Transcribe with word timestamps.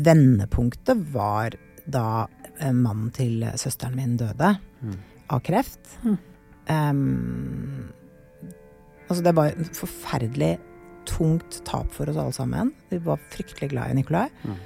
Vendepunktet 0.00 0.96
var 1.14 1.54
da 1.86 2.26
eh, 2.58 2.72
mannen 2.72 3.10
til 3.14 3.44
søsteren 3.60 3.96
min 3.98 4.16
døde 4.20 4.56
Mm. 4.84 4.96
av 5.32 5.40
kreft. 5.40 5.94
Mm. 6.04 6.16
Um, 6.68 7.88
altså 9.08 9.22
det 9.24 9.32
var 9.36 9.52
et 9.52 9.76
forferdelig 9.78 10.58
tungt 11.08 11.62
tap 11.64 11.88
for 11.92 12.08
oss 12.10 12.18
alle 12.20 12.34
sammen. 12.36 12.72
Vi 12.90 12.98
var 13.04 13.20
fryktelig 13.32 13.70
glad 13.72 13.90
i 13.92 13.96
Nikolai. 13.98 14.26
Mm. 14.44 14.58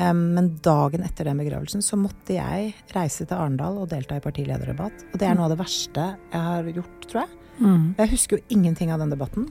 Um, 0.00 0.20
men 0.34 0.48
dagen 0.64 1.04
etter 1.06 1.28
den 1.28 1.38
begravelsen 1.42 1.82
så 1.84 1.98
måtte 2.00 2.34
jeg 2.38 2.72
reise 2.94 3.26
til 3.28 3.36
Arendal 3.36 3.78
og 3.82 3.90
delta 3.92 4.16
i 4.18 4.24
partilederdebatt. 4.24 5.06
Og 5.12 5.18
det 5.20 5.28
er 5.28 5.34
noe 5.38 5.46
av 5.46 5.54
det 5.54 5.60
verste 5.62 6.06
jeg 6.32 6.40
har 6.48 6.70
gjort, 6.74 7.06
tror 7.10 7.22
jeg. 7.26 7.38
Mm. 7.60 7.88
Jeg 7.98 8.12
husker 8.16 8.38
jo 8.38 8.44
ingenting 8.56 8.90
av 8.94 9.02
den 9.02 9.12
debatten. 9.12 9.50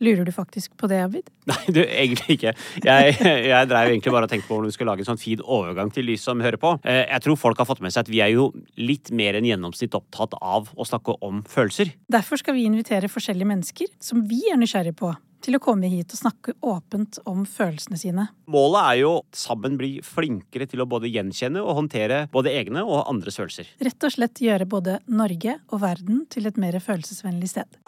Lurer 0.00 0.24
du 0.24 0.32
faktisk 0.32 0.72
på 0.80 0.88
det, 0.88 0.98
Abid? 1.04 1.26
Nei, 1.50 1.58
du, 1.76 1.80
egentlig 1.84 2.38
ikke. 2.38 2.54
Jeg, 2.84 3.16
jeg 3.20 3.68
dreiv 3.68 3.90
egentlig 3.92 4.14
bare 4.14 4.28
og 4.28 4.32
tenkte 4.32 4.48
på 4.48 4.56
om 4.56 4.64
vi 4.64 4.72
skulle 4.72 4.92
lage 4.94 5.04
en 5.04 5.10
sånn 5.12 5.20
fin 5.20 5.42
overgang 5.44 5.92
til 5.92 6.08
de 6.08 6.16
som 6.20 6.40
hører 6.40 6.60
på. 6.60 6.74
Eh, 6.88 7.02
Jeg 7.10 7.24
tror 7.26 7.36
folk 7.40 7.60
har 7.60 7.68
fått 7.68 7.82
med 7.84 7.92
seg 7.92 8.06
at 8.06 8.12
vi 8.12 8.22
er 8.24 8.32
jo 8.32 8.50
litt 8.80 9.12
mer 9.12 9.36
enn 9.36 9.48
gjennomsnitt 9.48 9.96
opptatt 9.98 10.38
av 10.40 10.70
å 10.72 10.86
snakke 10.88 11.18
om 11.26 11.42
følelser. 11.48 11.92
Derfor 12.12 12.40
skal 12.40 12.56
vi 12.56 12.64
invitere 12.70 13.12
forskjellige 13.12 13.50
mennesker 13.52 13.92
som 14.00 14.24
vi 14.30 14.40
er 14.52 14.60
nysgjerrige 14.60 14.96
på, 14.96 15.12
til 15.44 15.56
å 15.56 15.60
komme 15.62 15.88
hit 15.90 16.12
og 16.14 16.20
snakke 16.20 16.54
åpent 16.66 17.18
om 17.28 17.42
følelsene 17.48 17.98
sine. 18.00 18.26
Målet 18.50 18.80
er 18.82 19.00
jo 19.02 19.12
sammen 19.36 19.78
bli 19.80 19.92
flinkere 20.04 20.68
til 20.70 20.84
å 20.84 20.88
både 20.90 21.10
gjenkjenne 21.10 21.62
og 21.62 21.76
håndtere 21.78 22.22
både 22.32 22.52
egne 22.60 22.84
og 22.84 23.04
andres 23.10 23.40
følelser. 23.40 23.68
Rett 23.80 24.06
og 24.06 24.14
slett 24.14 24.42
gjøre 24.44 24.68
både 24.70 24.98
Norge 25.10 25.58
og 25.70 25.82
verden 25.84 26.24
til 26.32 26.48
et 26.50 26.60
mer 26.60 26.78
følelsesvennlig 26.82 27.52
sted. 27.52 27.80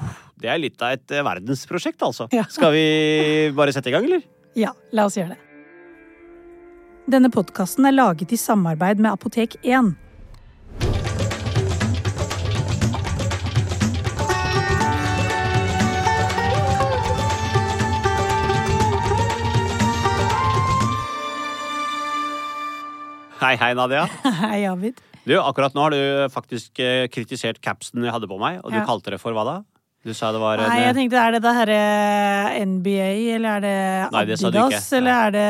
Det 0.43 0.51
er 0.51 0.61
litt 0.63 0.83
av 0.83 0.97
et 0.97 1.15
eh, 1.15 1.25
verdensprosjekt, 1.27 2.03
altså. 2.03 2.29
Ja. 2.35 2.47
Skal 2.51 2.75
vi 2.75 2.87
bare 3.57 3.75
sette 3.75 3.93
i 3.93 3.97
gang, 3.97 4.09
eller? 4.09 4.25
Ja, 4.59 4.75
la 4.93 5.07
oss 5.09 5.17
gjøre 5.21 5.37
det. 5.37 5.41
Denne 7.13 7.33
podkasten 7.35 7.87
er 7.89 7.97
laget 7.97 8.33
i 8.33 8.39
samarbeid 8.39 9.01
med 9.03 9.11
Apotek 9.11 9.57
1. 9.63 9.95
Hei, 23.43 23.57
hei, 23.59 23.73
Nadia. 23.75 24.05
Hei, 24.45 24.63
Abid. 24.71 25.01
Du, 25.27 25.35
akkurat 25.39 25.75
nå 25.75 25.83
har 25.85 25.95
du 25.95 26.01
faktisk 26.35 26.79
eh, 26.83 27.09
kritisert 27.11 27.59
capsen 27.63 28.03
jeg 28.07 28.15
hadde 28.15 28.29
på 28.31 28.39
meg, 28.43 28.61
og 28.63 28.71
du 28.71 28.79
Ja. 28.79 28.85
kalte 28.87 29.11
det 29.15 29.19
for 29.23 29.35
hva 29.35 29.45
da? 29.47 29.57
Du 30.03 30.11
sa 30.19 30.33
det 30.35 30.41
var 30.43 30.59
en, 30.59 30.67
Nei, 30.67 30.81
jeg 30.83 30.91
eh, 30.91 30.97
tenkte, 30.97 31.19
Er 31.23 31.35
det 31.37 31.41
det 31.45 31.51
herre 31.55 31.79
NBA, 32.67 33.11
eller 33.37 33.59
er 33.61 33.63
det 33.63 33.75
Nei, 34.11 34.23
det 34.27 34.39
Adidas? 34.49 34.89
eller 34.99 35.13
er 35.15 35.35
det 35.37 35.45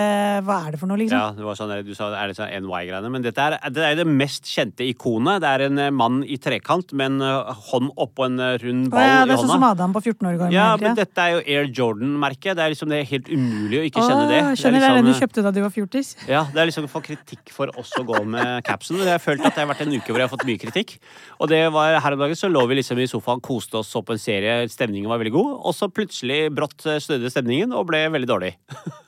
Hva 0.45 0.57
er 0.67 0.75
det 0.75 0.81
for 0.83 0.91
noe, 0.91 0.99
liksom? 1.01 1.17
Ja, 1.17 1.31
det 1.37 1.47
var 1.47 1.57
sånn, 1.57 1.73
du 1.87 1.95
sa 1.97 2.11
er 2.19 2.29
det 2.29 2.37
sånn 2.37 2.53
NY-greiene. 2.67 3.09
Men 3.15 3.25
dette 3.25 3.47
er, 3.47 3.57
det 3.73 3.87
er 3.87 3.97
det 4.03 4.05
mest 4.09 4.49
kjente 4.51 4.85
ikonet. 4.85 5.41
Det 5.41 5.53
er 5.55 5.65
en 5.71 5.81
eh, 5.81 5.93
mann 5.95 6.21
i 6.25 6.37
trekant 6.43 6.93
med 6.93 7.15
en 7.15 7.25
eh, 7.25 7.63
hånd 7.71 7.95
oppå 7.97 8.27
en 8.29 8.37
eh, 8.45 8.59
rund 8.61 8.91
ball 8.93 9.07
ja, 9.07 9.23
i 9.23 9.31
det 9.31 9.37
er 9.39 9.41
sånn 9.41 9.55
som. 9.55 9.65
Adam 9.71 9.95
på 9.97 10.03
14 10.05 10.29
år 10.29 10.37
gammel. 10.43 10.57
Ja, 10.57 10.69
men 10.81 10.99
dette 10.99 11.25
er 11.25 11.39
jo 11.39 11.41
Air 11.47 11.73
Jordan-merket. 11.73 12.53
Det 12.59 12.67
er 12.67 12.75
liksom 12.75 12.93
det 12.93 13.01
er 13.01 13.09
helt 13.09 13.31
umulig 13.33 13.81
å 13.81 13.87
ikke 13.89 14.05
kjenne 14.05 14.27
Å, 14.27 14.29
det. 14.29 14.43
Skjønner, 14.61 14.85
det 14.85 14.91
er 14.91 14.97
liksom, 14.99 14.99
den 14.99 15.09
du 15.09 15.15
eh, 15.15 15.21
kjøpte 15.23 15.47
da 15.47 15.55
du 15.57 15.61
var 15.63 15.73
fjortis? 15.79 16.13
Ja, 16.29 16.45
det 16.53 16.61
er 16.61 16.69
liksom 16.69 16.91
å 16.91 16.93
få 16.93 17.05
kritikk 17.09 17.55
for 17.57 17.73
oss 17.81 17.95
å 17.97 18.05
gå 18.09 18.21
med 18.37 18.61
capsen. 18.69 19.01
Jeg 19.01 19.15
har 19.15 19.23
følt 19.23 19.47
at 19.47 19.57
det 19.57 19.65
har 19.65 19.71
vært 19.73 19.87
en 19.87 19.97
uke 19.97 20.11
hvor 20.11 20.21
jeg 20.21 20.29
har 20.29 20.35
fått 20.35 20.45
mye 20.49 20.61
kritikk. 20.61 20.99
Og 21.41 21.49
det 21.53 21.63
var 21.73 21.97
her 22.05 22.19
om 22.19 22.27
dagen 22.27 22.37
så 22.37 22.51
lå 22.53 22.67
vi 22.69 22.83
liksom 22.83 23.01
i 23.01 23.09
sofaen, 23.09 23.41
koste 23.41 23.81
oss, 23.81 23.89
så 23.93 24.03
på 24.05 24.17
en 24.17 24.21
serie, 24.21 24.42
stemningen 24.73 25.11
var 25.11 25.21
veldig 25.23 25.35
god. 25.35 25.53
Og 25.69 25.77
så 25.77 25.89
plutselig 25.93 26.41
brått 26.55 26.87
eh, 26.89 27.01
snudde 27.03 27.31
stemningen 27.33 27.75
og 27.77 27.87
ble 27.91 28.05
veldig 28.15 28.31
dårlig. 28.35 28.57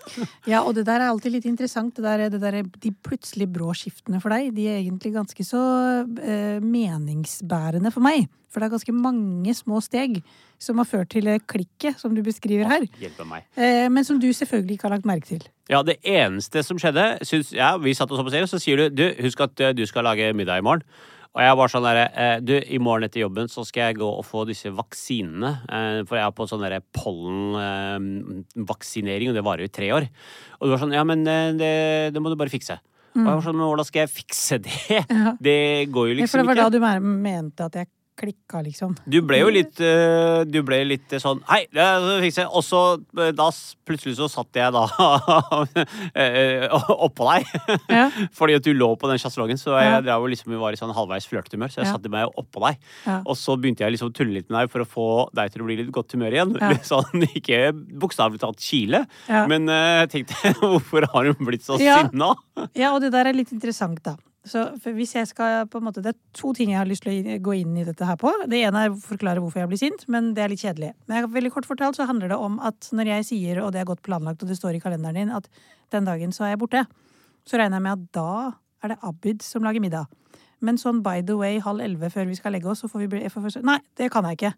Ja, 0.44 0.58
og 0.60 0.74
det 0.76 0.82
der 0.84 1.00
er 1.00 1.08
alltid 1.08 1.32
litt 1.32 1.46
interessant. 1.48 1.96
Det 1.96 2.04
der, 2.04 2.26
det 2.30 2.38
der, 2.42 2.58
de 2.62 2.90
plutselig 3.06 3.46
brå 3.50 3.72
skiftene 3.74 4.18
for 4.20 4.34
deg, 4.34 4.50
de 4.54 4.66
er 4.68 4.82
egentlig 4.82 5.14
ganske 5.14 5.46
så 5.48 5.62
eh, 6.04 6.60
meningsbærende 6.60 7.90
for 7.90 8.04
meg. 8.04 8.28
For 8.52 8.62
det 8.62 8.68
er 8.68 8.74
ganske 8.76 8.94
mange 8.94 9.54
små 9.56 9.80
steg 9.82 10.20
som 10.62 10.78
har 10.78 10.86
ført 10.86 11.10
til 11.10 11.26
klikket 11.50 11.98
som 11.98 12.14
du 12.14 12.22
beskriver 12.22 12.68
her. 12.70 12.84
Hjelper 13.02 13.26
meg. 13.26 13.48
Eh, 13.56 13.88
men 13.90 14.06
som 14.06 14.20
du 14.22 14.28
selvfølgelig 14.28 14.78
ikke 14.78 14.86
har 14.86 14.94
lagt 14.94 15.08
merke 15.08 15.26
til. 15.32 15.48
Ja, 15.72 15.80
det 15.82 15.96
eneste 16.06 16.62
som 16.62 16.78
skjedde 16.78 17.24
syns, 17.26 17.50
ja, 17.56 17.74
Vi 17.80 17.96
satt 17.96 18.12
og 18.12 18.20
opp 18.20 18.28
og 18.28 18.34
serien, 18.34 18.50
så 18.50 18.60
sier 18.62 18.84
du 18.84 19.02
du, 19.02 19.08
husk 19.24 19.40
at 19.40 19.60
eh, 19.60 19.74
du 19.74 19.82
skal 19.90 20.06
lage 20.06 20.30
middag 20.36 20.62
i 20.62 20.66
morgen. 20.66 20.86
Og 21.34 21.42
jeg 21.42 21.56
var 21.58 21.66
sånn 21.72 21.82
derre 21.82 22.04
eh, 22.14 22.36
Du, 22.46 22.52
i 22.54 22.78
morgen 22.78 23.08
etter 23.08 23.24
jobben 23.24 23.48
så 23.50 23.64
skal 23.66 23.88
jeg 23.88 23.96
gå 23.98 24.06
og 24.06 24.22
få 24.26 24.44
disse 24.46 24.70
vaksinene. 24.70 25.50
Eh, 25.66 26.04
for 26.06 26.14
jeg 26.20 26.26
er 26.28 26.34
på 26.36 26.46
sånn 26.50 26.62
derre 26.62 26.78
pollenvaksinering, 26.94 29.28
og 29.32 29.36
det 29.38 29.42
varer 29.46 29.62
jo 29.66 29.70
i 29.70 29.74
tre 29.80 29.88
år. 29.96 30.04
Og 30.60 30.64
du 30.66 30.70
var 30.74 30.80
sånn 30.84 30.94
Ja, 30.94 31.02
men 31.08 31.18
eh, 31.26 31.50
det, 31.58 31.72
det 32.14 32.20
må 32.22 32.28
du 32.32 32.36
bare 32.40 32.52
fikse. 32.52 32.76
Og 33.14 33.20
jeg 33.22 33.30
var 33.30 33.42
sånn, 33.46 33.54
men 33.58 33.68
hvordan 33.70 33.86
skal 33.86 34.00
jeg 34.04 34.10
fikse 34.14 34.56
det? 34.64 34.78
Ja. 35.14 35.30
Det 35.38 35.58
går 35.94 36.04
jo 36.08 36.12
Ja, 36.14 36.18
ikke. 36.24 36.30
for 36.32 36.38
det 36.42 36.46
var 36.48 36.54
ikke. 36.58 36.66
da 36.66 36.74
du 36.74 36.78
mente 37.22 37.60
at 37.68 37.74
jeg 37.78 37.86
klikka, 38.18 38.60
liksom. 38.62 38.92
Du 39.10 39.16
ble 39.26 39.40
jo 39.40 39.48
litt 39.50 39.80
eh, 39.82 40.44
Du 40.46 40.60
ble 40.66 40.78
litt 40.86 41.10
eh, 41.12 41.18
sånn 41.22 41.40
Hei, 41.48 41.64
det 41.74 41.82
fikser 42.22 42.44
jeg. 42.44 42.50
Og 42.54 42.62
så 42.62 42.82
eh, 43.18 43.32
da 43.34 43.48
plutselig 43.84 44.14
så 44.20 44.28
satt 44.30 44.54
jeg 44.56 44.70
da 44.72 44.84
oppå 47.06 47.26
deg. 47.28 47.48
Ja. 47.90 48.06
Fordi 48.38 48.56
at 48.58 48.66
du 48.66 48.72
lå 48.76 48.90
på 49.00 49.08
den 49.10 49.20
sjaselongen, 49.20 49.58
så 49.60 49.76
jeg 49.80 50.04
drev 50.06 50.26
liksom, 50.32 50.54
var 50.60 50.76
i 50.76 50.80
sånn 50.80 50.94
halvveis 50.96 51.26
flørtehumør. 51.30 51.72
Så 51.72 51.82
jeg 51.82 51.88
Ja. 51.90 51.94
satte 51.96 52.12
meg 52.12 52.38
oppå 52.40 52.62
deg. 52.64 52.78
Ja. 53.06 53.18
Og 53.28 53.36
så 53.38 53.56
begynte 53.60 53.84
jeg 53.84 53.96
liksom 53.96 54.12
å 54.12 54.16
tulle 54.16 54.36
litt 54.38 54.48
med 54.50 54.60
deg 54.62 54.72
for 54.72 54.84
å 54.84 54.88
få 54.88 55.06
deg 55.36 55.52
til 55.52 55.64
å 55.64 55.68
bli 55.68 55.78
litt 55.82 55.92
godt 55.94 56.14
humør 56.16 56.36
igjen. 56.38 56.54
Ja. 56.60 56.72
Sånn, 56.94 57.26
ikke 57.34 57.60
bokstavelig 57.74 58.40
talt 58.42 58.62
kile, 58.64 59.04
men 59.50 59.68
jeg 59.70 60.10
tenkte 60.12 60.54
hvorfor 60.60 61.06
har 61.12 61.30
hun 61.32 61.48
blitt 61.48 61.64
så 61.66 61.78
sinna? 61.80 62.32
Ja, 62.76 62.92
og 62.94 63.02
det 63.04 63.12
der 63.14 63.30
er 63.30 63.36
litt 63.36 63.52
interessant, 63.54 64.00
da. 64.04 64.16
Så 64.44 64.60
hvis 64.82 65.14
jeg 65.16 65.28
skal 65.30 65.64
på 65.72 65.80
en 65.80 65.86
måte, 65.86 66.02
Det 66.04 66.12
er 66.12 66.20
to 66.36 66.52
ting 66.52 66.70
jeg 66.70 66.78
har 66.78 66.88
lyst 66.88 67.02
til 67.02 67.24
å 67.24 67.38
gå 67.40 67.54
inn 67.62 67.76
i 67.80 67.84
dette 67.84 68.04
her 68.04 68.16
på. 68.20 68.28
Det 68.46 68.60
ene 68.60 68.84
er 68.84 68.90
å 68.92 69.00
forklare 69.00 69.40
hvorfor 69.40 69.62
jeg 69.62 69.70
blir 69.70 69.80
sint, 69.80 70.04
men 70.08 70.34
det 70.34 70.44
er 70.44 70.52
litt 70.52 70.60
kjedelig. 70.60 70.92
Men 71.08 71.30
veldig 71.32 71.52
kort 71.54 71.66
fortalt 71.66 71.96
så 71.96 72.06
handler 72.06 72.28
det 72.28 72.36
om 72.36 72.58
at 72.60 72.90
når 72.92 73.06
jeg 73.06 73.28
sier, 73.30 73.62
og 73.64 73.72
det 73.72 73.80
er 73.80 73.88
godt 73.88 74.02
planlagt, 74.04 74.42
og 74.42 74.48
det 74.48 74.58
står 74.58 74.76
i 74.76 74.82
kalenderen 74.84 75.16
din, 75.16 75.32
at 75.32 75.48
den 75.90 76.04
dagen 76.04 76.32
så 76.32 76.44
er 76.44 76.54
jeg 76.54 76.60
borte, 76.60 76.84
så 77.48 77.56
regner 77.56 77.80
jeg 77.80 77.86
med 77.86 77.92
at 77.96 78.12
da 78.12 78.52
er 78.84 78.92
det 78.92 79.00
Abid 79.02 79.42
som 79.42 79.64
lager 79.64 79.80
middag. 79.80 80.12
Men 80.64 80.78
sånn 80.80 81.02
by 81.04 81.20
the 81.26 81.36
way 81.36 81.58
halv 81.62 81.82
elleve 81.84 82.08
før 82.14 82.30
vi 82.30 82.38
skal 82.38 82.54
legge 82.56 82.70
oss, 82.72 82.80
så 82.84 82.88
får 82.90 83.04
vi 83.04 83.10
bli 83.16 83.26
får 83.32 83.60
Nei, 83.66 83.80
det 84.00 84.10
kan 84.14 84.24
jeg 84.28 84.38
ikke. 84.38 84.54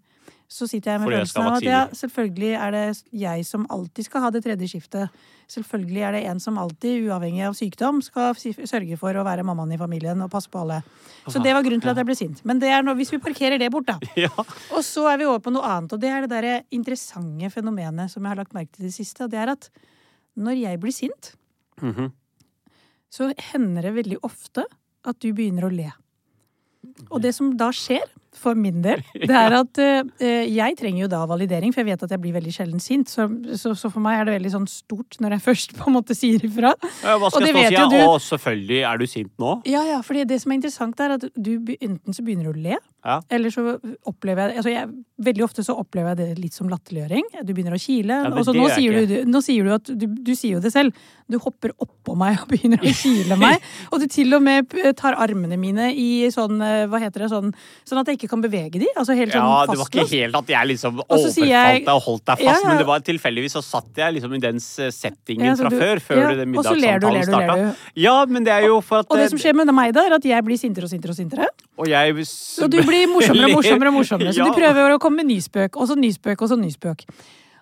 Så 0.46 0.68
sitter 0.70 0.92
jeg 0.92 1.00
med 1.02 1.10
følelsen 1.10 1.42
av 1.42 1.56
at 1.56 1.64
ja, 1.66 1.78
selvfølgelig 1.98 2.50
er 2.54 2.74
det 2.74 2.82
jeg 3.18 3.46
som 3.48 3.64
alltid 3.74 4.06
skal 4.06 4.22
ha 4.22 4.28
det 4.30 4.44
tredje 4.44 4.68
skiftet. 4.70 5.16
Selvfølgelig 5.50 6.04
er 6.06 6.14
det 6.14 6.20
en 6.30 6.42
som 6.42 6.58
alltid, 6.62 7.08
uavhengig 7.08 7.42
av 7.48 7.56
sykdom, 7.58 7.98
skal 8.02 8.34
sørge 8.38 8.98
for 9.00 9.18
å 9.18 9.24
være 9.26 9.42
mammaen 9.46 9.74
i 9.74 9.78
familien 9.80 10.22
og 10.22 10.30
passe 10.30 10.50
på 10.50 10.62
alle. 10.62 10.78
Så 11.26 11.42
det 11.42 11.54
var 11.54 11.66
grunnen 11.66 11.82
til 11.82 11.90
at 11.90 11.98
jeg 11.98 12.06
ble 12.06 12.18
sint. 12.18 12.44
Men 12.46 12.62
det 12.62 12.70
er 12.70 12.86
noe, 12.86 12.94
hvis 12.98 13.10
vi 13.14 13.18
parkerer 13.22 13.58
det 13.58 13.72
bort, 13.74 13.90
da. 13.90 13.98
Ja. 14.26 14.30
Og 14.38 14.82
så 14.86 15.08
er 15.10 15.18
vi 15.18 15.26
over 15.26 15.42
på 15.42 15.54
noe 15.54 15.66
annet, 15.66 15.96
og 15.96 16.02
det 16.02 16.12
er 16.14 16.22
det 16.26 16.30
derre 16.30 16.54
interessante 16.74 17.50
fenomenet 17.54 18.14
som 18.14 18.22
jeg 18.22 18.30
har 18.34 18.42
lagt 18.44 18.54
merke 18.54 18.70
til 18.76 18.86
i 18.86 18.90
det 18.92 18.94
siste, 19.00 19.26
og 19.26 19.34
det 19.34 19.42
er 19.42 19.54
at 19.56 19.70
når 20.38 20.62
jeg 20.62 20.82
blir 20.82 20.94
sint, 20.94 21.34
Mhm. 21.82 22.12
så 23.12 23.32
hender 23.52 23.82
det 23.84 23.94
veldig 23.98 24.16
ofte 24.24 24.62
at 25.06 25.18
du 25.22 25.30
begynner 25.32 25.68
å 25.68 25.72
le. 25.72 25.90
Og 27.10 27.20
det 27.22 27.34
som 27.36 27.50
da 27.58 27.72
skjer, 27.74 28.04
for 28.36 28.52
min 28.58 28.82
del, 28.84 29.00
det 29.28 29.32
er 29.32 29.54
at 29.56 29.78
uh, 29.80 30.24
jeg 30.44 30.76
trenger 30.76 31.06
jo 31.06 31.08
da 31.08 31.22
validering, 31.28 31.72
for 31.72 31.82
jeg 31.82 31.88
vet 31.88 32.02
at 32.04 32.12
jeg 32.12 32.20
blir 32.20 32.34
veldig 32.36 32.52
sjelden 32.52 32.82
sint. 32.82 33.08
Så, 33.08 33.24
så, 33.56 33.72
så 33.78 33.90
for 33.92 34.04
meg 34.04 34.20
er 34.20 34.28
det 34.28 34.36
veldig 34.36 34.52
sånn 34.58 34.68
stort 34.70 35.18
når 35.24 35.38
jeg 35.38 35.44
først 35.48 35.76
på 35.78 35.88
en 35.88 35.96
måte 35.96 36.16
sier 36.16 36.44
ifra. 36.46 36.74
Ja, 37.00 37.16
Hva 37.20 37.30
Og 37.30 37.46
det 37.46 37.54
vet 37.56 37.76
jo 37.76 37.86
du. 37.92 37.98
Å, 38.02 38.18
selvfølgelig 38.22 38.82
er 38.90 39.00
du 39.00 39.06
sint 39.10 39.32
nå. 39.42 39.56
Ja, 39.68 39.86
ja, 39.88 40.02
for 40.06 40.18
det 40.18 40.40
som 40.42 40.52
er 40.52 40.60
interessant 40.60 41.00
er 41.02 41.16
at 41.16 41.26
du 41.32 41.52
enten 41.78 42.16
så 42.16 42.26
begynner 42.26 42.52
å 42.52 42.56
le, 42.56 42.80
Ja. 43.06 43.20
Eller 43.30 43.52
så 43.54 43.62
opplever 44.10 44.50
jeg, 44.50 44.62
altså 44.62 44.72
jeg 44.74 44.94
Veldig 45.16 45.44
ofte 45.46 45.62
så 45.64 45.72
opplever 45.80 46.12
jeg 46.12 46.18
det 46.18 46.42
litt 46.44 46.52
som 46.52 46.68
latterliggjøring. 46.68 47.22
Du 47.48 47.54
begynner 47.56 47.72
å 47.72 47.78
kile. 47.80 48.18
Ja, 48.26 48.32
og 48.36 48.44
så 48.44 48.52
nå, 48.52 48.66
sier 48.68 49.06
du, 49.08 49.14
nå 49.32 49.40
sier 49.40 49.64
du 49.64 49.70
at 49.72 49.88
du, 49.88 50.02
du 50.12 50.34
sier 50.36 50.58
jo 50.58 50.60
det 50.60 50.68
selv. 50.74 50.92
Du 51.24 51.38
hopper 51.40 51.72
oppå 51.80 52.12
meg 52.20 52.42
og 52.42 52.50
begynner 52.52 52.82
å 52.84 52.92
kile 52.92 53.38
meg. 53.40 53.64
Og 53.88 54.02
du 54.02 54.04
til 54.12 54.36
og 54.36 54.44
med 54.44 54.74
tar 55.00 55.16
armene 55.16 55.56
mine 55.56 55.86
i 55.96 56.28
sånn 56.34 56.60
eh, 56.60 56.82
Hva 56.92 57.00
heter 57.00 57.24
det? 57.24 57.30
Sånn, 57.32 57.48
sånn 57.88 58.02
at 58.02 58.10
jeg 58.12 58.18
ikke 58.20 58.28
kan 58.34 58.44
bevege 58.44 58.82
de. 58.82 58.90
Altså 58.92 59.16
helt 59.16 59.32
sånn 59.32 59.48
Ja, 59.48 59.62
det 59.70 59.78
var 59.80 59.88
ikke 59.94 60.04
helt 60.12 60.36
at 60.42 60.52
jeg 60.52 60.70
liksom 60.74 61.00
overfalt 61.06 61.40
deg 61.88 61.88
og 61.94 62.04
holdt 62.10 62.26
deg 62.28 62.44
fast, 62.44 62.50
Ja, 62.52 62.68
men 62.68 62.82
det 62.82 62.86
var 62.92 63.08
tilfeldigvis 63.08 63.56
så 63.56 63.64
satt 63.64 64.02
jeg 64.04 64.18
liksom 64.18 64.36
i 64.36 64.42
den 64.44 64.60
settingen 64.60 65.56
fra 65.56 65.72
du- 65.72 65.78
før, 65.80 66.02
før 66.10 66.22
ja, 66.26 66.34
den 66.42 66.52
så 66.60 66.76
middagssamtalen 66.76 67.24
starta. 67.30 67.56
Ja, 68.04 68.18
men 68.28 68.44
det 68.44 68.52
er 68.52 68.68
jo 68.68 68.82
for 68.84 69.00
at 69.00 69.08
Og 69.08 69.16
det 69.24 69.30
som 69.32 69.40
skjer 69.40 69.56
med 69.56 69.72
meg 69.72 69.96
da, 69.96 70.04
er 70.10 70.18
at 70.20 70.28
jeg 70.28 70.44
blir 70.44 70.60
sintere 70.60 70.84
og 70.84 70.92
sintere 70.92 71.16
og 71.16 71.20
sintere. 71.24 71.48
Og 71.80 71.88
jeg 71.88 72.12
Og 72.12 72.70
du 72.72 72.78
blir 72.84 72.95
morsommere 73.10 73.50
og 73.50 73.56
morsommere. 73.58 73.88
og 73.92 73.94
morsommere 74.00 74.32
Så 74.32 74.38
Ja. 74.38 74.44
du 74.50 74.52
prøver 74.58 74.94
å 74.96 74.98
komme 75.02 75.16
med 75.22 75.26
ny 75.26 75.38
spøk, 75.40 75.76
og 75.76 75.88
så 75.88 75.96
ny 75.96 76.10
spøk, 76.12 76.40
og 76.42 76.48
så 76.48 76.56
ny 76.58 76.70
spøk. 76.70 77.04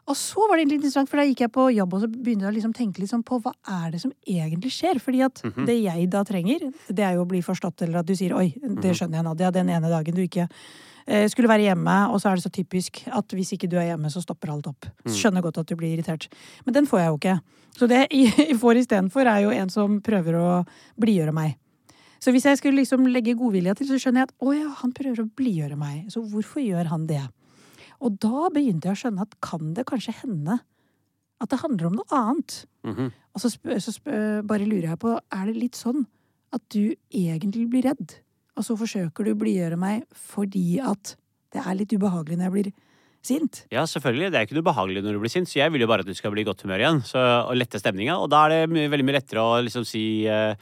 Og 0.06 0.14
så 0.20 0.36
var 0.50 0.58
det 0.58 0.68
litt 0.68 0.82
interessant, 0.82 1.08
for 1.08 1.16
da 1.16 1.24
gikk 1.24 1.40
jeg 1.40 1.52
på 1.52 1.62
jobb 1.74 1.94
og 1.94 2.00
så 2.02 2.06
begynte 2.12 2.44
jeg 2.44 2.52
å 2.52 2.56
liksom 2.58 2.74
tenke 2.76 3.00
sånn 3.08 3.24
på 3.24 3.40
hva 3.40 3.52
er 3.66 3.90
det 3.90 4.00
som 4.02 4.12
egentlig 4.28 4.70
skjer. 4.70 5.00
Fordi 5.00 5.24
at 5.24 5.40
Mhm. 5.42 5.64
det 5.66 5.82
jeg 5.82 6.10
da 6.10 6.22
trenger, 6.24 6.60
det 6.92 6.98
er 7.04 7.14
jo 7.14 7.24
å 7.24 7.28
bli 7.28 7.40
forstått, 7.40 7.80
eller 7.82 7.98
at 8.00 8.06
du 8.06 8.12
sier 8.14 8.34
oi, 8.36 8.54
Mhm. 8.62 8.80
det 8.82 8.92
skjønner 8.96 9.14
jeg, 9.16 9.24
Nadia, 9.24 9.50
den 9.50 9.68
ene 9.70 9.88
dagen 9.88 10.14
du 10.14 10.20
ikke 10.28 10.48
eh, 11.06 11.26
skulle 11.28 11.48
være 11.48 11.74
hjemme, 11.74 12.10
og 12.12 12.18
så 12.20 12.30
er 12.32 12.36
det 12.36 12.44
så 12.44 12.50
typisk 12.50 13.02
at 13.12 13.28
hvis 13.28 13.52
ikke 13.52 13.68
du 13.68 13.76
er 13.76 13.94
hjemme, 13.94 14.06
så 14.10 14.22
stopper 14.24 14.48
alt 14.50 14.66
opp. 14.66 14.86
Mm. 15.06 15.12
Skjønner 15.12 15.42
godt 15.42 15.58
at 15.58 15.66
du 15.66 15.76
blir 15.76 15.94
irritert. 15.98 16.28
Men 16.64 16.72
den 16.72 16.86
får 16.86 16.98
jeg 17.00 17.08
jo 17.08 17.18
ikke. 17.18 17.40
Så 17.76 17.88
det 17.88 18.08
jeg 18.10 18.56
får 18.60 18.76
istedenfor, 18.86 19.26
er 19.26 19.42
jo 19.42 19.50
en 19.50 19.68
som 19.68 20.00
prøver 20.00 20.32
å 20.34 20.66
blidgjøre 20.98 21.32
meg. 21.34 21.56
Så 22.24 22.32
hvis 22.32 22.46
jeg 22.48 22.56
skulle 22.56 22.80
liksom 22.80 23.04
legge 23.10 23.34
godvilja 23.36 23.74
til, 23.76 23.90
så 23.90 23.98
skjønner 24.00 24.22
jeg 24.22 24.30
at 24.30 24.38
å 24.40 24.52
ja, 24.56 24.68
han 24.80 24.92
prøver 24.96 25.20
å 25.20 25.30
blidgjøre 25.36 25.76
meg. 25.76 26.06
Så 26.12 26.22
hvorfor 26.24 26.62
gjør 26.64 26.88
han 26.88 27.04
det? 27.10 27.20
Og 28.00 28.16
da 28.22 28.48
begynte 28.54 28.88
jeg 28.88 28.96
å 28.96 29.00
skjønne 29.02 29.26
at 29.26 29.36
kan 29.44 29.74
det 29.76 29.84
kanskje 29.90 30.14
hende 30.22 30.56
at 31.42 31.50
det 31.52 31.60
handler 31.60 31.90
om 31.90 31.98
noe 32.00 32.16
annet? 32.16 32.62
Mhm. 32.86 33.12
Og 33.34 33.42
så, 33.42 33.50
så 33.50 33.92
bare 34.46 34.68
lurer 34.68 34.92
jeg 34.92 35.00
på, 35.02 35.16
er 35.18 35.48
det 35.50 35.56
litt 35.58 35.76
sånn 35.76 36.04
at 36.54 36.62
du 36.72 36.94
egentlig 37.10 37.66
blir 37.72 37.84
redd? 37.90 38.16
Og 38.54 38.62
så 38.62 38.76
forsøker 38.78 39.26
du 39.26 39.32
å 39.34 39.40
blidgjøre 39.40 39.78
meg 39.80 40.06
fordi 40.14 40.78
at 40.78 41.16
det 41.54 41.62
er 41.64 41.76
litt 41.76 41.92
ubehagelig 41.92 42.38
når 42.38 42.46
jeg 42.46 42.54
blir 42.54 42.72
sint? 43.24 43.64
Ja, 43.74 43.84
selvfølgelig. 43.90 44.30
Det 44.30 44.38
er 44.38 44.46
ikke 44.46 44.56
noe 44.60 44.68
behagelig 44.70 45.02
når 45.04 45.16
du 45.16 45.22
blir 45.24 45.32
sint, 45.32 45.50
så 45.50 45.60
jeg 45.60 45.74
vil 45.74 45.84
jo 45.84 45.90
bare 45.90 46.06
at 46.06 46.08
du 46.08 46.16
skal 46.16 46.32
bli 46.32 46.44
i 46.44 46.48
godt 46.48 46.64
humør 46.64 46.86
igjen. 46.86 47.04
Så, 47.08 47.20
og 47.20 47.58
lette 47.58 47.80
stemninga. 47.82 48.16
Og 48.22 48.30
da 48.32 48.46
er 48.46 48.54
det 48.54 48.72
mye, 48.72 48.90
veldig 48.92 49.08
mye 49.10 49.18
lettere 49.18 49.44
å 49.44 49.60
liksom 49.66 49.86
si 49.88 50.04
eh, 50.30 50.54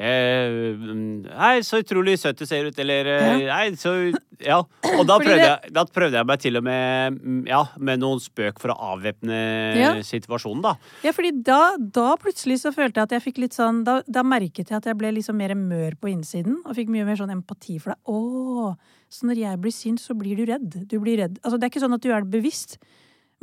eh, 0.00 1.30
Hei, 1.36 1.60
så 1.66 1.80
utrolig 1.82 2.16
søt 2.20 2.38
du 2.40 2.46
ser 2.48 2.68
ut, 2.70 2.78
eller 2.80 3.08
eh, 3.12 3.46
Hei, 3.52 3.70
så 3.80 3.92
Ja. 4.40 4.62
Og 4.96 5.02
da 5.04 5.18
prøvde, 5.20 5.44
jeg, 5.44 5.72
da 5.76 5.82
prøvde 5.84 6.16
jeg 6.16 6.26
meg 6.30 6.40
til 6.40 6.56
og 6.56 6.64
med 6.64 7.18
mm, 7.18 7.40
Ja, 7.50 7.58
med 7.76 8.00
noen 8.00 8.22
spøk 8.24 8.60
for 8.62 8.72
å 8.72 8.78
avvæpne 8.94 9.40
Ja. 9.76 9.90
situasjonen, 10.06 10.62
da. 10.64 10.72
Ja, 11.04 11.12
fordi 11.16 11.34
da, 11.44 11.76
da 11.76 12.14
plutselig 12.20 12.62
så 12.62 12.72
følte 12.72 13.02
jeg 13.02 13.10
at 13.10 13.16
jeg 13.18 13.24
fikk 13.26 13.42
litt 13.44 13.56
sånn 13.58 13.82
Da, 13.84 13.98
da 14.08 14.24
merket 14.24 14.72
jeg 14.72 14.78
at 14.80 14.88
jeg 14.88 14.96
ble 15.00 15.12
liksom 15.18 15.36
mer 15.40 15.52
mør 15.58 15.98
på 16.00 16.08
innsiden, 16.14 16.62
og 16.64 16.74
fikk 16.78 16.88
mye 16.94 17.04
mer 17.08 17.20
sånn 17.20 17.34
empati 17.36 17.76
for 17.82 17.92
deg. 17.92 18.00
Å, 18.08 18.74
så 19.12 19.28
når 19.28 19.42
jeg 19.44 19.60
blir 19.60 19.74
sint, 19.74 20.00
så 20.00 20.14
blir 20.16 20.38
du 20.40 20.44
redd. 20.48 20.80
Du 20.88 20.96
blir 21.02 21.18
redd. 21.20 21.38
Altså, 21.44 21.58
det 21.58 21.66
er 21.68 21.72
ikke 21.74 21.82
sånn 21.84 21.96
at 21.96 22.04
du 22.04 22.10
er 22.14 22.24
bevisst, 22.30 22.78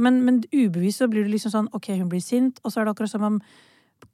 men, 0.02 0.22
men 0.26 0.42
ubevisst 0.54 1.02
så 1.04 1.08
blir 1.12 1.26
du 1.26 1.32
liksom 1.34 1.54
sånn 1.54 1.70
ok, 1.78 1.92
hun 2.00 2.10
blir 2.12 2.22
sint, 2.24 2.60
og 2.64 2.72
så 2.74 2.82
er 2.82 2.88
det 2.88 2.94
akkurat 2.96 3.12
som 3.14 3.26
om 3.28 3.40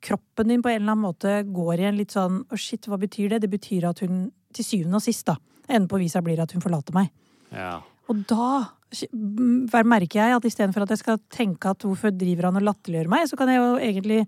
kroppen 0.03 0.51
din 0.51 0.61
på 0.63 0.71
en 0.71 0.81
eller 0.81 0.91
annen 0.91 1.05
måte 1.05 1.33
går 1.47 1.81
i 1.81 1.87
en 1.89 1.97
litt 1.97 2.13
sånn 2.15 2.41
å 2.51 2.59
shit, 2.59 2.87
hva 2.91 2.99
betyr 2.99 3.33
det? 3.33 3.43
Det 3.45 3.51
betyr 3.51 3.87
at 3.89 4.03
hun 4.03 4.27
til 4.53 4.67
syvende 4.67 4.99
og 4.99 5.05
sist, 5.05 5.25
da, 5.27 5.37
enden 5.67 5.89
på 5.91 5.99
visa 6.01 6.21
blir 6.23 6.41
at 6.43 6.53
hun 6.53 6.63
forlater 6.63 6.95
meg. 6.95 7.11
Ja. 7.53 7.77
Og 8.11 8.25
da 8.29 9.83
merker 9.87 10.19
jeg 10.19 10.35
at 10.35 10.45
istedenfor 10.45 10.85
at 10.85 10.93
jeg 10.93 11.01
skal 11.01 11.21
tenke 11.33 11.71
at 11.71 11.85
hvorfor 11.85 12.13
driver 12.13 12.49
han 12.49 12.59
og 12.59 12.67
latterliggjør 12.67 13.09
meg, 13.09 13.25
så 13.29 13.39
kan 13.39 13.49
jeg 13.49 13.61
jo 13.61 13.71
egentlig 13.79 14.19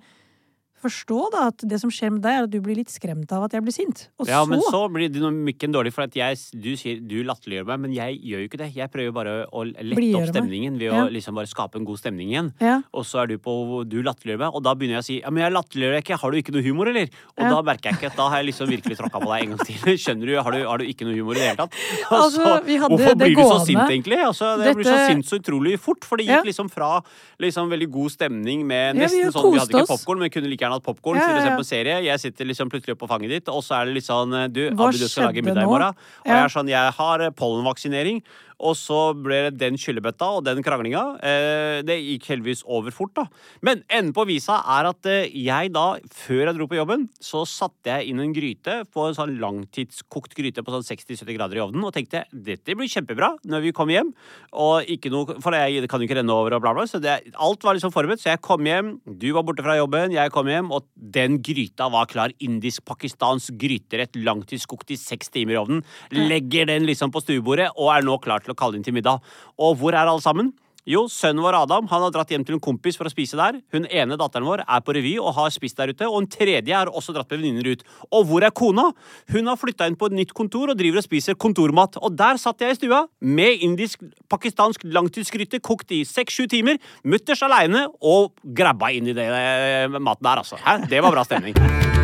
forstå 0.86 1.20
da 1.34 1.48
at 1.52 1.66
det 1.68 1.80
som 1.82 1.92
skjer 1.94 2.14
med 2.16 2.24
deg, 2.26 2.38
er 2.40 2.48
at 2.48 2.54
du 2.54 2.60
blir 2.64 2.78
litt 2.80 2.92
skremt 2.94 3.32
av 3.36 3.46
at 3.48 3.56
jeg 3.58 3.66
blir 3.66 3.76
sint. 3.76 4.06
Og 4.22 4.30
Ja, 4.30 4.44
så, 4.44 4.50
men 4.52 4.62
så 4.70 4.82
blir 4.94 5.10
dynamikken 5.14 5.74
dårlig, 5.76 5.94
for 5.96 6.06
at 6.08 6.16
jeg, 6.18 6.38
du 6.54 6.72
du 7.06 7.18
latterliggjør 7.28 7.68
meg, 7.72 7.80
men 7.86 7.94
jeg 7.96 8.20
gjør 8.22 8.44
jo 8.44 8.50
ikke 8.50 8.62
det. 8.62 8.70
Jeg 8.78 8.92
prøver 8.94 9.14
bare 9.16 9.36
å 9.50 9.64
lette 9.66 10.10
opp 10.20 10.30
stemningen 10.32 10.78
ved 10.80 10.90
Ja. 10.92 11.04
å 11.06 11.12
liksom 11.12 11.36
bare 11.36 11.50
skape 11.50 11.80
en 11.80 11.86
god 11.88 12.00
stemning 12.02 12.30
igjen. 12.34 12.54
ja, 12.62 12.82
Og 12.94 13.06
så 13.06 13.24
er 13.24 13.28
du 13.34 13.38
på 13.38 13.84
du 13.88 14.02
latterliggjør 14.04 14.40
meg, 14.46 14.56
og 14.56 14.64
da 14.64 14.74
begynner 14.76 15.00
jeg 15.00 15.04
å 15.04 15.08
si 15.10 15.18
ja, 15.22 15.30
men 15.34 15.44
jeg 15.44 15.54
latterliggjør 15.56 15.96
deg 15.96 16.04
ikke, 16.06 16.20
har 16.22 16.32
du 16.32 16.38
ikke 16.38 16.54
noe 16.56 16.66
humor, 16.66 16.88
eller? 16.92 17.10
Og 17.38 17.44
Ja. 17.46 17.50
da 17.50 17.62
merker 17.62 17.90
jeg 17.90 17.98
ikke 18.00 18.12
at 18.12 18.18
da 18.18 18.30
har 18.30 18.38
jeg 18.44 18.48
liksom 18.52 18.68
virkelig 18.70 18.98
tråkka 19.00 19.20
på 19.24 19.30
deg 19.34 19.44
en 19.44 19.56
gang 19.56 19.66
til. 19.66 19.98
Skjønner 20.06 20.26
du, 20.30 20.36
har 20.42 20.52
du, 20.52 20.60
har 20.68 20.78
du 20.78 20.86
ikke 20.86 21.06
noe 21.08 21.16
humor 21.18 21.36
i 21.36 21.40
det 21.40 21.48
hele 21.50 21.62
tatt? 21.66 21.74
Altså, 22.16 22.42
hadde 22.42 22.90
hvorfor 22.90 23.16
det 23.18 23.28
blir 23.28 23.36
du 23.36 23.44
så 23.44 23.60
sint, 23.66 23.82
egentlig? 23.90 24.20
Altså, 24.24 24.56
det 24.62 24.76
blir 24.78 24.88
så 24.88 24.98
sint 25.10 25.26
så 25.28 25.40
utrolig 25.42 25.76
fort, 25.82 26.06
for 26.06 26.18
det 26.22 26.28
gikk 26.30 26.46
liksom 26.52 26.70
fra 26.72 27.02
liksom 27.42 27.70
veldig 27.72 27.90
god 27.92 28.14
stemning 28.14 28.66
med 28.68 28.96
nesten 29.00 29.32
sånn 29.34 29.52
Vi 29.54 29.60
hadde 29.62 29.74
ikke 29.82 29.90
popkorn, 29.92 30.20
men 30.24 30.32
kunne 30.34 30.50
like 30.52 30.64
gjerne 30.66 30.75
hatt 30.77 30.86
popkorn. 30.86 31.19
Ja, 31.19 31.27
ja, 31.33 31.44
se 31.44 31.51
ja. 31.51 31.57
på 31.60 31.68
serie. 31.68 32.00
Jeg 32.06 32.22
sitter 32.24 32.50
liksom 32.50 32.72
plutselig 32.72 32.98
på 33.01 33.10
fanget 33.10 33.33
ditt, 33.33 33.51
og 33.51 33.63
så 33.66 33.80
er 33.80 33.89
det 33.89 33.98
litt 33.98 34.07
sånn 34.07 34.33
Du, 34.54 34.62
Hva 34.72 34.89
Abu, 34.92 35.00
du 35.00 35.07
skal 35.07 35.30
lage 35.30 35.45
middag 35.45 35.66
i 35.66 35.72
morgen. 35.72 36.01
Og 36.24 36.31
jeg 36.31 36.42
er 36.42 36.54
sånn, 36.54 36.72
jeg 36.72 36.95
har 37.00 37.25
eh, 37.25 37.33
pollenvaksinering. 37.36 38.22
Og 38.63 38.75
så 38.80 39.00
ble 39.18 39.42
det 39.48 39.60
den 39.60 39.80
skyllebøtta 39.80 40.30
og 40.38 40.46
den 40.48 40.63
kranglinga. 40.66 41.04
Eh, 41.19 41.80
det 41.86 41.98
gikk 42.00 42.30
heldigvis 42.31 42.63
over 42.72 42.94
fort, 42.96 43.13
da. 43.18 43.25
Men 43.66 43.84
enden 43.90 44.13
på 44.16 44.25
visa 44.30 44.62
er 44.78 44.90
at 44.92 45.10
eh, 45.12 45.28
jeg 45.36 45.74
da, 45.75 45.86
før 46.16 46.46
jeg 46.46 46.57
dro 46.57 46.69
på 46.72 46.80
jobben, 46.80 47.07
så 47.19 47.44
satte 47.50 47.92
jeg 47.92 48.12
inn 48.12 48.22
en 48.24 48.36
gryte 48.36 48.78
på 48.94 49.07
en 49.07 49.18
sånn 49.18 49.36
langtidskokt 49.42 50.38
gryte 50.38 50.63
på 50.63 50.75
sånn 50.75 50.88
60-70 50.88 51.38
grader 51.38 51.60
i 51.60 51.63
ovnen 51.66 51.84
og 51.86 51.94
tenkte 51.96 52.24
dette 52.31 52.78
blir 52.78 52.92
kjempebra 52.92 53.34
når 53.44 53.66
vi 53.68 53.75
kommer 53.75 53.98
hjem. 53.98 54.13
Og 54.56 54.88
ikke 54.96 55.12
noe, 55.13 55.38
For 55.44 55.56
jeg 55.58 55.90
kan 55.92 56.01
jo 56.01 56.08
ikke 56.08 56.19
renne 56.22 56.36
over 56.36 56.56
og 56.56 56.63
bla, 56.63 56.74
bla. 56.78 56.88
Så 56.90 57.01
det, 57.04 57.18
alt 57.36 57.66
var 57.66 57.75
liksom 57.78 57.94
forberedt. 57.94 58.24
Så 58.24 58.31
jeg 58.31 58.44
kom 58.46 58.66
hjem, 58.68 58.96
du 59.06 59.28
var 59.36 59.46
borte 59.48 59.66
fra 59.66 59.78
jobben, 59.78 60.16
jeg 60.16 60.34
kom 60.34 60.50
hjem, 60.50 60.72
og 60.75 60.88
den 60.96 61.40
gryta 61.44 61.90
var 61.92 62.08
klar. 62.12 62.34
Indisk-pakistansk 62.46 63.60
gryterett 63.60 64.16
langtidskokt 64.16 64.96
i 64.96 65.00
seks 65.00 65.31
timer 65.34 65.58
i 65.58 65.62
ovnen. 65.62 65.84
Legger 66.16 66.69
den 66.72 66.88
liksom 66.88 67.12
på 67.13 67.24
stuebordet 67.24 67.72
og 67.75 67.92
er 67.94 68.06
nå 68.06 68.18
klar 68.24 68.44
til 68.45 68.56
å 68.56 68.59
kalle 68.59 68.80
inn 68.80 68.86
til 68.86 68.95
middag. 68.95 69.24
Og 69.59 69.75
hvor 69.81 69.95
er 69.95 70.06
alle 70.06 70.24
sammen? 70.24 70.53
Jo, 70.86 71.07
sønnen 71.09 71.42
vår 71.42 71.56
Adam 71.63 71.88
han 71.89 72.03
har 72.03 72.12
dratt 72.13 72.30
hjem 72.30 72.44
til 72.45 72.59
en 72.59 72.62
kompis 72.62 72.97
for 73.00 73.09
å 73.09 73.12
spise 73.12 73.38
der. 73.39 73.57
Hun 73.74 73.88
ene 73.89 74.18
datteren 74.21 74.45
vår 74.45 74.62
er 74.62 74.83
på 74.86 74.94
revy 74.94 75.15
og 75.18 75.33
har 75.33 75.50
spist 75.53 75.80
der 75.80 75.89
ute. 75.89 76.06
Og 76.06 76.19
en 76.21 76.30
tredje 76.30 76.75
har 76.77 76.92
også 76.92 77.15
dratt 77.15 77.31
med 77.33 77.42
venninner 77.42 77.71
ut. 77.74 77.81
Og 78.13 78.30
hvor 78.30 78.45
er 78.45 78.53
kona? 78.53 78.92
Hun 79.33 79.50
har 79.50 79.57
flytta 79.57 79.89
inn 79.89 79.97
på 79.97 80.12
et 80.12 80.18
nytt 80.19 80.36
kontor 80.38 80.69
og 80.69 80.77
driver 80.77 81.01
og 81.01 81.07
spiser 81.07 81.39
kontormat. 81.42 81.97
Og 82.06 82.13
der 82.13 82.38
satt 82.42 82.62
jeg 82.62 82.77
i 82.77 82.80
stua 82.83 83.01
med 83.25 83.65
indisk-pakistansk 83.65 84.86
langtidsgryte 84.86 85.63
kokt 85.65 85.98
i 85.98 86.03
seks-sju 86.06 86.45
timer. 86.53 86.77
Mutters 87.01 87.41
aleine 87.45 87.88
og 88.06 88.36
grabba 88.45 88.94
inn 88.94 89.09
i 89.09 89.18
det 89.18 89.25
eh, 89.25 89.89
maten 89.98 90.21
der, 90.21 90.45
altså. 90.45 90.62
Hæ? 90.62 90.83
Det 90.91 91.01
var 91.01 91.18
bra 91.18 91.25
stemning. 91.25 91.94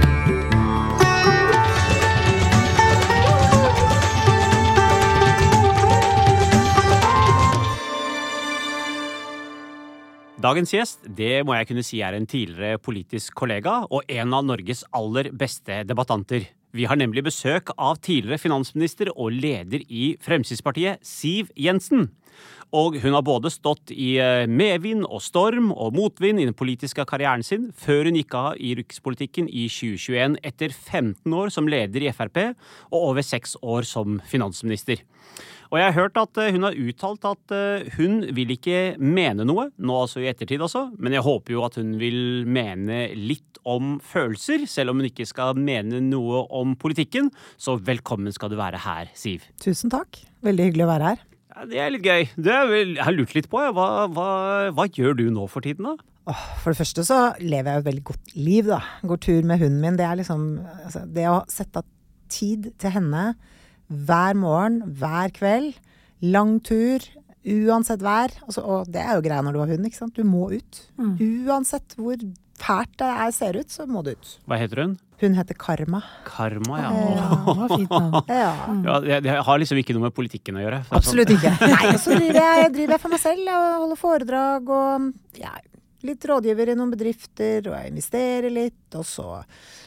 Dagens 10.41 10.71
gjest 10.73 11.03
det 11.05 11.43
må 11.45 11.53
jeg 11.53 11.67
kunne 11.69 11.83
si 11.85 11.99
er 12.01 12.15
en 12.17 12.25
tidligere 12.25 12.79
politisk 12.81 13.35
kollega 13.37 13.83
og 13.93 14.07
en 14.09 14.31
av 14.33 14.47
Norges 14.47 14.79
aller 14.97 15.29
beste 15.37 15.83
debattanter. 15.85 16.47
Vi 16.73 16.87
har 16.89 16.97
nemlig 16.97 17.21
besøk 17.27 17.69
av 17.75 17.99
tidligere 18.01 18.41
finansminister 18.41 19.11
og 19.11 19.35
leder 19.35 19.83
i 19.85 20.15
Fremskrittspartiet, 20.23 21.03
Siv 21.05 21.51
Jensen. 21.53 22.07
Og 22.73 22.97
hun 23.03 23.13
har 23.13 23.25
både 23.27 23.51
stått 23.53 23.93
i 23.93 24.15
eh, 24.23 24.47
medvind 24.49 25.03
og 25.03 25.21
storm 25.21 25.69
og 25.75 25.93
motvind 25.93 26.41
i 26.41 26.47
den 26.47 26.57
politiske 26.57 27.05
karrieren 27.05 27.45
sin, 27.45 27.69
før 27.77 28.09
hun 28.09 28.17
gikk 28.17 28.33
av 28.39 28.57
i 28.57 28.73
rikspolitikken 28.79 29.51
i 29.51 29.67
2021 29.69 30.39
etter 30.47 30.73
15 30.73 31.37
år 31.37 31.53
som 31.53 31.69
leder 31.69 32.07
i 32.07 32.15
Frp 32.15 32.47
og 32.89 33.11
over 33.11 33.27
seks 33.27 33.59
år 33.61 33.85
som 33.85 34.17
finansminister. 34.31 35.03
Og 35.71 35.79
jeg 35.79 35.87
har 35.87 35.95
hørt 35.95 36.17
at 36.19 36.39
eh, 36.43 36.51
hun 36.51 36.67
har 36.67 36.75
uttalt 36.75 37.25
at 37.29 37.53
eh, 37.55 37.85
hun 37.95 38.19
vil 38.35 38.49
ikke 38.57 38.97
mene 38.99 39.45
noe, 39.47 39.69
nå 39.79 39.99
altså 40.03 40.19
i 40.19 40.27
ettertid 40.27 40.59
også, 40.65 40.89
men 40.99 41.15
jeg 41.15 41.23
håper 41.23 41.55
jo 41.55 41.63
at 41.63 41.77
hun 41.79 41.93
vil 42.01 42.43
mene 42.43 43.05
litt 43.15 43.61
om 43.63 43.93
følelser, 44.03 44.65
selv 44.67 44.91
om 44.91 44.99
hun 44.99 45.07
ikke 45.07 45.27
skal 45.29 45.55
mene 45.55 46.01
noe 46.03 46.43
om 46.59 46.73
politikken. 46.75 47.29
Så 47.55 47.77
velkommen 47.79 48.35
skal 48.35 48.51
du 48.51 48.57
være 48.59 48.81
her, 48.83 49.13
Siv. 49.15 49.45
Tusen 49.63 49.93
takk. 49.93 50.19
Veldig 50.43 50.67
hyggelig 50.67 50.87
å 50.87 50.91
være 50.91 51.13
her. 51.13 51.23
Ja, 51.51 51.67
det 51.69 51.79
er 51.79 51.95
litt 51.95 52.07
gøy. 52.07 52.27
Det 52.35 52.51
er 52.57 52.67
vel, 52.67 52.93
jeg 52.97 53.07
har 53.07 53.15
lurt 53.15 53.37
litt 53.37 53.47
på, 53.51 53.63
jeg. 53.63 53.75
Hva, 53.77 53.87
hva, 54.11 54.27
hva 54.75 54.87
gjør 54.91 55.15
du 55.21 55.25
nå 55.31 55.47
for 55.51 55.63
tiden, 55.63 55.87
da? 55.87 56.35
For 56.61 56.73
det 56.73 56.81
første 56.81 57.05
så 57.07 57.21
lever 57.39 57.71
jeg 57.71 57.81
et 57.81 57.87
veldig 57.87 58.05
godt 58.11 58.35
liv, 58.35 58.67
da. 58.67 58.81
Går 59.07 59.23
tur 59.23 59.47
med 59.47 59.63
hunden 59.63 59.79
min. 59.83 59.97
Det 59.99 60.07
er 60.09 60.19
liksom 60.19 60.45
altså, 60.83 61.05
Det 61.07 61.31
å 61.31 61.39
sette 61.51 61.79
av 61.79 61.87
tid 62.31 62.73
til 62.79 62.95
henne 62.95 63.25
hver 63.91 64.37
morgen, 64.39 64.81
hver 64.99 65.33
kveld. 65.35 65.75
Lang 66.21 66.59
tur. 66.63 67.03
Uansett 67.41 68.03
vær. 68.05 68.33
Altså, 68.45 68.61
og 68.61 68.89
det 68.93 69.01
er 69.01 69.15
jo 69.17 69.23
greia 69.25 69.41
når 69.41 69.55
du 69.57 69.59
har 69.63 69.71
hund, 69.73 69.85
ikke 69.89 69.97
sant. 70.03 70.15
Du 70.17 70.23
må 70.27 70.47
ut. 70.53 70.81
Uansett 71.01 71.95
hvor 71.97 72.17
fælt 72.61 72.91
det 73.01 73.07
er, 73.09 73.31
ser 73.33 73.57
ut, 73.57 73.71
så 73.73 73.87
må 73.89 74.03
du 74.05 74.11
ut. 74.13 74.35
Hva 74.45 74.59
heter 74.61 74.83
hun? 74.83 74.91
Hun 75.21 75.35
heter 75.37 75.57
Karma. 75.57 75.99
Karma, 76.25 76.77
ja. 76.81 76.91
Ja. 77.17 77.67
Fint 77.69 77.89
navn. 77.89 78.21
Ja. 78.41 78.51
ja 78.85 78.99
det, 79.05 79.17
det 79.25 79.35
har 79.45 79.59
liksom 79.61 79.77
ikke 79.81 79.93
noe 79.97 80.07
med 80.07 80.15
politikken 80.17 80.57
å 80.57 80.63
gjøre. 80.63 80.79
Absolutt 80.97 81.29
sånn- 81.33 81.41
ikke. 81.41 81.73
Nei, 81.73 81.91
så 82.01 82.15
driver 82.17 82.39
jeg, 82.41 82.71
driver 82.77 82.95
jeg 82.97 83.03
for 83.03 83.13
meg 83.15 83.21
selv 83.25 83.51
og 83.53 83.67
holder 83.83 83.99
foredrag 84.01 84.71
og 84.77 85.09
ja, 85.41 85.53
litt 86.07 86.25
rådgiver 86.29 86.71
i 86.71 86.75
noen 86.77 86.93
bedrifter, 86.93 87.65
og 87.69 87.75
jeg 87.75 87.91
investerer 87.91 88.53
litt, 88.53 88.83
og 88.97 89.05
så, 89.07 89.27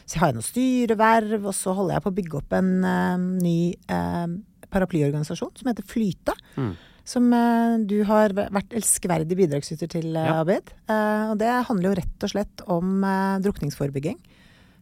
så 0.05 0.21
har 0.21 0.31
jeg 0.31 0.37
noen 0.37 0.49
styreverv, 0.49 1.37
og 1.41 1.55
så 1.57 1.75
holder 1.77 1.97
jeg 1.97 2.05
på 2.05 2.13
å 2.13 2.17
bygge 2.19 2.37
opp 2.41 2.57
en 2.57 2.73
uh, 2.85 3.15
ny 3.19 3.57
uh, 3.91 4.27
paraplyorganisasjon 4.73 5.55
som 5.59 5.71
heter 5.71 5.87
Flyte. 5.89 6.35
Mm. 6.59 6.71
Som 7.05 7.27
uh, 7.35 7.75
du 7.85 7.99
har 8.09 8.33
vært 8.33 8.73
elskverdig 8.73 9.37
bidragsyter 9.43 9.91
til, 9.91 10.09
Ja. 10.15 10.39
Abid. 10.41 10.71
Eh, 10.89 11.25
og 11.29 11.37
det 11.41 11.51
handler 11.67 11.91
jo 11.91 11.97
rett 11.99 12.25
og 12.25 12.31
slett 12.31 12.63
om 12.71 13.05
drukningsforebygging. 13.45 14.17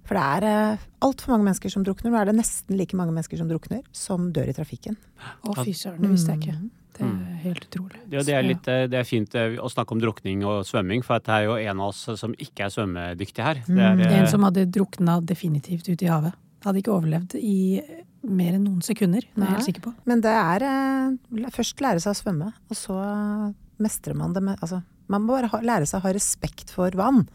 For 0.07 0.19
det 0.19 0.23
er 0.23 0.47
eh, 0.47 0.85
altfor 1.05 1.33
mange 1.33 1.47
mennesker 1.47 1.71
som 1.71 1.83
drukner. 1.85 2.11
Nå 2.11 2.19
er 2.19 2.29
det 2.29 2.37
nesten 2.37 2.77
like 2.79 2.97
mange 2.99 3.15
mennesker 3.15 3.39
som 3.39 3.49
drukner, 3.51 3.83
som 3.95 4.31
dør 4.35 4.51
i 4.51 4.55
trafikken. 4.55 4.97
Å, 5.47 5.55
fy 5.61 5.75
søren, 5.77 6.01
det 6.03 6.11
visste 6.11 6.35
jeg 6.35 6.43
ikke. 6.43 6.57
Mm. 6.59 6.71
Det 6.97 7.07
er 7.07 7.41
helt 7.43 7.65
utrolig. 7.67 7.99
Ja, 8.11 8.21
det, 8.21 8.35
er 8.37 8.45
litt, 8.45 8.67
eh, 8.69 8.85
det 8.91 8.99
er 8.99 9.07
fint 9.07 9.35
eh, 9.39 9.57
å 9.57 9.69
snakke 9.71 9.95
om 9.95 10.01
drukning 10.01 10.43
og 10.45 10.63
svømming, 10.67 11.03
for 11.05 11.23
det 11.23 11.33
er 11.33 11.47
jo 11.47 11.57
en 11.57 11.81
av 11.81 11.91
oss 11.91 12.05
som 12.19 12.35
ikke 12.37 12.67
er 12.67 12.73
svømmedyktig 12.75 13.45
her. 13.45 13.61
Det 13.67 13.81
er, 13.81 14.03
eh, 14.05 14.15
En 14.21 14.29
som 14.31 14.45
hadde 14.45 14.67
drukna 14.69 15.19
definitivt 15.25 15.89
ute 15.89 16.05
i 16.05 16.11
havet. 16.11 16.37
Hadde 16.63 16.83
ikke 16.83 16.93
overlevd 16.95 17.35
i 17.41 17.81
mer 18.23 18.55
enn 18.55 18.63
noen 18.63 18.83
sekunder, 18.85 19.25
det 19.25 19.41
er 19.41 19.49
jeg 19.49 19.55
helt 19.57 19.67
sikker 19.67 19.87
på. 19.89 19.93
Men 20.07 20.21
det 20.23 20.31
er 20.31 20.63
først 21.51 21.81
lære 21.83 21.99
seg 21.99 22.13
å 22.13 22.21
svømme, 22.21 22.53
og 22.71 22.77
så 22.79 22.95
mestrer 23.83 24.15
man 24.15 24.31
det 24.35 24.43
med 24.45 24.61
Altså, 24.63 24.79
man 25.11 25.25
må 25.25 25.35
bare 25.35 25.59
lære 25.65 25.89
seg 25.89 25.99
å 25.99 26.05
ha 26.07 26.13
respekt 26.15 26.71
for 26.71 26.93
vann. 26.95 27.25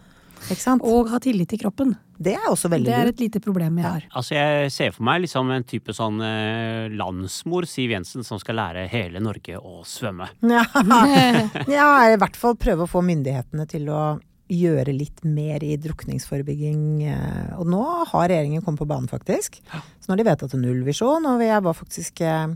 Ikke 0.48 0.62
sant? 0.62 0.82
Og 0.86 1.08
ha 1.12 1.18
tillit 1.20 1.48
til 1.50 1.58
kroppen. 1.60 1.96
det 2.18 2.34
er 2.34 2.46
også 2.50 2.70
veldig 2.70 2.86
Det 2.88 2.94
er 2.94 3.10
et 3.10 3.20
lite 3.20 3.40
problem 3.44 3.76
jeg 3.78 3.86
har. 3.86 4.04
Altså 4.16 4.34
Jeg 4.34 4.70
ser 4.72 4.90
for 4.94 5.04
meg 5.04 5.20
liksom 5.22 5.50
en 5.54 5.64
type 5.64 5.92
sånn 5.94 6.20
eh, 6.24 6.88
landsmor 6.94 7.66
Siv 7.68 7.90
Jensen 7.94 8.24
som 8.24 8.38
skal 8.42 8.56
lære 8.58 8.86
hele 8.90 9.20
Norge 9.20 9.58
å 9.58 9.82
svømme. 9.84 10.28
Ja. 10.48 10.64
ja, 11.68 11.88
i 12.12 12.16
hvert 12.18 12.36
fall 12.38 12.56
prøve 12.56 12.86
å 12.86 12.90
få 12.90 13.02
myndighetene 13.04 13.66
til 13.70 13.88
å 13.92 14.02
gjøre 14.48 14.94
litt 14.96 15.20
mer 15.28 15.60
i 15.66 15.74
drukningsforebygging. 15.76 17.02
eh, 17.04 17.58
Og 17.58 17.66
nå 17.68 17.82
har 18.08 18.28
regjeringen 18.30 18.62
kommet 18.64 18.80
på 18.80 18.88
banen, 18.88 19.08
faktisk. 19.10 19.60
Så 20.00 20.08
nå 20.08 20.14
har 20.16 20.22
de 20.22 20.28
vedtatt 20.30 20.54
en 20.56 20.62
nullvisjon, 20.64 21.26
og 21.28 21.42
jeg 21.44 21.62
var 21.66 21.76
faktisk 21.76 22.22
eh, 22.24 22.46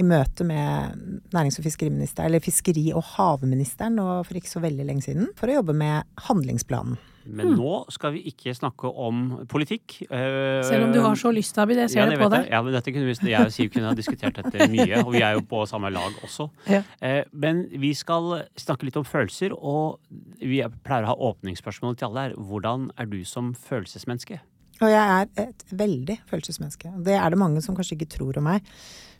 i 0.00 0.04
møte 0.06 0.44
med 0.44 0.96
nærings- 1.34 1.58
og 1.60 1.64
fiskeriministeren, 1.66 2.26
eller 2.30 2.40
fiskeri- 2.40 2.94
og 2.96 3.04
havministeren 3.16 3.96
nå 3.98 4.24
for 4.24 4.34
ikke 4.38 4.48
så 4.50 4.62
veldig 4.64 4.86
lenge 4.88 5.04
siden, 5.04 5.28
for 5.36 5.48
å 5.52 5.58
jobbe 5.60 5.74
med 5.76 6.04
handlingsplanen. 6.28 6.96
Men 7.24 7.52
nå 7.54 7.84
skal 7.94 8.16
vi 8.16 8.24
ikke 8.32 8.50
snakke 8.50 8.88
om 8.98 9.46
politikk. 9.46 10.00
eh, 10.10 10.62
Selv 10.66 10.88
om 10.88 10.92
du 10.92 11.00
har 11.00 11.14
så 11.14 11.30
lyst, 11.30 11.56
Abid. 11.58 11.76
Jeg 11.78 11.90
ser 11.90 12.00
ja, 12.00 12.06
det 12.10 12.18
på 12.18 12.28
deg. 12.32 12.48
Ja, 12.50 12.62
men 12.62 12.72
dette 12.74 12.90
kunne 12.90 13.06
vi, 13.06 13.30
jeg 13.30 13.46
og 13.46 13.52
Siv 13.54 13.70
kunne 13.70 13.86
ha 13.86 13.94
diskutert 13.94 14.34
dette 14.34 14.66
mye, 14.72 15.04
og 15.04 15.12
vi 15.12 15.22
er 15.22 15.36
jo 15.36 15.44
på 15.46 15.62
samme 15.70 15.92
lag 15.94 16.10
også. 16.24 16.48
Ja. 16.66 16.82
Eh, 17.00 17.22
Men 17.32 17.68
vi 17.70 17.92
skal 17.94 18.42
snakke 18.58 18.88
litt 18.88 18.96
om 18.98 19.04
følelser, 19.04 19.52
og 19.54 20.00
vi 20.40 20.58
pleier 20.82 21.06
å 21.06 21.12
ha 21.12 21.14
åpningsspørsmål 21.30 21.96
til 21.96 22.08
alle 22.08 22.26
her. 22.26 22.34
Hvordan 22.34 22.90
er 22.98 23.06
du 23.06 23.22
som 23.24 23.54
følelsesmenneske? 23.54 24.40
Og 24.82 24.90
jeg 24.90 24.98
er 24.98 25.46
et 25.46 25.64
veldig 25.70 26.18
følelsesmenneske. 26.26 26.90
Det 27.04 27.14
er 27.14 27.30
det 27.30 27.38
mange 27.38 27.62
som 27.62 27.76
kanskje 27.76 28.00
ikke 28.00 28.10
tror 28.18 28.36
om 28.38 28.50
meg. 28.50 28.62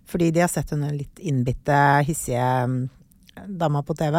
Fordi 0.08 0.30
de 0.34 0.42
har 0.44 0.50
sett 0.50 0.72
henne 0.74 0.90
litt 0.94 1.22
innbitte, 1.22 1.76
hissige 2.06 2.48
mm, 2.68 2.80
dama 3.60 3.84
på 3.86 3.96
TV. 3.98 4.18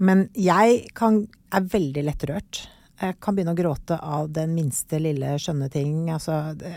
Men 0.00 0.28
jeg 0.38 0.84
kan, 0.96 1.24
er 1.52 1.66
veldig 1.72 2.04
lettrørt. 2.06 2.62
Jeg 3.00 3.16
kan 3.24 3.36
begynne 3.36 3.54
å 3.54 3.56
gråte 3.56 3.96
av 3.96 4.28
den 4.32 4.52
minste 4.52 4.98
lille 5.00 5.32
skjønne 5.40 5.70
ting. 5.72 6.10
Altså, 6.12 6.52
det, 6.56 6.70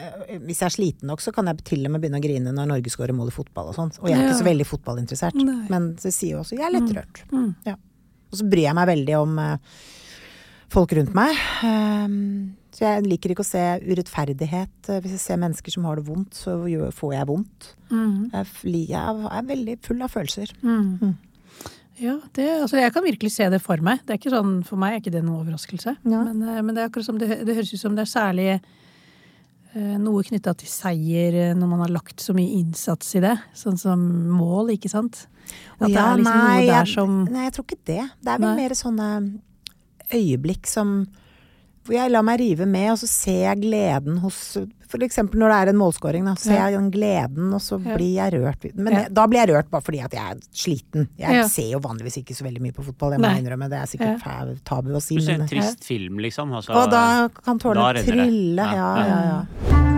hvis 0.45 0.61
jeg 0.63 0.69
er 0.69 0.75
sliten 0.77 1.11
nok, 1.11 1.23
så 1.23 1.33
kan 1.35 1.51
jeg 1.51 1.65
til 1.67 1.83
og 1.83 1.91
med 1.93 2.03
begynne 2.03 2.21
å 2.21 2.23
grine 2.23 2.53
når 2.55 2.69
Norge 2.69 2.93
skårer 2.93 3.15
mål 3.15 3.31
i 3.31 3.35
fotball 3.35 3.73
og 3.73 3.77
sånt. 3.77 3.99
Og 3.99 4.07
jeg 4.07 4.19
er 4.19 4.29
ikke 4.29 4.39
så 4.39 4.47
veldig 4.47 4.67
fotballinteressert. 4.69 5.39
Nei. 5.39 5.57
Men 5.71 5.91
det 5.99 6.13
sier 6.15 6.37
jo 6.37 6.43
også 6.45 6.55
jeg 6.55 6.67
er 6.69 6.75
lettrørt. 6.77 7.25
Mm. 7.31 7.49
Ja. 7.67 7.75
Og 8.31 8.39
så 8.39 8.47
bryr 8.49 8.69
jeg 8.69 8.77
meg 8.79 8.89
veldig 8.89 9.17
om 9.19 9.39
eh, 9.43 9.81
folk 10.73 10.95
rundt 10.97 11.15
meg. 11.17 11.43
Ehm, 11.67 12.23
så 12.73 12.87
jeg 12.87 13.05
liker 13.05 13.33
ikke 13.33 13.43
å 13.45 13.47
se 13.47 13.61
urettferdighet. 13.85 14.73
Eh, 14.89 15.01
Hvis 15.03 15.17
jeg 15.17 15.21
ser 15.21 15.41
mennesker 15.41 15.75
som 15.75 15.85
har 15.85 15.99
det 15.99 16.07
vondt, 16.07 16.33
så 16.37 16.57
får 16.97 17.13
jeg 17.13 17.29
vondt. 17.29 17.69
Mm. 17.91 18.31
Jeg, 18.33 18.89
er 18.97 19.47
veldig 19.51 19.77
full 19.85 20.01
av 20.01 20.13
følelser. 20.13 20.53
Mm. 20.65 21.13
Ja, 22.01 22.15
det, 22.33 22.47
altså 22.63 22.79
jeg 22.81 22.93
kan 22.95 23.05
virkelig 23.05 23.35
se 23.35 23.45
det 23.53 23.61
for 23.61 23.77
meg. 23.85 24.01
Det 24.01 24.15
er 24.15 24.21
ikke 24.21 24.33
sånn, 24.33 24.55
For 24.65 24.81
meg 24.81 24.95
er 24.95 25.03
ikke 25.03 25.13
det 25.13 25.21
noen 25.21 25.43
overraskelse. 25.43 25.99
Ja. 26.01 26.23
Men, 26.25 26.41
eh, 26.41 26.63
men 26.65 26.73
det 26.73 26.81
er 26.81 26.89
akkurat 26.89 27.11
som 27.11 27.21
det, 27.21 27.29
det 27.45 27.59
høres 27.59 27.75
ut 27.75 27.83
som 27.83 27.93
det 27.93 28.07
er 28.07 28.13
særlig 28.15 28.49
eh, 28.57 29.95
noe 30.01 30.25
knytta 30.25 30.55
til 30.57 30.73
seier 30.73 31.53
når 31.53 31.69
man 31.75 31.85
har 31.85 31.93
lagt 31.93 32.25
så 32.25 32.33
mye 32.33 32.57
innsats 32.57 33.13
i 33.19 33.21
det. 33.21 33.37
Sånn 33.53 33.77
som 33.77 34.01
mål, 34.33 34.73
ikke 34.79 34.89
sant? 34.89 35.27
At 35.77 35.91
det 35.91 35.99
er 35.99 36.17
liksom 36.17 36.39
noe 36.41 36.53
der 36.57 36.71
jeg, 36.71 36.93
som 36.95 37.17
nei, 37.29 37.45
jeg 37.45 37.53
tror 37.53 37.69
ikke 37.69 37.83
det. 37.85 38.03
Det 38.23 38.31
er 38.33 38.39
vel 38.39 38.49
Nei. 38.49 38.61
mer 38.63 38.75
sånne 38.79 39.09
øyeblikk 40.13 40.69
som 40.69 41.03
hvor 41.83 41.93
jeg 41.97 42.11
lar 42.11 42.23
meg 42.23 42.39
rive 42.39 42.65
med, 42.65 42.91
og 42.91 42.97
så 42.97 43.07
ser 43.07 43.41
jeg 43.53 43.61
gleden 43.65 44.19
hos 44.23 44.57
For 44.93 45.01
eksempel 45.01 45.39
når 45.41 45.49
det 45.49 45.55
er 45.57 45.69
en 45.71 45.77
målscoring, 45.81 46.23
da. 46.25 46.35
Så 46.37 46.51
ser 46.51 46.53
Ja. 46.59 46.65
jeg 46.69 46.77
den 46.77 46.91
gleden, 46.91 47.53
og 47.53 47.59
så 47.59 47.79
Ja. 47.83 47.95
blir 47.97 48.13
jeg 48.13 48.33
rørt. 48.33 48.75
Men 48.75 48.93
Ja. 48.93 48.99
det, 49.05 49.13
da 49.15 49.25
blir 49.27 49.39
jeg 49.45 49.49
rørt 49.49 49.69
bare 49.71 49.81
fordi 49.81 50.03
at 50.05 50.11
jeg 50.13 50.21
er 50.21 50.35
sliten. 50.53 51.07
Jeg 51.17 51.33
Ja. 51.33 51.47
ser 51.47 51.71
jo 51.71 51.79
vanligvis 51.79 52.17
ikke 52.21 52.35
så 52.37 52.43
veldig 52.45 52.61
mye 52.61 52.73
på 52.73 52.83
fotball, 52.85 53.09
det 53.11 53.19
må 53.19 53.21
Nei. 53.23 53.33
jeg 53.35 53.43
innrømme. 53.45 53.69
Det 53.69 53.79
er 53.79 53.87
sikkert 53.97 54.21
Ja. 54.23 54.45
tabu 54.63 54.93
å 54.93 55.01
si. 55.01 55.15
Du 55.15 55.21
ser 55.21 55.31
Men, 55.39 55.41
en 55.41 55.47
trist 55.47 55.83
film, 55.83 56.17
liksom. 56.19 56.51
Altså, 56.53 56.69
og 56.75 56.91
da 56.91 57.27
kan 57.43 57.57
Da 57.57 57.73
tårene 57.73 58.03
trille. 58.05 58.55
Ja. 58.57 58.73
Ja, 58.73 59.07
ja, 59.07 59.45
ja. 59.71 59.92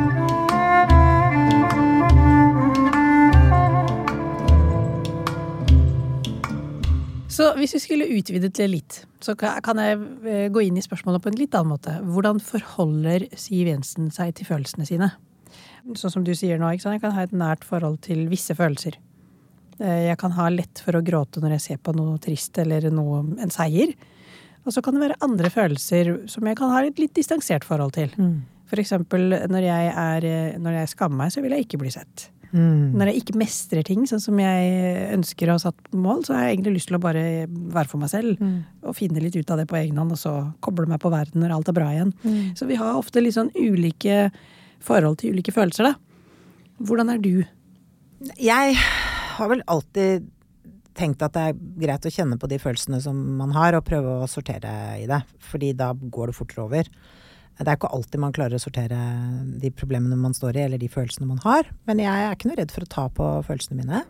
Så 7.36 7.50
hvis 7.58 7.74
vi 7.76 7.82
skulle 7.84 8.06
utvidet 8.16 8.54
det 8.56 8.68
litt, 8.72 9.02
så 9.24 9.34
kan 9.36 9.80
jeg 9.82 9.98
eh, 10.24 10.46
gå 10.54 10.62
inn 10.64 10.78
i 10.80 10.84
spørsmålet 10.84 11.24
på 11.24 11.32
en 11.32 11.40
litt 11.40 11.56
annen 11.58 11.74
måte. 11.74 11.96
Hvordan 12.08 12.40
forholder 12.44 13.26
Siv 13.36 13.68
Jensen 13.68 14.08
seg 14.16 14.32
til 14.38 14.48
følelsene 14.48 14.88
sine? 14.88 15.10
Sånn 16.00 16.14
som 16.14 16.24
du 16.26 16.32
sier 16.38 16.62
nå, 16.62 16.70
ikke 16.74 16.86
sant? 16.86 16.96
jeg 16.98 17.04
kan 17.04 17.16
ha 17.18 17.26
et 17.28 17.36
nært 17.36 17.66
forhold 17.68 18.00
til 18.06 18.24
visse 18.32 18.56
følelser. 18.58 18.96
Eh, 19.82 20.06
Jeg 20.08 20.18
kan 20.22 20.32
ha 20.38 20.48
lett 20.54 20.80
for 20.86 20.96
å 20.96 21.04
gråte 21.04 21.44
når 21.44 21.58
jeg 21.58 21.66
ser 21.66 21.82
på 21.84 21.96
noe 21.98 22.16
trist 22.24 22.58
eller 22.64 22.88
noe, 22.94 23.26
en 23.44 23.52
seier. 23.54 23.92
Og 24.66 24.72
så 24.74 24.82
kan 24.82 24.96
det 24.96 25.04
være 25.04 25.20
andre 25.26 25.52
følelser 25.54 26.14
som 26.32 26.48
jeg 26.48 26.58
kan 26.58 26.72
ha 26.72 26.86
et 26.88 27.02
litt 27.04 27.14
distansert 27.20 27.68
forhold 27.68 27.94
til. 28.00 28.16
For 28.66 28.82
eksempel 28.82 29.28
når 29.52 29.68
jeg, 29.68 29.92
er, 29.92 30.26
når 30.58 30.80
jeg 30.80 30.94
skammer 30.96 31.26
meg, 31.26 31.36
så 31.36 31.44
vil 31.44 31.54
jeg 31.54 31.68
ikke 31.68 31.78
bli 31.84 31.92
sett. 31.94 32.30
Mm. 32.52 32.96
Når 32.98 33.10
jeg 33.10 33.22
ikke 33.22 33.38
mestrer 33.40 33.86
ting 33.88 34.04
sånn 34.10 34.22
som 34.24 34.40
jeg 34.40 35.08
ønsker 35.16 35.50
å 35.50 35.56
ha 35.58 35.64
satt 35.66 35.90
mål, 35.96 36.24
så 36.28 36.36
har 36.36 36.46
jeg 36.46 36.58
egentlig 36.58 36.76
lyst 36.78 36.92
til 36.92 37.00
å 37.00 37.04
bare 37.04 37.24
være 37.50 37.92
for 37.92 38.02
meg 38.02 38.12
selv. 38.14 38.44
Og 38.86 38.98
finne 38.98 39.24
litt 39.24 39.36
ut 39.36 39.52
av 39.52 39.62
det 39.62 39.68
på 39.72 39.80
egen 39.80 39.98
hånd, 40.02 40.14
og 40.16 40.22
så 40.22 40.36
koble 40.66 40.88
meg 40.92 41.02
på 41.04 41.12
verden 41.14 41.44
når 41.44 41.56
alt 41.58 41.72
er 41.72 41.78
bra 41.78 41.90
igjen. 41.94 42.14
Så 42.58 42.68
vi 42.70 42.78
har 42.80 43.00
ofte 43.00 43.24
litt 43.24 43.38
sånn 43.38 43.52
ulike 43.56 44.30
forhold 44.86 45.20
til 45.22 45.36
ulike 45.36 45.54
følelser, 45.56 45.92
da. 45.92 45.96
Hvordan 46.86 47.12
er 47.14 47.20
du? 47.24 47.46
Jeg 48.42 48.78
har 49.36 49.52
vel 49.52 49.64
alltid 49.72 50.32
tenkt 50.96 51.24
at 51.26 51.36
det 51.36 51.44
er 51.50 51.60
greit 51.84 52.08
å 52.08 52.14
kjenne 52.14 52.38
på 52.40 52.48
de 52.52 52.60
følelsene 52.62 53.02
som 53.04 53.18
man 53.40 53.54
har, 53.56 53.76
og 53.76 53.86
prøve 53.88 54.20
å 54.22 54.30
sortere 54.32 54.72
i 55.02 55.08
det. 55.10 55.22
Fordi 55.52 55.74
da 55.78 55.92
går 55.94 56.32
det 56.32 56.38
fortere 56.38 56.66
over. 56.66 56.90
Det 57.58 57.68
er 57.68 57.78
ikke 57.78 57.92
alltid 57.96 58.20
man 58.20 58.34
klarer 58.36 58.58
å 58.58 58.62
sortere 58.62 59.00
de 59.62 59.72
problemene 59.72 60.18
man 60.20 60.36
står 60.36 60.58
i, 60.58 60.64
eller 60.68 60.82
de 60.82 60.90
følelsene 60.92 61.28
man 61.30 61.40
har. 61.46 61.70
Men 61.88 62.02
jeg 62.04 62.24
er 62.26 62.36
ikke 62.36 62.50
noe 62.50 62.60
redd 62.60 62.74
for 62.76 62.84
å 62.84 62.92
ta 62.92 63.06
på 63.16 63.30
følelsene 63.48 63.80
mine. 63.80 64.02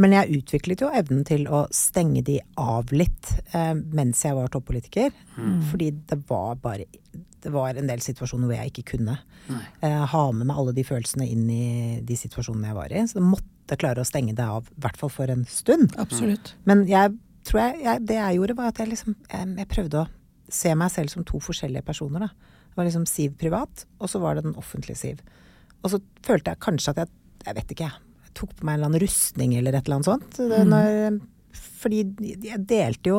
Men 0.00 0.14
jeg 0.16 0.40
utviklet 0.40 0.82
jo 0.82 0.90
evnen 0.90 1.22
til 1.26 1.44
å 1.46 1.64
stenge 1.74 2.24
de 2.26 2.40
av 2.58 2.90
litt 2.90 3.30
eh, 3.54 3.74
mens 3.74 4.24
jeg 4.26 4.34
var 4.34 4.50
toppolitiker. 4.50 5.14
Fordi 5.70 5.92
det 6.10 6.18
var 6.28 6.58
bare 6.62 6.86
Det 7.44 7.52
var 7.52 7.76
en 7.76 7.86
del 7.86 8.00
situasjoner 8.00 8.48
hvor 8.48 8.56
jeg 8.56 8.70
ikke 8.72 8.96
kunne 8.96 9.18
eh, 9.84 10.04
ha 10.10 10.24
med 10.32 10.48
meg 10.48 10.56
alle 10.56 10.72
de 10.72 10.84
følelsene 10.88 11.26
inn 11.28 11.44
i 11.52 12.00
de 12.02 12.16
situasjonene 12.16 12.70
jeg 12.70 12.78
var 12.78 12.94
i. 12.94 13.04
Så 13.06 13.20
jeg 13.20 13.28
måtte 13.28 13.76
klare 13.76 14.00
å 14.00 14.08
stenge 14.08 14.34
det 14.34 14.46
av, 14.48 14.66
i 14.72 14.80
hvert 14.80 14.96
fall 14.96 15.12
for 15.12 15.30
en 15.30 15.44
stund. 15.46 15.92
Absolutt. 16.00 16.54
Men 16.64 16.86
jeg 16.88 17.12
tror 17.44 17.60
jeg, 17.60 17.82
jeg, 17.84 18.02
det 18.08 18.16
jeg 18.16 18.38
gjorde, 18.40 18.56
var 18.56 18.72
at 18.72 18.80
jeg 18.80 18.90
liksom 18.94 19.14
jeg, 19.28 19.50
jeg 19.60 19.70
prøvde 19.76 20.02
å 20.02 20.08
se 20.48 20.74
meg 20.74 20.90
selv 20.92 21.12
som 21.12 21.26
to 21.28 21.40
forskjellige 21.44 21.84
personer. 21.84 22.26
Da. 22.26 22.53
Det 22.74 22.80
var 22.80 22.88
liksom 22.88 23.06
Siv 23.06 23.36
privat, 23.38 23.84
og 24.02 24.10
så 24.10 24.18
var 24.18 24.34
det 24.34 24.48
den 24.48 24.56
offentlige 24.58 24.98
Siv. 24.98 25.20
Og 25.84 25.92
så 25.92 26.00
følte 26.26 26.50
jeg 26.50 26.64
kanskje 26.64 26.94
at 26.96 27.04
jeg 27.04 27.20
Jeg 27.44 27.54
vet 27.58 27.72
ikke, 27.74 27.84
jeg 28.24 28.30
tok 28.32 28.52
på 28.56 28.64
meg 28.64 28.72
en 28.72 28.78
eller 28.78 28.88
annen 28.88 29.02
rustning 29.02 29.50
eller 29.54 29.74
et 29.76 29.84
eller 29.84 29.98
annet 29.98 30.06
sånt. 30.08 30.36
Det, 30.38 30.60
når, 30.64 31.18
fordi 31.52 31.98
jeg 32.40 32.60
delte 32.64 33.10
jo 33.10 33.18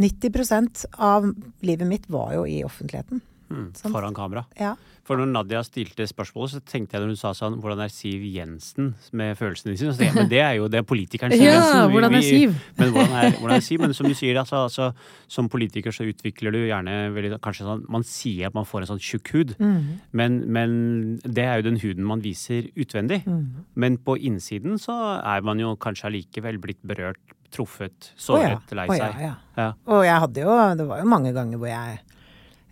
90% 0.00 0.86
av 0.96 1.26
livet 1.60 1.86
mitt 1.86 2.06
var 2.08 2.32
jo 2.32 2.46
i 2.48 2.62
offentligheten. 2.64 3.20
Mm, 3.48 3.68
Sånn. 3.78 3.92
foran 3.94 4.14
kamera. 4.16 4.44
Ja. 4.58 4.74
For 5.06 5.16
når 5.20 5.28
Nadia 5.30 5.60
stilte 5.62 6.02
spørsmålet, 6.10 6.50
så 6.56 6.60
tenkte 6.66 6.96
jeg 6.96 7.02
når 7.04 7.12
hun 7.12 7.16
sa 7.20 7.30
sånn 7.30 7.60
Hvordan 7.62 7.78
er 7.84 7.92
Siv 7.94 8.24
Jensen 8.26 8.88
med 9.14 9.36
følelsene 9.38 9.76
sine? 9.78 9.92
Så 9.94 10.02
jeg, 10.02 10.14
men 10.16 10.26
det 10.28 10.40
er 10.42 10.56
jo 10.58 10.66
det 10.66 10.80
er 10.80 10.82
politikeren 10.82 11.30
Siv 11.30 11.44
Ja, 11.46 11.84
hvordan 11.86 12.16
er 12.18 12.24
Siv? 12.26 12.56
Men 12.76 12.90
hvordan 12.90 13.14
er, 13.14 13.30
hvordan 13.38 13.54
er 13.54 13.60
Siv? 13.62 13.78
Men 13.84 13.94
som 13.94 14.08
du 14.10 14.14
sier, 14.18 14.34
altså, 14.40 14.64
altså, 14.66 14.88
som 15.30 15.46
politiker 15.48 15.94
så 15.94 16.08
utvikler 16.10 16.50
du 16.50 16.58
gjerne 16.66 16.96
veldig 17.14 17.38
Kanskje 17.44 17.68
sånn 17.68 17.84
Man 17.88 18.02
sier 18.02 18.48
at 18.50 18.54
man 18.58 18.66
får 18.66 18.82
en 18.82 18.90
sånn 18.96 19.04
tjukk 19.06 19.30
hud, 19.36 19.54
Mm. 19.62 20.00
men, 20.12 20.40
men 20.52 20.74
det 21.22 21.44
er 21.46 21.60
jo 21.62 21.68
den 21.70 21.78
huden 21.78 22.04
man 22.04 22.20
viser 22.20 22.66
utvendig. 22.74 23.22
Mm. 23.26 23.62
Men 23.76 23.96
på 23.98 24.18
innsiden 24.18 24.74
så 24.82 25.22
er 25.22 25.40
man 25.46 25.58
jo 25.62 25.76
kanskje 25.76 26.10
allikevel 26.10 26.58
blitt 26.58 26.82
berørt, 26.82 27.22
truffet, 27.54 28.10
Å 28.26 28.36
ja. 28.42 28.58
såret, 28.58 28.74
lei 28.74 28.88
seg. 28.90 28.98
ja, 28.98 29.20
ja. 29.22 29.34
Ja. 29.56 29.68
Og 29.86 30.02
jeg 30.04 30.18
hadde 30.20 30.42
jo 30.42 30.56
Det 30.76 30.86
var 30.88 30.98
jo 30.98 31.06
mange 31.08 31.30
ganger 31.32 31.56
hvor 31.62 31.70
jeg 31.70 32.00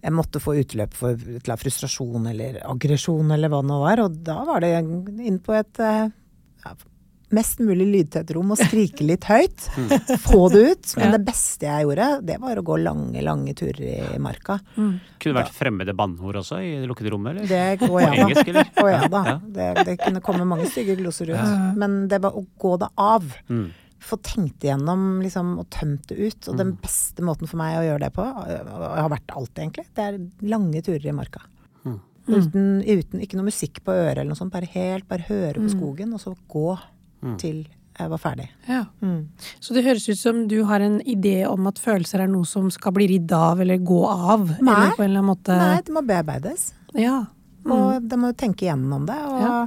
jeg 0.05 0.13
måtte 0.13 0.41
få 0.43 0.59
utløp 0.61 0.97
for 0.99 1.21
frustrasjon 1.61 2.29
eller 2.29 2.61
aggresjon 2.69 3.31
eller 3.33 3.53
hva 3.53 3.63
det 3.63 3.71
nå 3.71 3.79
var. 3.81 4.03
Og 4.05 4.19
da 4.27 4.41
var 4.45 4.65
det 4.65 4.75
inn 4.77 5.39
på 5.41 5.55
et 5.57 5.81
eh, 5.81 6.11
ja, 6.65 6.75
mest 7.35 7.63
mulig 7.65 7.87
lydtett 7.89 8.31
rom 8.37 8.53
og 8.55 8.61
skrike 8.61 9.07
litt 9.07 9.25
høyt. 9.29 9.67
Få 10.27 10.49
det 10.53 10.65
ut. 10.71 10.93
Men 11.01 11.15
det 11.17 11.23
beste 11.27 11.69
jeg 11.69 11.87
gjorde, 11.87 12.09
det 12.27 12.37
var 12.43 12.61
å 12.61 12.65
gå 12.67 12.77
lange, 12.83 13.23
lange 13.25 13.55
turer 13.59 14.13
i 14.15 14.21
marka. 14.23 14.59
Mm. 14.77 14.93
Kunne 15.17 15.33
det 15.33 15.39
vært 15.41 15.57
fremmede 15.57 15.97
bannord 15.97 16.43
også 16.43 16.61
i 16.61 16.75
det 16.83 16.91
lukkede 16.91 17.15
rommet, 17.15 17.39
eller? 17.39 17.49
Det 17.49 17.87
går 17.87 17.97
da. 18.05 18.11
engelsk, 18.13 18.53
eller? 18.53 18.75
Å 18.85 18.91
ja 18.93 19.07
da. 19.09 19.39
Det, 19.57 19.71
det 19.89 19.97
kunne 20.05 20.23
komme 20.25 20.49
mange 20.53 20.69
stygge 20.71 20.99
gloser 21.01 21.33
ut. 21.33 21.57
Men 21.81 22.05
det 22.13 22.21
var 22.25 22.37
å 22.37 22.45
gå 22.45 22.77
det 22.85 22.93
av. 23.01 23.27
Mm. 23.49 23.67
Få 24.05 24.19
tenkt 24.21 24.61
igjennom 24.67 25.23
liksom, 25.25 25.55
og 25.63 25.69
tømt 25.73 26.07
det 26.11 26.19
ut. 26.19 26.49
Og 26.53 26.57
den 26.61 26.73
Mm. 26.75 26.81
beste 26.83 27.23
måten 27.25 27.49
for 27.49 27.57
meg 27.57 27.79
å 27.79 27.85
gjøre 27.89 28.01
det 28.05 28.13
på, 28.13 28.23
og 28.23 28.47
jeg 28.49 29.03
har 29.03 29.09
vært 29.11 29.33
alltid 29.37 29.63
egentlig, 29.65 29.87
det 29.95 30.05
er 30.05 30.19
lange 30.49 30.83
turer 30.85 31.07
i 31.09 31.13
marka. 31.17 31.41
Mm. 31.87 32.01
Uten, 32.29 32.67
uten 32.85 33.21
ikke 33.21 33.37
noe 33.37 33.49
musikk 33.49 33.81
på 33.85 33.93
øret 33.93 34.19
eller 34.19 34.33
noe 34.33 34.37
sånt. 34.41 34.53
Bare 34.53 34.67
helt, 34.73 35.09
bare 35.09 35.25
høre 35.29 35.55
på 35.61 35.71
skogen, 35.73 36.13
og 36.15 36.21
så 36.21 36.35
gå 36.49 36.79
Mm. 37.23 37.39
til 37.39 37.67
jeg 37.99 38.11
var 38.11 38.19
ferdig. 38.19 38.49
Ja. 38.69 38.85
Mm. 39.01 39.29
Så 39.61 39.73
det 39.73 39.85
høres 39.85 40.09
ut 40.09 40.19
som 40.19 40.49
du 40.49 40.65
har 40.65 40.81
en 40.81 41.01
idé 41.01 41.47
om 41.49 41.67
at 41.69 41.77
følelser 41.79 42.21
er 42.21 42.27
noe 42.27 42.45
som 42.45 42.69
skal 42.71 42.93
bli 42.93 43.07
ridd 43.07 43.31
av 43.33 43.61
eller 43.61 43.79
gå 43.79 44.05
av? 44.09 44.49
Nei. 44.61 44.73
Eller 44.75 44.97
på 44.97 45.05
en 45.05 45.11
eller 45.11 45.21
annen 45.23 45.37
måte 45.37 45.57
Nei, 45.57 45.81
det 45.81 45.93
må 45.95 46.03
bearbeides. 46.05 46.73
Ja. 46.93 47.27
Og 47.67 47.93
jeg 48.11 48.19
må 48.19 48.35
tenke 48.37 48.67
igjennom 48.67 49.07
det, 49.07 49.15
og 49.17 49.41
Ja. 49.41 49.67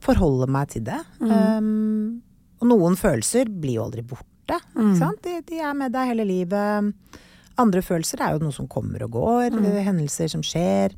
forholde 0.00 0.48
meg 0.48 0.68
til 0.68 0.82
det. 0.84 1.00
Um, 1.20 2.22
og 2.62 2.70
noen 2.70 2.94
følelser 2.98 3.50
blir 3.50 3.80
jo 3.80 3.88
aldri 3.88 4.04
borte. 4.06 4.60
Mm. 4.76 4.94
sant? 5.00 5.18
De, 5.24 5.40
de 5.48 5.58
er 5.58 5.74
med 5.76 5.92
deg 5.94 6.12
hele 6.12 6.26
livet. 6.28 7.18
Andre 7.60 7.82
følelser 7.84 8.22
er 8.22 8.36
jo 8.36 8.44
noe 8.44 8.54
som 8.54 8.70
kommer 8.70 9.02
og 9.04 9.18
går, 9.18 9.58
hendelser 9.82 10.30
som 10.30 10.44
skjer. 10.46 10.94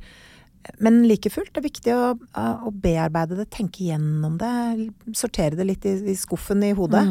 Men 0.80 1.02
like 1.09 1.33
fullt, 1.33 1.52
det 1.52 1.61
er 1.61 1.66
viktig 1.66 1.94
å, 1.97 2.04
å 2.68 2.73
bearbeide 2.85 3.37
det, 3.40 3.49
tenke 3.52 3.88
gjennom 3.88 4.37
det. 4.40 4.52
Sortere 5.16 5.59
det 5.59 5.66
litt 5.68 5.88
i, 5.88 5.97
i 6.12 6.16
skuffen 6.16 6.64
i 6.64 6.73
hodet. 6.76 7.04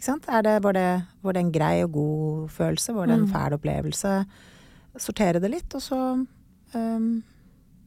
Er 0.00 0.44
det, 0.46 0.54
var, 0.64 0.74
det, 0.74 0.86
var 1.20 1.36
det 1.36 1.42
en 1.44 1.52
grei 1.52 1.74
og 1.84 1.94
god 1.96 2.52
følelse? 2.54 2.94
Var 2.96 3.10
det 3.10 3.18
en 3.18 3.26
fæl 3.30 3.56
opplevelse? 3.58 4.14
Sortere 5.00 5.42
det 5.42 5.50
litt, 5.52 5.74
og 5.76 5.82
så 5.84 5.98
um, 6.16 7.10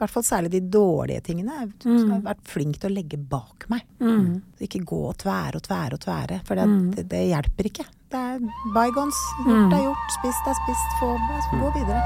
I 0.04 0.06
hvert 0.06 0.18
fall 0.18 0.26
særlig 0.28 0.50
de 0.52 0.60
dårlige 0.68 1.22
tingene. 1.24 1.54
Mm. 1.86 1.94
jeg 1.96 2.10
har 2.10 2.26
vært 2.26 2.42
flink 2.52 2.76
til 2.76 2.92
å 2.92 2.96
legge 2.98 3.16
bak 3.18 3.70
meg. 3.72 3.86
Mm. 4.04 4.42
Så 4.58 4.68
ikke 4.68 4.84
gå 4.90 5.00
og 5.14 5.16
tvære 5.24 5.62
og 5.62 5.64
tvære 5.64 5.96
og 5.96 6.04
tvære, 6.04 6.42
for 6.44 6.60
det, 6.60 6.66
det, 6.98 7.06
det 7.14 7.22
hjelper 7.30 7.72
ikke. 7.72 7.86
Det 8.12 8.20
er 8.20 8.44
bygons. 8.76 9.24
Gjort 9.48 9.78
er 9.80 9.86
gjort, 9.88 10.12
spist 10.20 10.52
er 10.52 10.60
spist. 10.60 11.00
Få, 11.00 11.16
gå 11.64 11.72
videre. 11.80 12.02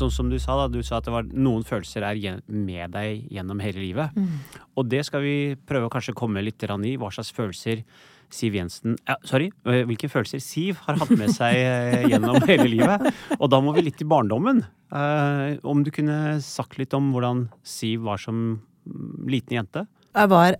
Sånn 0.00 0.12
som 0.14 0.30
du 0.32 0.38
sa, 0.42 0.56
da, 0.62 0.68
du 0.72 0.80
sa 0.86 0.98
at 0.98 1.08
det 1.08 1.14
var 1.14 1.28
noen 1.30 1.66
følelser 1.66 2.06
er 2.06 2.40
med 2.46 2.96
deg 2.96 3.26
gjennom 3.32 3.60
hele 3.62 3.82
livet. 3.82 4.16
Og 4.76 4.88
det 4.90 5.04
skal 5.08 5.24
vi 5.24 5.36
prøve 5.54 5.88
å 5.88 5.92
kanskje 5.92 6.16
komme 6.16 6.42
litt 6.44 6.64
i. 6.64 6.96
Hva 7.00 7.12
slags 7.14 7.32
følelser 7.36 7.84
Siv 8.30 8.54
Jensen 8.54 8.96
ja, 9.08 9.16
Sorry, 9.26 9.50
eh, 9.66 9.82
hvilke 9.88 10.08
følelser 10.10 10.42
Siv 10.42 10.78
har 10.86 10.98
hatt 11.00 11.12
med 11.18 11.32
seg 11.34 11.56
eh, 11.58 12.06
gjennom 12.10 12.38
hele 12.50 12.68
livet. 12.70 13.10
Og 13.38 13.50
da 13.50 13.60
må 13.62 13.74
vi 13.74 13.84
litt 13.84 13.98
til 14.00 14.10
barndommen. 14.10 14.62
Eh, 14.94 15.58
om 15.66 15.84
du 15.84 15.90
kunne 15.94 16.38
sagt 16.44 16.78
litt 16.78 16.94
om 16.96 17.10
hvordan 17.14 17.48
Siv 17.66 18.06
var 18.06 18.22
som 18.22 18.60
mm, 18.86 19.28
liten 19.30 19.58
jente? 19.58 19.84
Jeg 20.14 20.30
var 20.30 20.58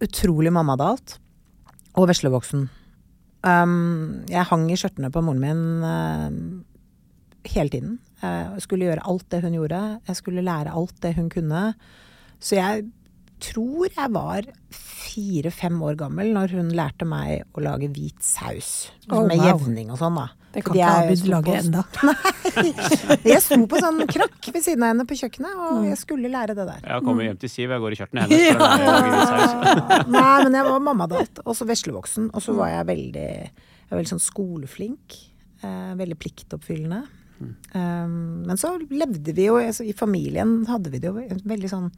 utrolig 0.00 0.52
mammadalt 0.52 1.18
og 1.98 2.08
veslevoksen. 2.08 2.68
Um, 3.40 4.24
jeg 4.28 4.48
hang 4.50 4.66
i 4.68 4.76
skjørtene 4.76 5.08
på 5.12 5.22
moren 5.24 5.40
min 5.40 5.60
uh, 5.84 6.28
hele 7.48 7.72
tiden. 7.72 7.98
Jeg 8.20 8.64
skulle 8.66 8.88
gjøre 8.88 9.04
alt 9.08 9.28
det 9.32 9.42
hun 9.44 9.54
gjorde. 9.56 9.82
Jeg 10.08 10.18
skulle 10.18 10.44
lære 10.44 10.74
alt 10.76 10.96
det 11.04 11.14
hun 11.16 11.30
kunne. 11.32 11.62
Så 12.40 12.58
jeg 12.58 12.88
tror 13.40 13.88
jeg 13.88 14.12
var 14.12 14.48
fire-fem 14.70 15.78
år 15.82 15.96
gammel 15.98 16.30
når 16.34 16.52
hun 16.58 16.68
lærte 16.76 17.06
meg 17.08 17.46
å 17.56 17.64
lage 17.64 17.88
hvit 17.92 18.20
saus. 18.24 18.90
Oh, 19.08 19.24
med 19.26 19.40
wow. 19.40 19.48
jevning 19.50 19.90
og 19.92 20.00
sånn, 20.00 20.18
da. 20.20 20.28
Det 20.50 20.64
kan 20.66 20.74
Fordi 20.74 20.80
ikke 20.80 20.90
jeg 20.90 21.06
Abid 21.06 21.28
lage 21.30 21.52
ennå. 21.60 21.82
Jeg 23.30 23.42
sto 23.44 23.58
på 23.70 23.78
sånn 23.78 24.00
krakk 24.10 24.48
ved 24.50 24.64
siden 24.64 24.82
av 24.82 24.92
henne 24.92 25.06
på 25.06 25.18
kjøkkenet, 25.20 25.60
og 25.62 25.86
jeg 25.86 25.98
skulle 26.00 26.30
lære 26.32 26.56
det 26.58 26.66
der. 26.66 26.80
Jeg 26.82 27.06
kommer 27.06 27.26
hjem 27.26 27.38
til 27.40 27.52
Siv, 27.52 27.70
jeg 27.70 27.84
går 27.84 27.94
i 27.94 28.00
kjørten 28.00 28.22
hennes. 28.24 28.42
saus. 29.30 29.54
Nei, 30.16 30.34
men 30.42 30.58
jeg 30.58 30.66
var 30.66 30.82
mammadalt, 30.90 31.42
og 31.44 31.58
så 31.58 31.68
veslevoksen. 31.70 32.32
Og 32.34 32.44
så 32.44 32.56
var 32.58 32.72
jeg 32.74 32.88
veldig, 32.90 33.28
jeg 33.46 33.92
var 33.92 34.00
veldig 34.00 34.14
sånn 34.16 34.24
skoleflink. 34.26 35.20
Eh, 35.62 35.94
veldig 36.00 36.18
pliktoppfyllende. 36.18 37.04
Um, 37.40 38.42
men 38.46 38.60
så 38.60 38.74
levde 38.90 39.32
vi 39.36 39.46
jo 39.48 39.56
altså, 39.60 39.86
I 39.86 39.96
familien 39.96 40.60
hadde 40.68 40.92
vi 40.92 41.00
det 41.02 41.10
jo 41.10 41.40
veldig 41.48 41.70
sånn 41.72 41.88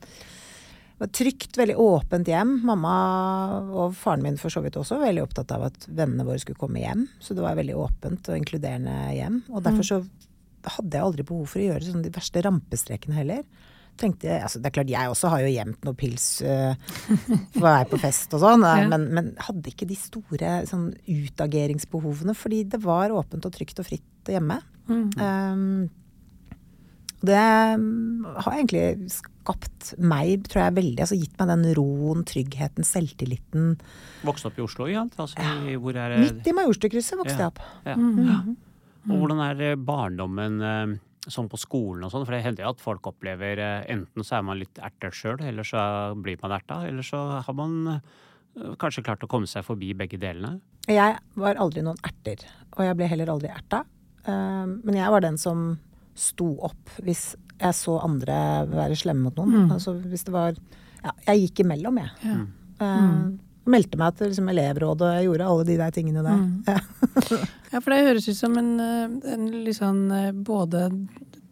trygt, 1.11 1.57
veldig 1.59 1.75
åpent 1.83 2.29
hjem. 2.31 2.61
Mamma 2.69 2.93
og 3.75 3.97
faren 3.99 4.23
min 4.23 4.37
for 4.39 4.55
så 4.55 4.61
vidt 4.63 4.77
også 4.79 5.01
var 5.01 5.09
veldig 5.09 5.25
opptatt 5.25 5.51
av 5.57 5.65
at 5.67 5.89
vennene 5.89 6.27
våre 6.29 6.39
skulle 6.39 6.61
komme 6.61 6.79
hjem. 6.79 7.09
Så 7.19 7.35
det 7.35 7.43
var 7.43 7.59
veldig 7.59 7.75
åpent 7.75 8.31
og 8.31 8.39
inkluderende 8.39 8.95
hjem. 9.17 9.41
Og 9.51 9.65
derfor 9.67 9.89
så 9.89 9.99
hadde 10.77 10.95
jeg 10.95 11.03
aldri 11.03 11.27
behov 11.27 11.49
for 11.51 11.59
å 11.59 11.67
gjøre 11.73 11.89
sånn 11.89 12.05
de 12.05 12.13
verste 12.15 12.45
rampestrekene 12.47 13.19
heller. 13.19 13.43
Tenkte, 13.99 14.39
altså 14.41 14.61
det 14.63 14.71
er 14.71 14.77
klart, 14.79 14.93
jeg 14.95 15.11
også 15.13 15.29
har 15.35 15.43
jo 15.43 15.51
gjemt 15.53 15.83
noe 15.85 15.97
pils 15.99 16.27
uh, 16.47 16.73
for 17.53 17.67
være 17.67 17.89
på 17.91 17.99
fest 18.01 18.33
og 18.39 18.41
sånn, 18.41 18.63
Ja. 18.65 18.87
men, 18.89 19.09
men 19.13 19.33
hadde 19.43 19.69
ikke 19.69 19.89
de 19.91 19.99
store 20.01 20.55
sånn, 20.71 20.87
utageringsbehovene, 21.11 22.33
fordi 22.39 22.63
det 22.73 22.81
var 22.87 23.13
åpent 23.13 23.45
og 23.51 23.53
trygt 23.53 23.83
og 23.83 23.91
fritt 23.91 24.33
hjemme. 24.33 24.63
Um, 24.91 25.91
det 27.23 27.39
um, 27.79 28.25
har 28.27 28.57
egentlig 28.57 29.13
skapt 29.15 29.93
meg, 30.03 30.49
tror 30.51 30.65
jeg, 30.65 30.77
veldig. 30.81 31.05
Altså 31.05 31.19
gitt 31.19 31.39
meg 31.39 31.53
den 31.53 31.65
roen, 31.79 32.25
tryggheten, 32.27 32.87
selvtilliten. 32.87 33.77
Vokste 34.27 34.51
opp 34.51 34.59
i 34.59 34.65
Oslo, 34.65 34.89
ja? 34.91 35.05
Altså, 35.07 35.39
ja. 35.39 35.79
hvor 35.83 35.99
er 35.99 36.17
det 36.17 36.21
Midt 36.25 36.51
i 36.51 36.57
Majorstukrysset 36.57 37.21
vokste 37.21 37.39
Ja. 37.39 37.47
jeg 37.47 37.53
opp. 37.53 37.63
Ja. 37.87 37.97
ja. 38.27 38.43
Og 39.11 39.17
hvordan 39.19 39.41
er 39.43 39.63
eh, 39.67 39.79
barndommen 39.79 40.59
eh, 40.63 40.97
sånn 41.31 41.51
på 41.51 41.59
skolen 41.59 42.07
og 42.07 42.13
sånn? 42.13 42.27
For 42.27 42.37
det 42.37 42.43
hender 42.45 42.67
jo 42.67 42.75
at 42.75 42.83
folk 42.83 43.07
opplever 43.11 43.63
eh, 43.63 43.87
enten 43.95 44.27
så 44.27 44.39
er 44.39 44.45
man 44.47 44.61
litt 44.61 44.83
ertet 44.83 45.17
sjøl, 45.19 45.41
eller 45.47 45.67
så 45.67 45.83
blir 46.19 46.39
man 46.43 46.55
erta, 46.59 46.83
eller 46.91 47.07
så 47.07 47.23
har 47.43 47.59
man 47.59 48.03
kanskje 48.53 49.01
klart 49.07 49.23
å 49.25 49.31
komme 49.31 49.49
seg 49.49 49.65
forbi 49.65 49.95
begge 49.97 50.19
delene. 50.21 50.59
Jeg 50.91 51.17
var 51.41 51.59
aldri 51.63 51.83
noen 51.87 51.99
erter, 52.05 52.43
og 52.75 52.85
jeg 52.85 52.99
ble 52.99 53.09
heller 53.09 53.31
aldri 53.33 53.49
erta. 53.49 53.85
Um, 54.27 54.79
men 54.87 54.99
jeg 55.01 55.11
var 55.15 55.25
den 55.25 55.39
som 55.41 55.73
sto 56.15 56.53
opp 56.63 56.93
hvis 57.03 57.33
jeg 57.63 57.77
så 57.79 57.97
andre 58.03 58.37
være 58.71 58.99
slemme 58.99 59.29
mot 59.29 59.39
noen. 59.39 59.71
Altså 59.73 59.97
hvis 59.99 60.27
det 60.29 60.35
var 60.35 60.59
Ja, 61.03 61.15
jeg 61.33 61.49
gikk 61.49 61.65
imellom, 61.65 61.99
jeg. 61.99 62.13
Ja. 62.23 62.37
Mm. 62.83 63.41
Meldte 63.73 63.99
meg 63.99 64.15
til 64.19 64.31
liksom, 64.31 64.49
elevrådet, 64.51 65.07
og 65.07 65.17
jeg 65.17 65.27
gjorde 65.29 65.49
alle 65.51 65.67
de 65.67 65.77
der 65.79 65.95
tingene 65.95 66.23
der. 66.27 66.47
Ja. 66.71 66.79
Ja, 67.73 67.81
for 67.81 67.89
det 67.89 68.03
høres 68.05 68.27
ut 68.29 68.37
som 68.37 68.59
en, 68.61 68.73
eh, 68.85 69.13
en 69.33 69.47
litt 69.65 69.79
sånn 69.79 70.03
eh, 70.13 70.35
både 70.37 70.91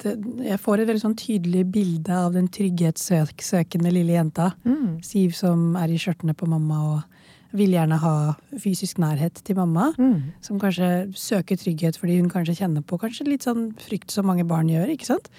Jeg 0.05 0.59
får 0.61 0.83
et 0.83 0.91
veldig 0.91 1.01
sånn 1.01 1.17
tydelig 1.17 1.63
bilde 1.73 2.13
av 2.13 2.35
den 2.37 2.51
trygghetssøkende 2.53 3.93
lille 3.93 4.19
jenta. 4.19 4.51
Mm. 4.69 4.99
Siv 5.05 5.33
som 5.37 5.79
er 5.81 5.93
i 5.93 5.97
skjørtene 6.01 6.37
på 6.37 6.49
mamma 6.51 6.83
og 6.91 7.20
vil 7.57 7.75
gjerne 7.75 7.99
ha 8.03 8.15
fysisk 8.63 9.01
nærhet 9.03 9.41
til 9.47 9.59
mamma. 9.59 9.91
Mm. 9.99 10.33
Som 10.45 10.61
kanskje 10.63 11.11
søker 11.19 11.59
trygghet 11.59 11.99
fordi 11.99 12.21
hun 12.21 12.31
kanskje 12.33 12.59
kjenner 12.63 12.85
på 12.87 12.99
kanskje 13.01 13.27
litt 13.29 13.47
sånn 13.47 13.71
frykt 13.81 14.15
som 14.15 14.29
mange 14.31 14.47
barn 14.49 14.71
gjør. 14.71 14.93
ikke 14.93 15.09
sant? 15.09 15.31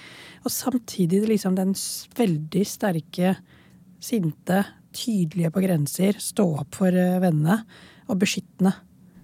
Og 0.44 0.54
samtidig 0.54 1.24
liksom 1.30 1.56
den 1.60 1.74
veldig 2.18 2.66
sterke, 2.68 3.36
sinte, 4.02 4.64
tydelige 4.98 5.54
på 5.54 5.64
grenser, 5.64 6.18
stå 6.20 6.48
opp 6.64 6.76
for 6.80 6.92
eh, 6.92 7.20
vennene 7.24 7.62
og 8.10 8.20
beskyttende 8.20 8.74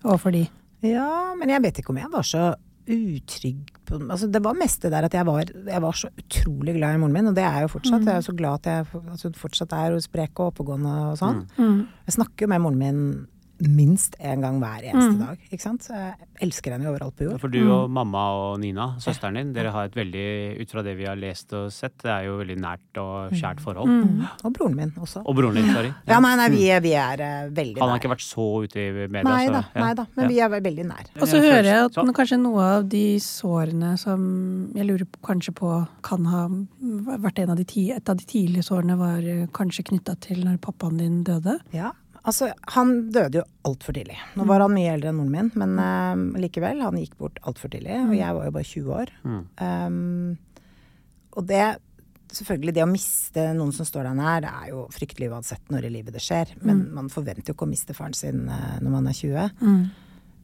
overfor 0.06 0.36
de. 0.36 0.46
Ja, 0.86 1.34
men 1.36 1.52
jeg 1.52 1.64
vet 1.66 1.82
ikke 1.82 1.92
om 1.92 2.00
jeg 2.00 2.12
var 2.14 2.26
så 2.28 2.44
utrygg 2.88 3.72
på 3.88 3.98
altså 4.04 4.28
Det 4.32 4.42
var 4.44 4.58
mest 4.60 4.82
det 4.84 4.92
der 4.92 5.06
at 5.08 5.14
jeg 5.14 5.26
var, 5.28 5.44
jeg 5.68 5.82
var 5.82 5.96
så 5.96 6.10
utrolig 6.18 6.76
glad 6.76 6.96
i 6.96 7.00
moren 7.02 7.14
min, 7.14 7.28
og 7.32 7.36
det 7.36 7.44
er 7.44 7.54
jeg 7.60 7.68
jo 7.68 7.74
fortsatt. 7.78 8.04
Jeg 8.06 8.16
er 8.18 8.26
så 8.26 8.36
glad 8.36 8.60
at, 8.60 8.66
jeg, 8.66 9.04
at 9.14 9.24
hun 9.24 9.34
fortsatt 9.34 9.72
er 9.78 10.00
sprek 10.04 10.40
og 10.40 10.52
oppegående 10.54 10.94
og 11.12 11.18
sånn. 11.22 11.46
Jeg 12.08 12.18
snakker 12.18 12.46
jo 12.48 12.52
med 12.52 12.64
moren 12.66 12.80
min 12.82 13.02
minst 13.60 14.16
én 14.20 14.42
gang 14.42 14.60
hver 14.62 14.84
eneste 14.84 15.14
Mm. 15.16 15.20
dag. 15.26 15.38
Ikke 15.52 15.62
sant? 15.62 15.82
Så 15.82 15.94
jeg 15.94 16.14
elsker 16.42 16.72
henne 16.72 16.84
jo 16.86 16.92
overalt 16.94 17.16
på 17.18 17.24
jord. 17.26 17.40
For 17.42 17.48
du 17.50 17.72
og 17.72 17.90
mamma 17.90 18.24
og 18.38 18.60
Nina, 18.60 18.96
søsteren 19.00 19.34
din, 19.36 19.54
dere 19.54 19.72
har 19.72 19.86
et 19.86 19.96
veldig, 19.96 20.62
ut 20.62 20.70
fra 20.72 20.84
det 20.84 20.96
vi 20.98 21.06
har 21.06 21.16
lest 21.16 21.52
og 21.54 21.72
sett, 21.72 21.98
det 22.04 22.12
er 22.12 22.26
jo 22.28 22.38
veldig 22.38 22.58
nært 22.60 22.98
og 23.02 23.32
kjært 23.34 23.60
forhold. 23.60 23.88
Mm. 23.90 24.28
Og 24.46 24.54
broren 24.54 24.76
min 24.76 24.92
også. 24.98 25.24
Og 25.26 25.36
broren 25.36 25.56
din, 25.56 25.72
sorry. 25.74 25.94
Ja, 26.08 26.20
nei, 26.20 26.36
nei, 26.36 26.50
vi, 26.50 26.70
er- 26.70 26.82
vi 26.82 26.94
er 26.94 27.20
eh, 27.20 27.50
veldig 27.50 27.80
Han 27.80 27.90
har 27.90 28.00
ikke 28.00 28.14
vært 28.14 28.26
så 28.28 28.64
ute 28.64 28.76
i 28.78 28.92
media. 29.08 29.24
Nei 29.24 29.48
så, 29.48 29.52
ja. 29.54 29.64
nei 29.82 29.94
da, 29.94 30.06
men 30.16 30.24
Ja. 30.24 30.28
vi 30.30 30.40
er 30.58 30.62
veldig 30.62 30.86
nær. 30.86 31.06
Og 31.22 31.28
så 31.28 31.42
hører 31.42 31.64
jeg 31.64 31.86
at 31.86 31.92
så- 31.94 32.14
kanskje 32.14 32.40
noe 32.40 32.62
av 32.78 32.90
de 32.90 33.18
sårene 33.20 33.98
som 33.98 34.72
jeg 34.76 34.86
lurer 34.86 35.06
på- 35.06 35.22
kanskje 35.24 35.54
på 35.54 35.88
kan 36.04 36.26
ha 36.26 36.48
vært 37.18 37.40
en 37.40 37.50
av 37.52 37.58
de 37.58 37.66
et 37.92 38.10
av 38.10 38.18
de 38.18 38.26
tidlige 38.26 38.64
sårene, 38.64 38.98
var 38.98 39.18
eh, 39.20 39.46
kanskje 39.48 39.84
knytta 39.86 40.20
til 40.20 40.44
når 40.44 40.58
pappaen 40.60 40.98
din 40.98 41.24
døde. 41.24 41.60
Ja, 41.74 41.92
altså 42.30 42.52
han 42.76 42.94
døde 43.16 43.42
jo 43.42 43.48
altfor 43.68 43.98
tidlig. 43.98 44.20
Nå 44.38 44.46
var 44.50 44.64
han 44.66 44.76
mye 44.76 44.94
eldre 44.94 45.12
enn 45.12 45.20
moren 45.20 45.34
min, 45.34 45.52
men 45.58 45.76
uh, 45.82 46.40
likevel, 46.44 46.84
han 46.86 47.00
gikk 47.02 47.18
bort 47.20 47.42
altfor 47.48 47.74
tidlig. 47.74 47.98
Og 48.06 48.16
jeg 48.18 48.38
var 48.38 48.48
jo 48.48 48.56
bare 48.60 48.72
20 48.72 48.96
år. 49.02 49.14
Um, 49.26 50.38
og 51.38 51.52
det 51.52 51.66
Selvfølgelig, 52.28 52.74
det 52.76 52.82
å 52.84 52.90
miste 52.92 53.44
noen 53.56 53.70
som 53.72 53.88
står 53.88 54.04
deg 54.04 54.18
nær, 54.18 54.42
det 54.44 54.50
er 54.52 54.72
jo 54.74 54.82
fryktelig 54.92 55.30
uansett 55.32 55.70
når 55.72 55.86
i 55.88 55.92
livet 55.94 56.12
det 56.12 56.20
skjer. 56.20 56.50
Men 56.60 56.82
man 56.92 57.08
forventer 57.08 57.48
jo 57.48 57.56
ikke 57.56 57.64
å 57.64 57.70
miste 57.72 57.96
faren 57.96 58.18
sin 58.20 58.42
uh, 58.52 58.74
når 58.84 58.92
man 58.98 59.08
er 59.08 59.16
20. 59.16 59.54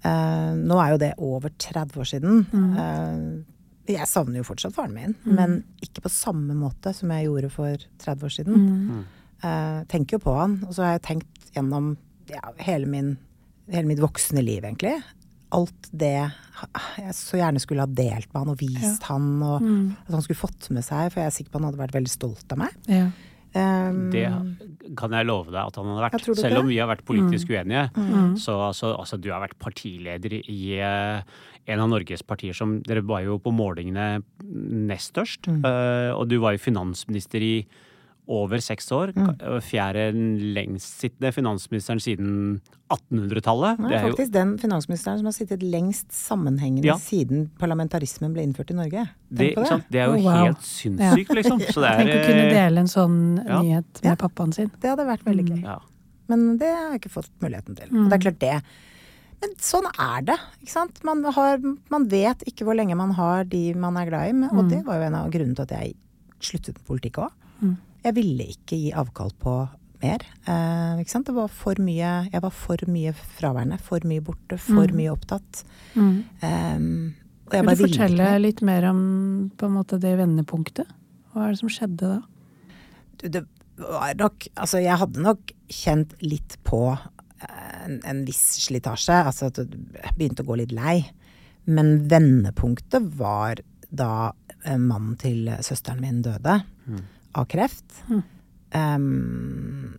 Eh, 0.03 0.53
nå 0.59 0.79
er 0.83 0.93
jo 0.93 0.99
det 0.99 1.11
over 1.23 1.53
30 1.63 1.99
år 2.03 2.09
siden. 2.09 2.45
Eh, 2.83 3.95
jeg 3.95 4.07
savner 4.07 4.41
jo 4.41 4.47
fortsatt 4.47 4.75
faren 4.75 4.95
min, 4.95 5.15
men 5.27 5.61
ikke 5.83 6.05
på 6.05 6.11
samme 6.11 6.55
måte 6.55 6.93
som 6.95 7.11
jeg 7.11 7.27
gjorde 7.27 7.51
for 7.51 7.85
30 8.03 8.27
år 8.27 8.33
siden. 8.37 8.67
Eh, 9.43 9.79
tenker 9.91 10.17
jo 10.17 10.23
på 10.23 10.35
han, 10.37 10.61
og 10.67 10.75
så 10.75 10.85
har 10.85 10.95
jeg 10.97 11.05
tenkt 11.07 11.42
gjennom 11.55 11.93
ja, 12.31 12.53
hele, 12.63 12.87
min, 12.89 13.13
hele 13.71 13.89
mitt 13.89 14.01
voksne 14.03 14.43
liv, 14.43 14.63
egentlig. 14.63 14.95
Alt 15.53 15.91
det 15.91 16.15
jeg 16.17 17.13
så 17.17 17.37
gjerne 17.37 17.61
skulle 17.61 17.85
ha 17.85 17.89
delt 17.89 18.29
med 18.31 18.39
han 18.39 18.53
og 18.53 18.61
vist 18.61 19.05
han, 19.09 19.27
og 19.45 19.59
at 19.59 20.15
han 20.15 20.25
skulle 20.25 20.39
fått 20.39 20.71
med 20.73 20.85
seg, 20.85 21.11
for 21.13 21.21
jeg 21.21 21.29
er 21.29 21.37
sikker 21.37 21.53
på 21.53 21.61
han 21.61 21.69
hadde 21.69 21.81
vært 21.83 21.95
veldig 21.97 22.13
stolt 22.13 22.55
av 22.55 22.63
meg. 22.63 22.75
Ja. 22.89 23.07
Um, 23.53 24.07
Det 24.09 24.25
kan 24.97 25.13
jeg 25.13 25.27
love 25.29 25.51
deg 25.53 25.61
at 25.61 25.75
han 25.77 25.89
hadde 25.91 26.05
vært. 26.07 26.27
Selv 26.39 26.63
om 26.63 26.69
vi 26.71 26.79
har 26.81 26.89
vært 26.89 27.05
politisk 27.05 27.51
uenige. 27.53 27.85
Mm. 27.93 28.33
Så 28.41 28.55
altså, 28.57 28.95
altså, 28.97 29.19
du 29.21 29.29
har 29.29 29.43
vært 29.43 29.59
partileder 29.61 30.39
i 30.41 30.61
eh, 30.81 31.21
en 31.69 31.83
av 31.83 31.91
Norges 31.91 32.25
partier 32.25 32.57
som 32.57 32.79
Dere 32.83 33.05
var 33.05 33.21
jo 33.27 33.37
på 33.41 33.53
målingene 33.53 34.23
nest 34.41 35.13
størst. 35.13 35.47
Mm. 35.47 35.61
eh, 35.69 36.11
og 36.15 36.25
du 36.31 36.39
var 36.41 36.57
jo 36.57 36.65
finansminister 36.65 37.45
i 37.45 37.55
over 38.27 38.61
seks 38.63 38.85
år. 38.95 39.11
Mm. 39.17 39.33
Fjerde 39.65 40.03
lengstsittende 40.55 41.31
finansministeren 41.35 41.99
siden 41.99 42.29
1800-tallet. 42.93 43.81
Det 43.83 43.97
er 43.97 44.05
faktisk 44.05 44.29
jo 44.29 44.35
den 44.37 44.53
finansministeren 44.61 45.19
som 45.19 45.27
har 45.27 45.35
sittet 45.35 45.63
lengst 45.65 46.11
sammenhengende 46.15 46.87
Ja. 46.87 46.95
siden 47.01 47.49
parlamentarismen 47.59 48.33
ble 48.35 48.45
innført 48.47 48.71
i 48.71 48.77
Norge. 48.77 49.07
det, 49.33 49.49
sant? 49.67 49.83
det 49.91 49.99
er 50.01 50.05
jo 50.07 50.19
Oh, 50.21 50.23
wow. 50.23 50.45
helt 50.45 50.61
sinnssykt, 50.63 51.33
liksom. 51.35 51.59
Så 51.67 51.81
det 51.83 51.89
er 51.89 51.97
Tenk 51.99 52.13
å 52.15 52.21
kunne 52.29 52.45
eh, 52.47 52.53
dele 52.53 52.79
en 52.79 52.87
sånn 52.87 53.17
ja. 53.45 53.61
nyhet 53.61 54.01
med 54.03 54.11
Ja. 54.11 54.15
pappaen 54.15 54.53
sin. 54.53 54.71
Det 54.79 54.89
hadde 54.93 55.05
vært 55.09 55.23
veldig 55.25 55.45
gøy. 55.49 55.61
ja. 55.63 55.79
Men 56.29 56.57
det 56.57 56.69
har 56.71 56.91
jeg 56.93 57.01
ikke 57.01 57.15
fått 57.19 57.29
muligheten 57.43 57.75
til. 57.75 57.89
Og 57.91 58.09
det 58.09 58.15
er 58.15 58.31
klart 58.31 58.39
det. 58.39 58.63
Men 59.43 59.49
sånn 59.59 59.85
er 59.99 60.21
det. 60.23 60.37
ikke 60.63 60.71
sant? 60.71 61.03
Man, 61.03 61.21
har, 61.35 61.57
man 61.91 62.05
vet 62.07 62.45
ikke 62.47 62.63
hvor 62.63 62.77
lenge 62.79 62.95
man 62.95 63.11
har 63.11 63.43
de 63.43 63.73
man 63.75 63.97
er 63.99 64.05
glad 64.07 64.29
i. 64.29 64.33
Men, 64.33 64.49
og 64.55 64.69
det 64.71 64.85
var 64.85 64.95
jo 65.01 65.07
en 65.09 65.15
av 65.19 65.29
grunnene 65.29 65.55
til 65.59 65.63
at 65.67 65.73
jeg 65.75 65.95
sluttet 66.39 66.77
med 66.79 66.85
politikk 66.87 67.19
òg. 67.25 67.75
Jeg 68.03 68.15
ville 68.17 68.49
ikke 68.51 68.77
gi 68.77 68.91
avkall 68.99 69.31
på 69.39 69.55
mer. 70.03 70.23
Eh, 70.43 71.01
ikke 71.01 71.13
sant? 71.13 71.29
Det 71.29 71.35
var 71.37 71.51
for 71.51 71.79
mye, 71.81 72.11
jeg 72.31 72.43
var 72.43 72.53
for 72.55 72.83
mye 72.91 73.13
fraværende, 73.15 73.79
for 73.81 74.03
mye 74.07 74.23
borte, 74.25 74.59
for 74.59 74.91
mye 74.95 75.13
opptatt. 75.13 75.63
Mm. 75.95 76.17
Um, 76.43 77.15
og 77.47 77.55
jeg 77.55 77.63
Vil 77.63 77.69
du 77.69 77.79
ville 77.79 77.87
ikke 77.87 78.01
fortelle 78.01 78.29
mer. 78.33 78.43
litt 78.43 78.61
mer 78.65 78.89
om 78.89 79.01
på 79.57 79.69
en 79.69 79.75
måte 79.77 79.99
det 80.03 80.13
vendepunktet? 80.19 80.91
Hva 81.33 81.47
er 81.47 81.55
det 81.55 81.61
som 81.63 81.71
skjedde 81.71 82.11
da? 82.11 82.19
Du, 83.21 83.27
det 83.29 83.43
var 83.79 84.13
nok 84.19 84.47
Altså, 84.53 84.83
jeg 84.83 84.99
hadde 85.01 85.23
nok 85.23 85.53
kjent 85.71 86.13
litt 86.21 86.57
på 86.67 86.83
eh, 86.93 87.73
en, 87.87 87.99
en 88.05 88.23
viss 88.27 88.43
slitasje. 88.67 89.15
Altså 89.23 89.49
at 89.51 89.63
jeg 89.63 90.15
begynte 90.17 90.45
å 90.45 90.51
gå 90.51 90.59
litt 90.61 90.75
lei. 90.75 90.99
Men 91.65 92.09
vendepunktet 92.11 93.07
var 93.17 93.63
da 93.93 94.33
eh, 94.65 94.77
mannen 94.77 95.15
til 95.21 95.47
søsteren 95.63 96.03
min 96.03 96.21
døde 96.25 96.59
av 97.35 97.45
kreft. 97.51 97.99
Um, 98.73 99.93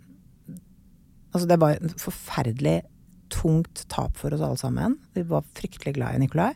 altså, 1.35 1.47
det 1.51 1.59
var 1.63 1.77
et 1.77 1.95
forferdelig 2.01 2.81
tungt 3.35 3.85
tap 3.91 4.17
for 4.21 4.35
oss 4.37 4.43
alle 4.45 4.59
sammen. 4.61 4.99
Vi 5.17 5.25
var 5.27 5.47
fryktelig 5.57 5.97
glad 5.97 6.17
i 6.19 6.23
Nikolai. 6.25 6.53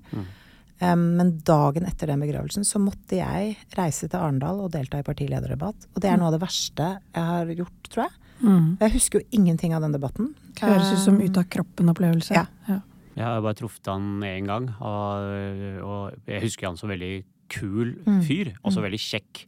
Um, 0.78 1.16
men 1.18 1.32
dagen 1.42 1.88
etter 1.88 2.06
den 2.12 2.20
begravelsen 2.22 2.62
så 2.66 2.78
måtte 2.78 3.18
jeg 3.18 3.56
reise 3.74 4.06
til 4.06 4.18
Arendal 4.20 4.60
og 4.62 4.70
delta 4.76 5.00
i 5.02 5.06
partilederdebatt. 5.06 5.88
Og 5.94 6.02
det 6.04 6.12
er 6.12 6.20
noe 6.20 6.30
av 6.30 6.36
det 6.36 6.42
verste 6.44 6.92
jeg 7.00 7.24
har 7.32 7.50
gjort, 7.58 7.88
tror 7.90 8.04
jeg. 8.06 8.20
Mm. 8.38 8.68
Jeg 8.84 8.94
husker 8.94 9.18
jo 9.18 9.26
ingenting 9.40 9.72
av 9.74 9.82
den 9.82 9.96
debatten. 9.96 10.28
Høres 10.60 10.92
ut 10.94 11.02
som 11.02 11.18
ut 11.18 11.40
av 11.40 11.48
kroppen-opplevelse. 11.50 12.36
Ja. 12.38 12.44
Ja. 12.68 12.78
Jeg 13.18 13.26
har 13.26 13.40
bare 13.42 13.58
truffet 13.58 13.88
han 13.90 14.20
én 14.22 14.46
gang, 14.46 14.68
og, 14.78 15.24
og 15.82 16.28
jeg 16.30 16.44
husker 16.44 16.68
han 16.68 16.76
som 16.78 16.92
veldig 16.92 17.24
kul 17.50 17.96
Mm. 18.06 18.20
fyr. 18.22 18.52
Også 18.62 18.82
veldig 18.84 19.00
kjekk. 19.02 19.40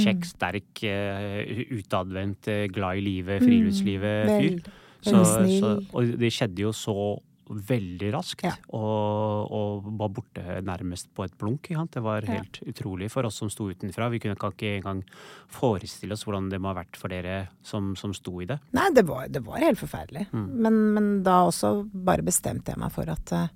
Kjekk, 0.00 0.24
sterk, 0.26 0.82
eh, 0.84 1.64
utadvendt, 1.78 2.48
eh, 2.48 2.66
glad 2.68 2.96
i 2.98 3.04
livet, 3.06 3.42
friluftslivet 3.42 4.34
fyr. 4.38 4.58
Så, 5.04 5.20
så, 5.60 5.70
og 5.92 6.14
det 6.18 6.30
skjedde 6.32 6.62
jo 6.64 6.70
så 6.72 6.94
veldig 7.44 8.08
raskt, 8.14 8.40
Ja. 8.46 8.54
og, 8.72 9.50
og 9.52 9.88
var 10.00 10.08
borte 10.16 10.40
nærmest 10.64 11.10
på 11.14 11.26
et 11.26 11.34
blunk. 11.36 11.68
Det 11.92 12.00
var 12.02 12.22
Ja. 12.24 12.38
helt 12.40 12.56
utrolig 12.64 13.10
for 13.12 13.26
oss 13.28 13.36
som 13.36 13.50
sto 13.50 13.66
utenfra. 13.68 14.08
Vi 14.10 14.18
kunne 14.18 14.34
ikke 14.34 14.78
engang 14.80 15.02
forestille 15.52 16.12
oss 16.16 16.24
hvordan 16.24 16.48
det 16.48 16.58
må 16.58 16.72
ha 16.72 16.78
vært 16.82 16.96
for 16.96 17.08
dere 17.12 17.48
som, 17.62 17.94
som 18.00 18.14
sto 18.16 18.40
i 18.40 18.46
det. 18.46 18.58
Nei, 18.72 18.88
det 18.96 19.04
var, 19.06 19.28
det 19.28 19.44
var 19.44 19.58
helt 19.60 19.78
forferdelig. 19.78 20.26
Men, 20.32 20.72
men 20.94 21.22
da 21.22 21.42
også 21.50 21.84
bare 21.92 22.24
bestemte 22.24 22.72
jeg 22.72 22.80
meg 22.80 22.90
for 22.96 23.12
at 23.12 23.32
eh, 23.36 23.48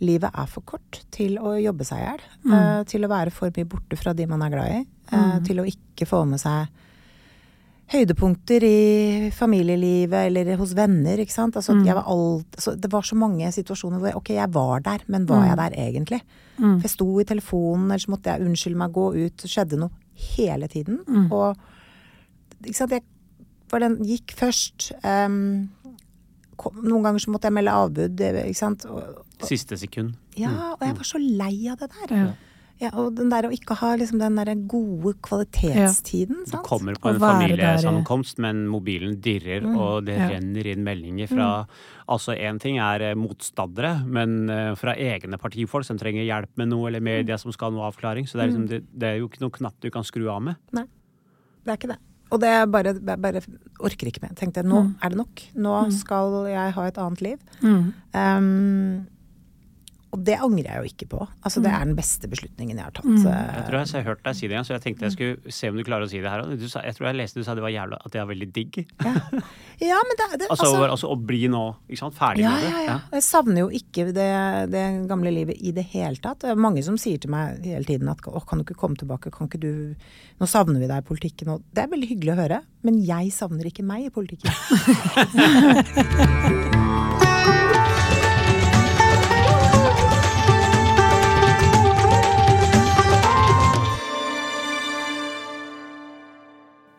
livet 0.00 0.30
er 0.32 0.46
for 0.46 0.62
kort 0.62 1.02
til 1.10 1.34
å 1.42 1.56
jobbe 1.58 1.84
seg 1.84 1.98
i 1.98 2.06
hjel. 2.06 2.24
eh, 2.54 2.84
til 2.84 3.02
å 3.04 3.10
være 3.10 3.34
for 3.34 3.50
mye 3.50 3.66
borte 3.66 3.98
fra 3.98 4.14
de 4.14 4.26
man 4.30 4.42
er 4.46 4.54
glad 4.54 4.76
i. 4.78 4.84
eh, 5.12 5.36
Til 5.44 5.60
å 5.60 5.68
ikke 5.68 6.08
få 6.08 6.24
med 6.28 6.42
seg 6.42 6.80
høydepunkter 7.94 8.64
i 8.64 9.30
familielivet 9.36 10.30
eller 10.30 10.56
hos 10.56 10.72
venner. 10.74 11.20
ikke 11.20 11.34
sant? 11.34 11.56
Altså, 11.60 11.74
mm. 11.76 11.82
jeg 11.84 11.96
var 11.98 12.06
alt, 12.08 12.46
altså, 12.56 12.72
det 12.80 12.88
var 12.90 13.04
så 13.04 13.18
mange 13.20 13.50
situasjoner 13.52 14.00
hvor 14.00 14.08
jeg, 14.08 14.16
ok, 14.16 14.30
jeg 14.38 14.54
var 14.54 14.80
der, 14.86 15.04
men 15.12 15.26
var 15.28 15.44
jeg 15.50 15.58
der 15.60 15.76
egentlig? 15.82 16.22
For 16.56 16.86
jeg 16.86 16.94
sto 16.94 17.08
i 17.20 17.26
telefonen, 17.28 17.90
eller 17.90 18.00
så 18.00 18.14
måtte 18.14 18.32
jeg 18.32 18.48
unnskylde 18.48 18.80
meg, 18.80 18.94
gå 18.96 19.04
ut. 19.18 19.36
Det 19.42 19.50
skjedde 19.52 19.78
noe 19.82 19.92
hele 20.32 20.70
tiden. 20.72 21.02
Og 21.28 21.60
ikke 22.64 22.78
sant, 22.78 22.96
jeg 22.96 23.04
for 23.74 23.82
den 23.82 23.98
gikk 24.06 24.34
først. 24.38 24.92
Um, 25.02 25.68
kom, 26.60 26.80
noen 26.84 27.06
ganger 27.06 27.24
så 27.24 27.34
måtte 27.34 27.50
jeg 27.50 27.56
melde 27.56 27.76
avbud, 27.84 28.24
ikke 28.44 28.58
sant. 28.58 28.86
Og, 28.90 29.22
Siste 29.44 29.76
sekund. 29.76 30.14
ja, 30.38 30.52
og 30.72 30.84
jeg 30.86 30.96
var 30.96 31.08
så 31.08 31.20
lei 31.20 31.54
av 31.72 31.80
det 31.82 31.90
der. 31.96 32.14
Ja. 32.16 32.28
Ja, 32.82 32.88
og 32.98 33.12
den 33.14 33.28
der 33.30 33.46
å 33.46 33.52
ikke 33.54 33.76
ha 33.78 33.92
liksom 33.96 34.18
den 34.18 34.34
der 34.34 34.50
gode 34.66 35.12
kvalitetstiden, 35.22 36.40
Du 36.44 36.50
sant. 36.50 36.66
kommer 36.66 36.96
på 36.98 37.12
en 37.12 37.20
familiesammenkomst, 37.22 38.38
men 38.42 38.66
mobilen 38.66 39.20
dirrer, 39.22 39.62
og 39.76 40.06
det 40.06 40.16
Ja. 40.18 40.28
renner 40.28 40.66
inn 40.66 40.82
meldinger 40.84 41.28
fra 41.28 41.66
Altså, 42.06 42.36
én 42.36 42.58
ting 42.60 42.76
er 42.78 43.00
eh, 43.00 43.14
motstandere, 43.14 44.04
men 44.04 44.50
eh, 44.50 44.74
fra 44.74 44.94
egne 44.94 45.38
partifolk 45.38 45.86
som 45.86 45.96
trenger 45.96 46.22
hjelp 46.26 46.50
med 46.56 46.68
noe, 46.68 46.88
eller 46.88 47.00
media 47.00 47.38
som 47.38 47.50
skal 47.50 47.70
ha 47.70 47.76
noe 47.78 47.90
avklaring. 47.90 48.26
Så 48.28 48.32
det 48.36 48.42
er, 48.42 48.50
liksom, 48.50 48.68
det, 48.68 48.82
det 48.92 49.08
er 49.08 49.16
jo 49.20 49.28
ikke 49.28 49.40
noen 49.40 49.52
knapp 49.56 49.80
du 49.80 49.88
kan 49.90 50.02
skru 50.04 50.28
av 50.28 50.42
med. 50.42 50.56
Nei, 50.76 50.84
det 51.64 51.72
er 51.72 51.76
ikke 51.78 51.92
det. 51.94 51.98
Og 52.30 52.40
det 52.40 52.48
er 52.50 52.66
bare, 52.66 52.92
jeg 52.94 53.20
bare 53.22 53.40
orker 53.80 54.10
ikke 54.10 54.20
mer. 54.24 54.34
Tenkte 54.34 54.64
nå 54.66 54.82
er 55.00 55.08
det 55.14 55.16
nok. 55.16 55.42
Nå 55.54 55.90
skal 55.96 56.46
jeg 56.50 56.72
ha 56.76 56.86
et 56.90 56.98
annet 56.98 57.20
liv. 57.22 57.38
Mm. 57.62 57.92
Um, 58.12 59.06
og 60.14 60.22
det 60.22 60.36
angrer 60.38 60.68
jeg 60.68 60.78
jo 60.78 60.90
ikke 60.92 61.06
på. 61.10 61.24
Altså, 61.42 61.60
det 61.64 61.72
er 61.74 61.82
den 61.88 61.96
beste 61.98 62.28
beslutningen 62.30 62.78
jeg 62.78 62.86
har 62.86 62.94
tatt. 62.94 63.08
Jeg 63.10 63.26
eh, 63.26 63.64
tror 63.66 63.80
jeg 63.80 63.90
har 63.96 64.06
hørt 64.12 64.22
deg 64.22 64.36
si 64.38 64.46
det 64.46 64.54
igjen, 64.54 64.66
så 64.68 64.74
jeg 64.76 64.82
tenkte 64.84 65.08
jeg 65.08 65.14
skulle 65.16 65.54
se 65.56 65.70
om 65.72 65.78
du 65.78 65.82
klarer 65.86 66.06
å 66.06 66.10
si 66.12 66.20
det 66.22 66.30
her. 66.30 66.44
Du 66.46 66.62
jeg 66.64 66.96
tror 66.96 67.08
jeg 67.08 67.18
leste 67.18 67.42
du 67.42 67.46
sa 67.46 67.56
det 67.58 67.64
var 67.64 67.74
jævla, 67.74 67.98
at 67.98 68.14
det 68.14 68.20
er 68.22 68.28
veldig 68.30 68.48
digg. 68.54 68.78
Ja, 69.82 69.98
men 70.06 70.14
det, 70.20 70.28
det 70.38 70.46
Altså, 70.54 70.70
altså, 70.86 71.10
å 71.10 71.16
bli 71.18 71.48
nå 71.50 71.64
ikke 71.88 71.98
sant, 72.04 72.14
ferdig 72.14 72.44
Ja, 72.44 72.52
med 72.54 72.62
det. 72.62 72.70
ja, 72.70 72.82
ja. 72.86 72.96
Jeg 73.16 73.26
savner 73.26 73.64
jo 73.64 73.68
ikke 73.74 74.06
det, 74.14 74.30
det 74.70 74.84
gamle 75.10 75.32
livet 75.34 75.58
i 75.58 75.74
det 75.74 75.86
hele 75.90 76.20
tatt. 76.22 76.44
Det 76.44 76.52
er 76.52 76.62
mange 76.62 76.84
som 76.86 76.94
sier 77.00 77.18
til 77.18 77.34
meg 77.34 77.58
hele 77.66 77.82
tiden 77.88 78.12
at 78.12 78.22
å, 78.30 78.38
kan 78.46 78.62
du 78.62 78.64
ikke 78.68 78.78
komme 78.78 79.00
tilbake, 79.00 79.34
kan 79.34 79.50
ikke 79.50 79.62
du 79.64 79.72
Nå 80.38 80.46
savner 80.50 80.80
vi 80.82 80.88
deg 80.90 80.98
i 80.98 81.06
politikken. 81.06 81.52
Og 81.54 81.62
det 81.74 81.84
er 81.84 81.90
veldig 81.92 82.08
hyggelig 82.10 82.32
å 82.34 82.40
høre, 82.40 82.58
men 82.86 82.98
jeg 83.06 83.30
savner 83.34 83.66
ikke 83.70 83.86
meg 83.86 84.08
i 84.08 84.14
politikken. 84.14 84.50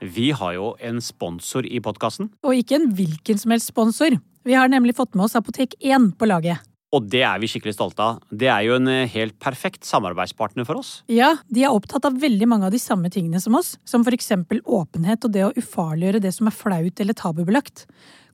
Vi 0.06 0.30
har 0.38 0.54
jo 0.56 0.76
en 0.80 1.02
sponsor 1.02 1.66
i 1.66 1.82
podkasten, 1.82 2.30
Og 2.46 2.54
ikke 2.62 2.78
en 2.78 2.92
hvilken 2.94 3.40
som 3.42 3.52
helst 3.52 3.72
sponsor. 3.72 4.18
Vi 4.46 4.54
har 4.54 4.70
nemlig 4.70 4.96
fått 4.96 5.16
med 5.16 5.26
oss 5.26 5.36
Apotek 5.36 5.74
1 5.82 6.14
på 6.20 6.30
laget. 6.30 6.60
og 6.96 7.10
det 7.12 7.24
er 7.28 7.40
vi 7.42 7.48
skikkelig 7.52 7.74
stolte 7.76 8.00
av. 8.00 8.20
Det 8.32 8.48
er 8.48 8.62
jo 8.64 8.76
en 8.78 8.88
eh, 8.88 9.10
helt 9.12 9.36
perfekt 9.42 9.84
samarbeidspartner 9.84 10.64
for 10.64 10.80
oss. 10.80 11.04
Ja, 11.12 11.34
de 11.52 11.66
er 11.66 11.74
opptatt 11.76 12.06
av 12.08 12.22
veldig 12.22 12.48
mange 12.48 12.70
av 12.70 12.72
de 12.72 12.80
samme 12.80 13.10
tingene 13.12 13.42
som 13.42 13.58
oss, 13.60 13.74
som 13.84 14.06
for 14.06 14.16
eksempel 14.16 14.62
åpenhet 14.64 15.26
og 15.26 15.34
det 15.34 15.44
å 15.44 15.52
ufarliggjøre 15.58 16.22
det 16.24 16.32
som 16.32 16.48
er 16.48 16.56
flaut 16.56 17.02
eller 17.04 17.14
tabubelagt. 17.14 17.84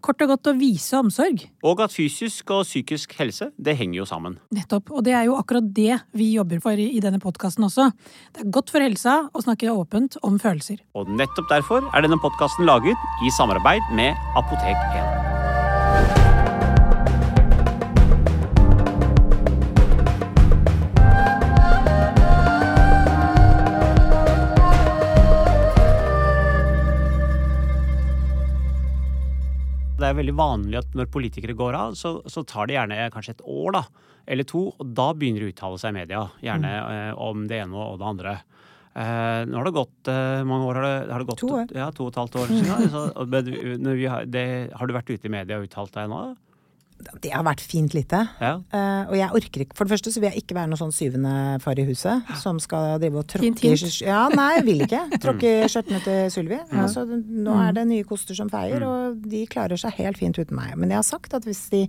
Kort 0.02 0.22
og 0.26 0.34
godt 0.34 0.50
å 0.50 0.56
vise 0.58 0.98
omsorg. 0.98 1.44
Og 1.68 1.82
at 1.86 1.94
fysisk 1.94 2.50
og 2.54 2.66
psykisk 2.66 3.14
helse, 3.20 3.52
det 3.58 3.78
henger 3.78 4.02
jo 4.02 4.08
sammen. 4.10 4.40
Nettopp. 4.54 4.90
Og 4.90 5.06
det 5.06 5.14
er 5.18 5.28
jo 5.30 5.38
akkurat 5.38 5.68
det 5.78 6.00
vi 6.18 6.32
jobber 6.36 6.62
for 6.64 6.78
i 6.78 7.02
denne 7.04 7.22
podkasten 7.22 7.68
også. 7.70 7.92
Det 8.34 8.46
er 8.46 8.54
godt 8.58 8.74
for 8.74 8.84
helsa 8.84 9.18
å 9.30 9.46
snakke 9.46 9.70
åpent 9.72 10.18
om 10.26 10.40
følelser. 10.42 10.82
Og 10.98 11.10
nettopp 11.10 11.52
derfor 11.54 11.86
er 11.94 12.08
denne 12.08 12.20
podkasten 12.24 12.66
laget 12.70 13.12
i 13.26 13.34
samarbeid 13.38 13.94
med 13.98 14.18
Apotek 14.40 14.90
1. 14.92 15.31
Det 30.02 30.10
er 30.10 30.18
veldig 30.18 30.38
vanlig 30.38 30.80
at 30.82 30.96
når 30.98 31.12
politikere 31.14 31.58
går 31.58 31.78
av, 31.78 31.98
så, 32.00 32.18
så 32.30 32.44
tar 32.48 32.70
det 32.70 32.78
gjerne 32.80 33.10
kanskje 33.14 33.36
et 33.38 33.44
år 33.46 33.76
da, 33.78 33.84
eller 34.32 34.48
to, 34.50 34.68
og 34.74 34.96
da 34.98 35.12
begynner 35.18 35.44
de 35.44 35.50
å 35.50 35.54
uttale 35.54 35.82
seg 35.82 35.94
i 35.94 36.00
media. 36.00 36.24
Gjerne 36.46 36.72
eh, 36.80 37.12
om 37.22 37.46
det 37.50 37.62
ene 37.62 37.86
og 37.86 38.00
det 38.02 38.08
andre. 38.10 38.36
Eh, 38.92 39.42
nå 39.48 39.56
har 39.56 39.68
det 39.68 39.76
gått 39.76 40.12
eh, 40.12 40.42
mange 40.48 40.68
år? 40.68 40.80
Har 40.80 40.88
det, 40.88 40.96
har 41.14 41.24
det 41.24 41.30
gått, 41.30 41.42
To 41.42 41.52
år. 41.56 41.74
Ja, 41.78 41.90
to 41.96 42.08
og 42.08 42.12
et 42.12 42.20
halvt 42.20 42.40
år 42.42 42.50
siden. 42.52 42.90
Så, 42.94 43.04
det, 44.28 44.46
har 44.76 44.90
du 44.90 44.96
vært 44.98 45.14
ute 45.14 45.30
i 45.30 45.34
media 45.38 45.60
og 45.60 45.70
uttalt 45.70 45.94
deg 45.96 46.10
nå? 46.12 46.24
Det 47.24 47.32
har 47.34 47.44
vært 47.46 47.64
fint 47.66 47.94
lite. 47.98 48.22
Ja. 48.42 48.54
Uh, 48.74 49.10
og 49.10 49.16
jeg 49.18 49.36
orker 49.42 49.66
ikke 49.66 49.78
For 49.78 49.88
det 49.88 49.96
første 49.96 50.14
så 50.14 50.22
vil 50.22 50.30
jeg 50.32 50.44
ikke 50.44 50.58
være 50.58 50.72
noe 50.72 50.80
sånn 50.80 50.94
syvende 50.96 51.34
far 51.64 51.80
i 51.82 51.86
huset 51.88 52.32
som 52.42 52.60
skal 52.62 52.98
drive 53.02 53.22
og 53.24 53.28
tråkke 53.32 53.50
i 53.50 53.74
hint. 53.74 54.00
Ja, 54.06 54.24
nei, 54.34 54.48
jeg 54.60 54.66
vil 54.70 54.86
ikke. 54.88 55.04
Tråkke 55.24 55.52
i 55.66 55.70
skjørtene 55.72 56.02
til 56.06 56.32
Sylvi. 56.34 56.62
Altså, 56.72 57.06
nå 57.10 57.58
er 57.66 57.76
det 57.78 57.86
nye 57.90 58.08
koster 58.08 58.38
som 58.38 58.50
feier, 58.52 58.84
og 58.88 59.22
de 59.32 59.46
klarer 59.52 59.80
seg 59.82 59.98
helt 60.00 60.20
fint 60.22 60.38
uten 60.40 60.58
meg. 60.58 60.74
Men 60.80 60.94
jeg 60.94 61.02
har 61.02 61.08
sagt 61.08 61.36
at 61.38 61.48
hvis 61.48 61.66
de 61.74 61.86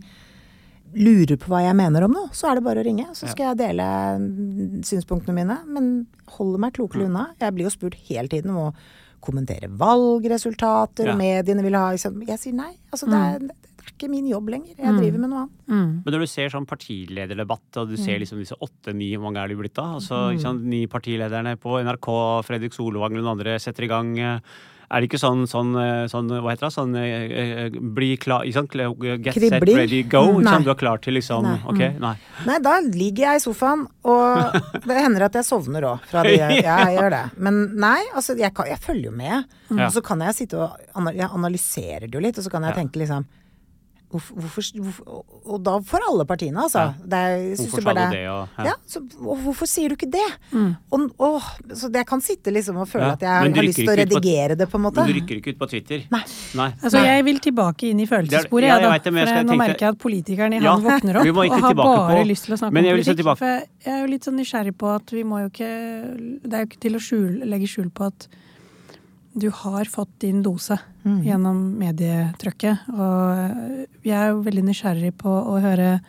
lurer 0.93 1.39
på 1.41 1.49
hva 1.53 1.63
jeg 1.65 1.77
mener 1.79 2.05
om 2.05 2.13
noe, 2.13 2.31
så 2.37 2.51
er 2.51 2.59
det 2.59 2.65
bare 2.67 2.83
å 2.83 2.87
ringe. 2.87 3.07
Så 3.17 3.31
skal 3.31 3.53
jeg 3.53 3.61
dele 3.63 3.87
mm, 4.21 4.83
synspunktene 4.87 5.37
mine. 5.39 5.57
Men 5.73 5.93
holder 6.37 6.61
meg 6.67 6.75
klokelig 6.77 7.09
unna. 7.09 7.31
Jeg 7.41 7.57
blir 7.57 7.69
jo 7.69 7.73
spurt 7.73 7.97
hele 8.09 8.29
tiden 8.33 8.53
om 8.53 8.69
å 8.69 8.75
kommentere 9.23 9.71
valgresultater, 9.71 11.07
Ja. 11.07 11.13
og 11.15 11.21
mediene 11.21 11.63
vil 11.63 11.77
ha. 11.79 11.93
Jeg 11.95 12.39
sier 12.43 12.57
nei. 12.59 12.73
Altså, 12.91 13.07
det, 13.07 13.21
er, 13.23 13.72
er 13.83 13.93
ikke 13.95 14.11
min 14.11 14.27
jobb 14.31 14.49
lenger. 14.55 14.75
Jeg 14.79 14.97
driver 14.99 15.19
med 15.25 15.31
noe 15.33 15.45
annet. 15.45 16.03
Men 16.05 16.15
når 16.15 16.25
du 16.25 16.31
ser 16.33 16.49
sånn 16.55 16.67
partilederdebatt, 16.71 17.81
og 17.83 17.89
du 17.93 17.97
ser 18.01 18.19
liksom 18.23 18.39
disse 18.43 18.59
åtte-ni, 18.63 19.13
hvor 19.17 19.29
mange 19.31 19.43
er 19.43 19.49
de 19.53 19.57
blitt 19.61 19.75
da? 19.79 19.91
Altså, 19.99 20.29
ikke 20.35 20.47
sant, 20.49 20.63
Ni 20.73 20.85
partilederne 20.87 21.57
på 21.61 21.79
NRK, 21.83 22.11
Fredrik 22.47 22.73
Solvang 22.77 23.13
og 23.13 23.19
noen 23.21 23.35
andre 23.37 23.59
setter 23.63 23.85
i 23.85 23.91
gang. 23.93 24.15
eh, 24.19 24.39
Er 24.93 25.01
det 25.01 25.07
ikke 25.09 25.23
sånn, 25.23 25.47
sånn, 25.49 25.71
eh, 25.81 26.05
sånn 26.13 26.27
hva 26.29 26.51
heter 26.53 26.67
det, 26.69 26.75
sånn 26.75 26.95
eh, 27.01 27.71
bli 27.97 28.11
klar, 28.21 28.45
ikke 28.45 28.59
sant, 28.59 29.23
get 29.25 29.39
set, 29.41 29.63
ready, 29.65 30.03
go? 30.03 30.21
Mm. 30.35 30.43
Ikke. 30.45 30.65
Du 30.67 30.71
er 30.71 30.75
klar 30.83 31.01
til 31.01 31.15
liksom, 31.17 31.47
Nei. 31.49 31.55
ok, 31.65 31.99
nei. 31.99 32.13
Nei, 32.45 32.59
da 32.61 32.75
ligger 32.85 33.25
jeg 33.31 33.41
i 33.41 33.41
sofaen, 33.41 33.87
og 34.05 34.53
det 34.85 34.99
hender 35.01 35.25
at 35.31 35.33
jeg 35.41 35.49
sovner 35.49 35.87
òg. 35.95 36.05
Ja, 36.13 36.51
jeg 36.53 36.99
gjør 36.99 37.09
det. 37.09 37.23
Men 37.41 37.63
nei, 37.81 38.03
altså, 38.13 38.37
jeg, 38.37 38.53
kan, 38.53 38.69
jeg 38.69 38.83
følger 38.85 39.09
jo 39.09 39.17
med. 39.17 39.49
Mm. 39.71 39.81
Og 39.87 39.93
så 39.97 40.03
kan 40.05 40.21
jeg 40.29 40.35
sitte 40.43 40.61
og 40.61 40.77
jeg 41.17 41.31
analyserer 41.33 42.05
det 42.05 42.13
jo 42.13 42.21
litt, 42.21 42.37
og 42.37 42.45
så 42.45 42.53
kan 42.53 42.69
jeg 42.69 42.77
tenke 42.83 43.01
liksom 43.01 43.25
Hvorfor, 44.13 44.35
hvorfor, 44.37 44.63
hvorfor 44.77 45.53
Og 45.55 45.63
da 45.65 45.73
for 45.89 46.05
alle 46.07 46.25
partiene, 46.29 46.61
altså. 46.61 46.83
Ja. 46.85 46.93
Det 47.13 47.19
er, 47.19 47.45
Hvorfor 47.57 47.83
sa 47.83 47.93
du 47.93 48.01
det- 48.01 48.11
det? 48.13 48.29
Og, 48.29 48.49
Ja, 48.69 48.75
så, 48.87 49.01
og 49.25 49.39
hvorfor 49.47 49.67
sier 49.67 49.89
du 49.89 49.95
ikke 49.97 50.11
det? 50.13 50.27
Og, 50.93 51.07
og, 51.19 51.41
så 51.73 51.89
jeg 51.93 52.07
kan 52.07 52.21
sitte 52.21 52.53
liksom 52.53 52.77
og 52.77 52.89
føle 52.89 53.07
Ja, 53.09 53.13
at 53.17 53.21
jeg 53.25 53.31
har 53.57 53.63
lyst 53.65 53.79
til 53.81 53.89
å 53.89 53.97
redigere 53.97 54.53
på- 54.55 54.59
det, 54.59 54.69
på 54.69 54.77
en 54.77 54.83
måte. 54.85 55.01
Men 55.01 55.09
du 55.09 55.21
rykker 55.21 55.37
ikke 55.41 55.55
ut 55.55 55.59
på 55.59 55.69
Twitter? 55.73 56.05
Nei. 56.13 56.23
Nei. 56.55 56.69
Altså, 56.83 56.99
Nei. 57.01 57.07
Jeg 57.17 57.25
vil 57.25 57.39
tilbake 57.41 57.89
inn 57.91 58.01
i 58.01 58.07
følelsessporet, 58.07 58.69
Ja, 58.69 58.77
jeg, 58.77 58.83
jeg 58.83 59.03
da. 59.03 59.11
det, 59.11 59.15
jeg 59.17 59.29
For 59.29 59.35
jeg, 59.35 59.47
nå 59.47 59.57
merker 59.57 59.81
jeg 59.87 59.89
at 59.97 59.99
politikeren 59.99 60.53
i 60.53 60.61
Ja, 60.63 60.77
han 60.77 60.83
våkner 60.85 61.17
opp 61.17 61.27
og 61.27 61.61
har 61.63 61.75
bare 61.75 62.23
på- 62.23 62.29
lyst 62.29 62.45
til 62.45 62.55
å 62.55 62.59
snakke 62.61 62.77
om 62.79 62.85
politikk. 62.85 63.17
tilbake- 63.17 63.39
For 63.39 63.47
jeg, 63.47 63.69
jeg 63.87 63.93
er 63.97 64.01
jo 64.07 64.11
litt 64.13 64.25
sånn 64.25 64.37
nysgjerrig 64.39 64.77
på 64.77 64.95
at 64.95 65.11
vi 65.11 65.23
må 65.25 65.41
jo 65.43 65.49
ikke 65.49 65.71
Det 66.43 66.53
er 66.53 66.61
jo 66.63 66.67
ikke 66.69 66.81
til 66.81 66.93
å 66.95 67.01
skjule, 67.01 67.45
legge 67.49 67.67
skjul 67.67 67.91
på 67.91 68.07
at 68.07 68.29
du 69.35 69.49
har 69.51 69.85
fått 69.89 70.19
din 70.21 70.43
dose 70.43 70.79
Mm. 71.05 71.23
gjennom 71.25 71.61
medietrykket. 71.81 72.79
Og 72.95 73.87
jeg 74.05 74.15
er 74.15 74.29
jo 74.31 74.43
veldig 74.45 74.63
nysgjerrig 74.69 75.13
på 75.19 75.29
å 75.29 75.61
høre 75.61 76.01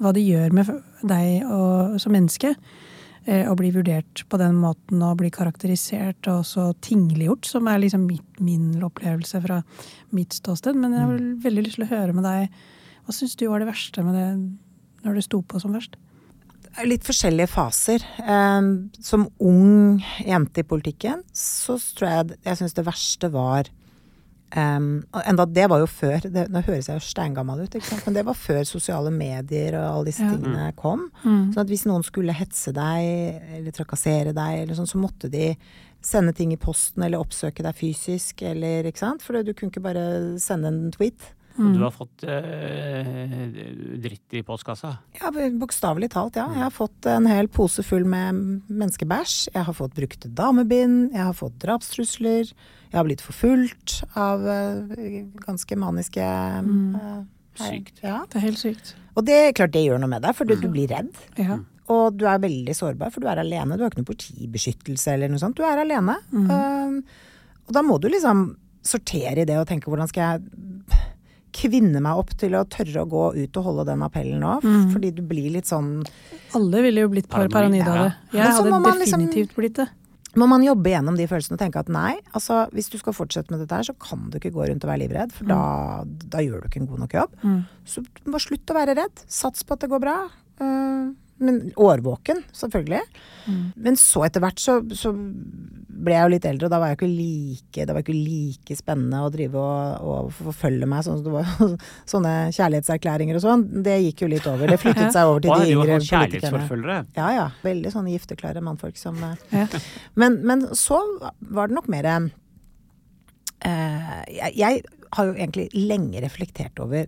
hva 0.00 0.12
det 0.12 0.24
gjør 0.26 0.52
med 0.52 0.66
deg 1.02 1.44
og, 1.46 2.00
som 2.02 2.12
menneske. 2.12 2.54
eh, 3.24 3.46
Å 3.48 3.54
bli 3.56 3.70
vurdert 3.70 4.24
på 4.28 4.36
den 4.36 4.56
måten 4.58 5.00
og 5.02 5.16
bli 5.18 5.30
karakterisert 5.30 6.26
og 6.28 6.42
så 6.44 6.74
tingliggjort, 6.82 7.46
som 7.46 7.68
er 7.68 7.78
liksom 7.78 8.04
mitt, 8.06 8.40
min 8.40 8.82
opplevelse 8.82 9.40
fra 9.40 9.62
mitt 10.10 10.30
ståsted. 10.34 10.74
Men 10.74 10.92
jeg 10.92 11.00
har 11.06 11.18
veldig 11.48 11.64
lyst 11.64 11.76
til 11.78 11.84
å 11.86 11.92
høre 11.96 12.12
med 12.12 12.24
deg. 12.24 12.50
Hva 13.06 13.14
syns 13.14 13.36
du 13.36 13.46
var 13.48 13.60
det 13.60 13.68
verste 13.68 14.02
med 14.04 14.14
det 14.14 15.06
når 15.06 15.14
det 15.14 15.24
sto 15.24 15.40
på 15.42 15.60
som 15.62 15.72
verst? 15.72 15.94
Litt 16.88 17.04
forskjellige 17.04 17.50
faser. 17.52 18.04
Eh, 18.22 18.62
som 19.04 19.28
ung 19.40 20.02
jente 20.24 20.64
i 20.64 20.68
politikken, 20.68 21.22
så 21.36 21.76
tror 21.96 22.08
jeg 22.08 22.38
jeg 22.44 22.60
syns 22.62 22.74
det 22.78 22.86
verste 22.88 23.32
var 23.32 23.70
Um, 24.52 25.06
enda 25.24 25.46
det 25.48 25.64
var 25.72 25.80
jo 25.80 25.86
før 25.88 26.26
det, 26.28 26.42
Nå 26.52 26.60
høres 26.66 26.84
jeg 26.90 26.98
jo 26.98 27.04
steingammal 27.06 27.62
ut, 27.64 27.72
men 28.04 28.16
det 28.18 28.24
var 28.26 28.36
før 28.36 28.58
sosiale 28.68 29.08
medier 29.08 29.78
og 29.78 29.86
alle 29.86 30.10
disse 30.10 30.26
Ja. 30.26 30.34
tingene 30.34 30.66
kom. 30.76 31.06
Mm. 31.24 31.54
Sånn 31.54 31.62
at 31.62 31.70
hvis 31.72 31.86
noen 31.88 32.04
skulle 32.04 32.34
hetse 32.36 32.68
deg 32.76 33.40
eller 33.56 33.72
trakassere 33.72 34.34
deg, 34.36 34.58
eller 34.60 34.74
sånn, 34.76 34.90
så 34.92 35.00
måtte 35.00 35.30
de 35.32 35.56
sende 36.04 36.34
ting 36.36 36.52
i 36.52 36.56
posten 36.60 37.02
eller 37.02 37.24
oppsøke 37.24 37.64
deg 37.64 37.74
fysisk, 37.80 38.42
eller. 38.42 38.92
For 39.24 39.40
du 39.42 39.54
kunne 39.54 39.70
ikke 39.72 39.80
bare 39.88 40.38
sende 40.38 40.68
en 40.68 40.90
tweet. 40.92 41.32
Mm. 41.56 41.72
Du 41.76 41.82
har 41.84 41.92
fått 41.94 42.24
eh, 42.24 43.32
dritt 44.02 44.36
i 44.38 44.42
postkassa? 44.46 44.94
Ja, 45.18 45.32
bokstavelig 45.60 46.12
talt, 46.14 46.38
ja. 46.40 46.46
Jeg 46.54 46.64
har 46.64 46.74
fått 46.74 47.08
en 47.10 47.28
hel 47.30 47.50
pose 47.52 47.84
full 47.86 48.06
med 48.08 48.38
menneskebæsj. 48.68 49.52
Jeg 49.54 49.66
har 49.68 49.76
fått 49.76 49.96
brukte 49.98 50.30
damebind. 50.32 51.12
Jeg 51.12 51.26
har 51.28 51.36
fått 51.36 51.58
drapstrusler. 51.64 52.52
Jeg 52.92 52.96
har 52.96 53.06
blitt 53.08 53.24
forfulgt 53.24 54.00
av 54.18 54.46
eh, 54.48 55.26
ganske 55.44 55.78
maniske 55.80 56.24
eh, 56.24 57.20
hei. 57.60 57.74
Sykt. 57.76 58.00
Ja. 58.04 58.22
Det 58.28 58.40
er 58.40 58.46
helt 58.48 58.62
sykt. 58.62 58.94
Og 59.12 59.28
det 59.28 59.42
klart 59.58 59.74
det 59.74 59.84
gjør 59.84 60.00
noe 60.00 60.12
med 60.14 60.24
deg, 60.24 60.36
for 60.36 60.48
du, 60.48 60.56
du 60.56 60.70
blir 60.72 60.88
redd. 60.92 61.12
Ja. 61.40 61.60
Og 61.92 62.16
du 62.16 62.24
er 62.30 62.40
veldig 62.40 62.74
sårbar, 62.76 63.12
for 63.12 63.24
du 63.24 63.28
er 63.28 63.42
alene. 63.42 63.76
Du 63.76 63.84
har 63.84 63.92
ikke 63.92 64.02
noe 64.02 64.12
politibeskyttelse 64.12 65.16
eller 65.16 65.32
noe 65.32 65.42
sånt. 65.42 65.58
Du 65.58 65.66
er 65.66 65.82
alene. 65.82 66.16
Um, 66.32 67.00
og 67.66 67.74
da 67.76 67.82
må 67.84 67.98
du 68.00 68.08
liksom 68.08 68.52
sortere 68.82 69.42
i 69.42 69.48
det 69.48 69.58
og 69.60 69.68
tenke 69.68 69.90
hvordan 69.90 70.08
skal 70.10 70.22
jeg 70.40 71.02
kvinne 71.52 72.00
meg 72.02 72.18
opp 72.18 72.32
til 72.40 72.56
å 72.56 72.64
tørre 72.68 73.04
å 73.04 73.08
gå 73.08 73.24
ut 73.36 73.58
og 73.60 73.66
holde 73.68 73.86
den 73.92 74.04
appellen 74.06 74.40
nå. 74.42 74.58
Fordi 74.92 75.10
du 75.14 75.22
blir 75.26 75.50
litt 75.52 75.68
sånn 75.70 75.98
Alle 76.56 76.82
ville 76.84 77.04
jo 77.04 77.10
blitt 77.12 77.28
par 77.28 77.48
Paranoid, 77.48 77.84
paranoid 77.84 77.88
av 77.88 78.06
det. 78.06 78.38
Jeg 78.38 78.56
hadde 78.56 78.70
definitivt 78.70 79.02
liksom- 79.02 79.26
definitivt 79.26 79.54
blitt 79.56 79.74
det. 79.82 79.88
Må 80.34 80.48
man 80.48 80.62
jobbe 80.64 80.88
gjennom 80.88 81.16
de 81.16 81.26
følelsene 81.28 81.58
og 81.58 81.60
tenke 81.60 81.76
at 81.82 81.88
nei, 81.92 82.14
altså 82.32 82.62
hvis 82.72 82.88
du 82.88 82.96
skal 82.96 83.12
fortsette 83.12 83.50
med 83.52 83.60
dette 83.60 83.76
her, 83.76 83.84
så 83.84 83.92
kan 84.00 84.30
du 84.30 84.38
ikke 84.38 84.52
gå 84.54 84.64
rundt 84.64 84.84
og 84.84 84.88
være 84.88 85.02
livredd, 85.04 85.32
for 85.36 85.44
da, 85.44 86.04
da 86.32 86.38
gjør 86.38 86.62
du 86.62 86.68
ikke 86.68 86.80
en 86.80 86.86
god 86.88 87.02
nok 87.04 87.16
jobb. 87.18 87.34
Mm. 87.42 87.58
Så 87.84 88.00
du 88.02 88.30
må 88.32 88.40
slutte 88.40 88.72
å 88.72 88.78
være 88.78 88.96
redd. 88.96 89.24
Sats 89.28 89.62
på 89.62 89.76
at 89.76 89.84
det 89.84 89.90
går 89.92 90.00
bra. 90.00 90.16
Eh, 90.58 91.12
men 91.42 91.58
årvåken, 91.76 92.44
selvfølgelig. 92.54 93.02
Mm. 93.44 93.62
Men 93.76 93.98
så 94.00 94.24
etter 94.24 94.40
hvert 94.44 94.62
så, 94.62 94.78
så 94.96 95.12
ble 96.02 96.14
jeg 96.16 96.24
jo 96.26 96.30
litt 96.32 96.46
eldre, 96.50 96.66
og 96.66 96.72
da 96.74 96.78
var 96.82 96.90
jeg 96.92 96.98
ikke 96.98 97.08
like, 97.12 97.84
det 97.86 97.94
var 97.94 98.02
ikke 98.02 98.16
like 98.16 98.76
spennende 98.78 99.20
å 99.22 99.30
drive 99.30 99.60
og, 99.62 100.06
og 100.12 100.32
forfølge 100.34 100.88
meg 100.90 101.04
sånn 101.06 101.20
det 101.22 101.32
var 101.34 101.46
sånne 102.12 102.32
kjærlighetserklæringer 102.56 103.38
og 103.38 103.44
sånn. 103.44 103.62
Det 103.86 103.96
gikk 104.08 104.24
jo 104.24 104.30
litt 104.32 104.48
over. 104.50 104.66
Det 104.72 104.80
flyttet 104.82 105.14
seg 105.14 105.30
over 105.30 105.44
til 105.44 105.52
de 105.52 105.72
yngre 105.76 105.96
politikerne. 105.96 106.08
kjærlighetsforfølgere? 106.10 106.98
Ja 107.20 107.28
ja. 107.36 107.46
Veldig 107.62 107.94
sånne 107.94 108.14
gifteklare 108.16 108.64
mannfolk 108.66 108.98
som 109.00 109.18
eh, 109.28 109.36
Ja. 109.54 109.66
men, 110.18 110.40
men 110.46 110.66
så 110.78 110.98
var 111.52 111.70
det 111.70 111.78
nok 111.78 111.88
mer 111.92 112.08
eh, 113.64 114.22
jeg, 114.32 114.52
jeg 114.58 114.82
har 115.12 115.28
jo 115.28 115.34
egentlig 115.36 115.68
lenge 115.76 116.22
reflektert 116.24 116.80
over 116.82 117.06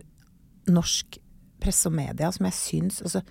norsk 0.71 1.19
presse 1.61 1.89
og 1.89 1.95
media, 1.97 2.31
som 2.33 2.45
jeg 2.49 2.57
syns 2.57 3.01
altså, 3.05 3.21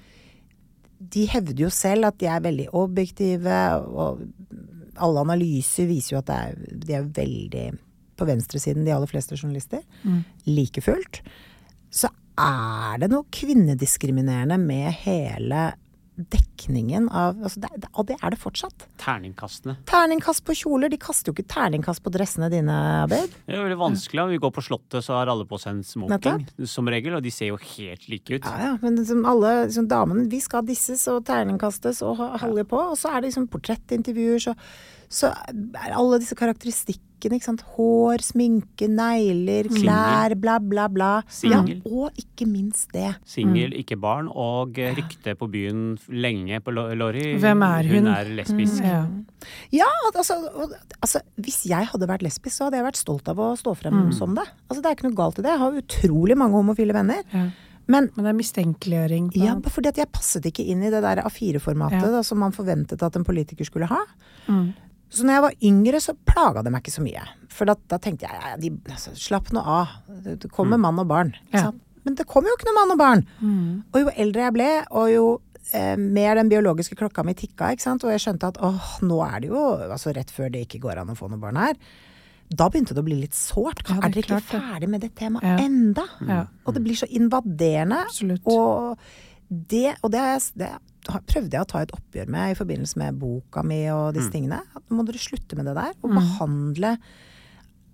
De 1.14 1.24
hevder 1.30 1.64
jo 1.66 1.70
selv 1.74 2.08
at 2.08 2.18
de 2.22 2.26
er 2.30 2.40
veldig 2.44 2.68
objektive, 2.78 3.56
og 3.90 4.22
alle 5.02 5.24
analyser 5.24 5.88
viser 5.90 6.14
jo 6.14 6.20
at 6.22 6.28
det 6.30 6.36
er, 6.36 6.60
de 6.84 6.96
er 6.98 7.08
veldig 7.16 7.64
på 8.14 8.26
venstresiden, 8.28 8.84
de 8.86 8.92
aller 8.94 9.10
fleste 9.10 9.34
journalister. 9.34 9.82
Like 10.46 10.82
fullt 10.84 11.22
så 11.94 12.10
er 12.40 12.98
det 12.98 13.10
noe 13.12 13.26
kvinnediskriminerende 13.30 14.58
med 14.58 14.90
hele 15.04 15.72
dekningen 16.14 17.08
av 17.10 17.40
altså 17.42 17.60
det, 17.64 17.70
det, 17.82 17.88
Og 17.98 18.06
det 18.06 18.16
er 18.22 18.34
det 18.34 18.38
fortsatt. 18.38 18.86
Terningkastene. 19.02 19.76
Terningkast 19.90 20.44
på 20.46 20.54
kjoler. 20.60 20.92
De 20.92 20.98
kaster 21.00 21.30
jo 21.30 21.34
ikke 21.34 21.48
terningkast 21.50 22.04
på 22.04 22.12
dressene 22.14 22.48
dine, 22.52 22.76
Abid. 23.02 23.34
Det 23.48 23.56
er 23.56 23.64
veldig 23.64 23.80
vanskelig. 23.80 24.22
da. 24.22 24.26
Vi 24.30 24.40
går 24.44 24.54
på 24.54 24.64
Slottet, 24.64 25.00
så 25.04 25.18
har 25.18 25.32
alle 25.32 25.46
på 25.48 25.58
seg 25.60 25.74
en 25.74 25.84
smoking 25.86 26.46
som 26.70 26.90
regel, 26.90 27.18
og 27.18 27.26
de 27.26 27.34
ser 27.34 27.50
jo 27.50 27.58
helt 27.58 28.08
like 28.08 28.38
ut. 28.38 28.46
Ja, 28.46 28.70
ja, 28.70 28.72
men 28.82 29.00
liksom 29.00 29.24
alle 29.28 29.54
liksom, 29.66 29.88
damene 29.90 30.28
Vi 30.30 30.40
skal 30.44 30.66
disses 30.68 31.02
og 31.10 31.24
terningkastes 31.26 32.02
og 32.06 32.22
holde 32.42 32.66
på. 32.68 32.78
Og 32.94 32.98
så 33.00 33.10
er 33.10 33.20
det 33.20 33.32
liksom 33.32 33.50
portrettintervjuer, 33.50 34.46
så, 34.46 34.54
så 35.14 35.30
er 35.30 35.92
alle 35.94 36.18
disse 36.18 36.34
karakteristikkene, 36.38 37.38
ikke 37.38 37.46
sant. 37.46 37.62
Hår, 37.76 38.20
sminke, 38.26 38.88
negler, 38.90 39.68
klær, 39.72 40.34
bla, 40.42 40.56
bla, 40.60 40.88
bla. 40.92 41.10
Ja, 41.46 41.60
og 41.86 42.18
ikke 42.20 42.48
minst 42.50 42.90
det. 42.92 43.12
Singel, 43.30 43.72
ikke 43.78 43.96
barn, 44.02 44.26
og 44.28 44.76
eh, 44.82 44.92
rykte 44.98 45.36
på 45.38 45.48
byen 45.52 45.84
lenge 46.10 46.58
på 46.66 46.74
Lorry. 46.74 47.36
Hvem 47.40 47.62
er 47.64 47.88
hun? 47.92 48.08
Hun 48.08 48.12
er 48.16 48.32
lesbisk. 48.40 48.82
Ja. 48.84 49.04
Ja, 49.72 49.88
altså, 50.14 50.36
altså 51.04 51.20
Hvis 51.40 51.62
jeg 51.68 51.86
hadde 51.90 52.08
vært 52.08 52.22
lesbisk, 52.26 52.56
så 52.58 52.66
hadde 52.68 52.80
jeg 52.80 52.86
vært 52.90 53.00
stolt 53.00 53.28
av 53.30 53.40
å 53.40 53.52
stå 53.60 53.74
frem 53.76 54.10
som 54.16 54.34
det. 54.36 54.44
Altså 54.68 54.82
Det 54.82 54.90
er 54.90 54.98
ikke 54.98 55.08
noe 55.10 55.18
galt 55.22 55.38
i 55.38 55.44
det. 55.46 55.52
Jeg 55.54 55.62
har 55.62 55.78
utrolig 55.84 56.36
mange 56.40 56.58
homofile 56.60 56.96
venner. 56.96 57.22
Ja. 57.32 57.46
Men 57.86 58.06
Men 58.16 58.24
det 58.24 58.30
er 58.32 58.38
mistenkeliggjøring. 58.38 59.26
ja, 59.36 59.54
fordi 59.68 59.90
at 59.92 59.98
jeg 60.00 60.08
passet 60.12 60.46
ikke 60.48 60.64
inn 60.72 60.80
i 60.86 60.88
det 60.92 61.02
der 61.04 61.20
A4-formatet 61.20 62.14
Ja. 62.16 62.22
som 62.24 62.38
man 62.40 62.52
forventet 62.56 63.02
at 63.04 63.16
en 63.16 63.24
politiker 63.28 63.64
skulle 63.68 63.84
ha. 63.90 63.98
Mm. 64.48 64.72
Så 65.10 65.22
når 65.26 65.36
jeg 65.36 65.42
var 65.44 65.56
yngre, 65.62 66.00
så 66.02 66.14
plaga 66.26 66.62
det 66.64 66.72
meg 66.74 66.82
ikke 66.82 66.94
så 66.96 67.02
mye. 67.04 67.22
For 67.54 67.68
da, 67.70 67.76
da 67.90 67.98
tenkte 68.02 68.26
jeg 68.26 68.34
ja, 68.40 68.54
de, 68.58 68.70
altså, 68.90 69.12
slapp 69.18 69.50
nå 69.54 69.60
av. 69.62 69.92
Det, 70.24 70.50
kommer 70.50 70.80
mann 70.80 70.98
og 70.98 71.06
barn. 71.10 71.34
Ja. 71.54 71.68
Men 72.04 72.16
det 72.18 72.26
kom 72.28 72.44
jo 72.44 72.54
ikke 72.56 72.66
noe 72.68 72.78
mann 72.80 72.94
og 72.96 72.98
barn. 73.00 73.22
Mm. 73.40 73.82
Og 73.94 74.00
jo 74.02 74.14
eldre 74.24 74.42
jeg 74.48 74.54
ble, 74.56 74.70
og 74.90 75.12
jo 75.12 75.26
eh, 75.72 75.94
mer 76.00 76.34
den 76.40 76.50
biologiske 76.50 76.98
klokka 76.98 77.24
mi 77.24 77.36
tikka, 77.38 77.70
og 77.94 78.10
jeg 78.10 78.20
skjønte 78.24 78.50
at 78.50 78.58
åh, 78.64 78.90
nå 79.06 79.20
er 79.28 79.38
det 79.44 79.52
jo 79.52 79.62
altså 79.86 80.12
rett 80.16 80.32
før 80.34 80.50
det 80.52 80.66
ikke 80.66 80.82
går 80.82 81.00
an 81.04 81.14
å 81.14 81.18
få 81.18 81.30
noe 81.30 81.40
barn 81.40 81.60
her. 81.62 81.78
Da 82.54 82.66
begynte 82.68 82.92
det 82.96 83.00
å 83.00 83.06
bli 83.06 83.16
litt 83.22 83.34
sårt. 83.38 83.86
Ja, 83.88 83.96
er 84.02 84.10
er 84.10 84.16
dere 84.18 84.40
ikke 84.42 84.58
ferdig 84.58 84.88
med 84.92 85.00
det 85.06 85.14
temaet 85.16 85.46
Ja. 85.46 85.54
enda? 85.64 86.04
Ja. 86.28 86.40
Og 86.66 86.74
det 86.76 86.82
blir 86.84 86.98
så 86.98 87.08
invaderende. 87.08 88.02
Absolutt. 88.04 88.44
Og 88.50 88.98
det, 89.48 89.94
og 90.02 90.10
det, 90.12 90.20
har 90.20 90.34
jeg- 90.36 90.58
det 90.60 90.68
prøvde 91.04 91.52
jeg 91.56 91.60
å 91.62 91.68
ta 91.68 91.82
et 91.84 91.92
oppgjør 91.94 92.28
med 92.32 92.52
i 92.52 92.58
forbindelse 92.58 92.96
med 93.00 93.18
boka 93.20 93.62
mi 93.66 93.82
og 93.92 94.14
disse 94.16 94.30
tingene. 94.32 94.60
At 94.74 94.82
nå 94.88 94.96
må 94.98 95.04
dere 95.06 95.18
slutte 95.20 95.56
med 95.58 95.66
det 95.68 95.74
der, 95.76 95.92
og 96.02 96.10
behandle 96.16 96.96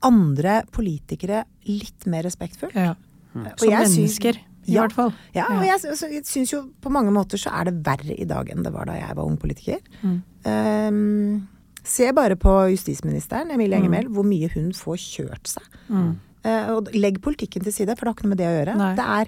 andre 0.07 0.63
politikere 0.73 1.43
litt 1.69 2.07
mer 2.09 2.25
respektfullt. 2.25 2.75
Ja. 2.75 2.95
Og 3.35 3.59
Som 3.61 3.69
mennesker, 3.71 4.39
i 4.67 4.73
Ja. 4.75 4.83
hvert 4.87 4.93
fall. 4.93 5.13
Ja, 5.35 5.47
og 5.51 5.65
jeg, 5.65 5.81
sy- 5.81 6.09
jeg 6.13 6.25
syns 6.25 6.51
jo 6.53 6.71
på 6.81 6.91
mange 6.91 7.11
måter 7.13 7.39
så 7.39 7.51
er 7.61 7.65
det 7.71 7.83
verre 7.85 8.15
i 8.19 8.25
dag 8.25 8.49
enn 8.51 8.63
det 8.63 8.73
var 8.73 8.87
da 8.87 8.93
jeg 8.95 9.17
var 9.17 9.25
ung 9.25 9.37
politiker. 9.37 9.79
Mm. 10.03 10.23
Um, 10.45 11.49
se 11.83 12.11
bare 12.13 12.37
på 12.37 12.71
justisministeren, 12.71 13.51
Emilie 13.51 13.77
Enger 13.79 13.91
Mehl, 13.91 14.09
hvor 14.09 14.25
mye 14.25 14.49
hun 14.53 14.73
får 14.73 14.97
kjørt 15.01 15.47
seg. 15.47 15.63
Mm. 15.89 16.19
Eh, 16.45 16.67
og 16.73 16.89
legg 16.95 17.21
politikken 17.21 17.63
til 17.63 17.73
side, 17.73 17.97
for 17.97 18.05
det 18.07 18.09
har 18.09 18.15
ikke 18.15 18.25
noe 18.25 18.35
med 18.35 18.39
det 18.39 18.47
å 18.49 18.57
gjøre. 18.65 18.77
Nei. 18.77 18.95
Det 18.97 19.05
er 19.07 19.27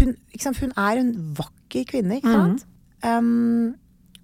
hun, 0.00 0.16
sant? 0.38 0.58
hun 0.58 0.72
er 0.76 0.98
en 0.98 1.12
vakker 1.34 1.55
kvinne, 1.84 2.20
ikke 2.20 2.32
sant? 2.32 2.64
Um, 3.04 3.74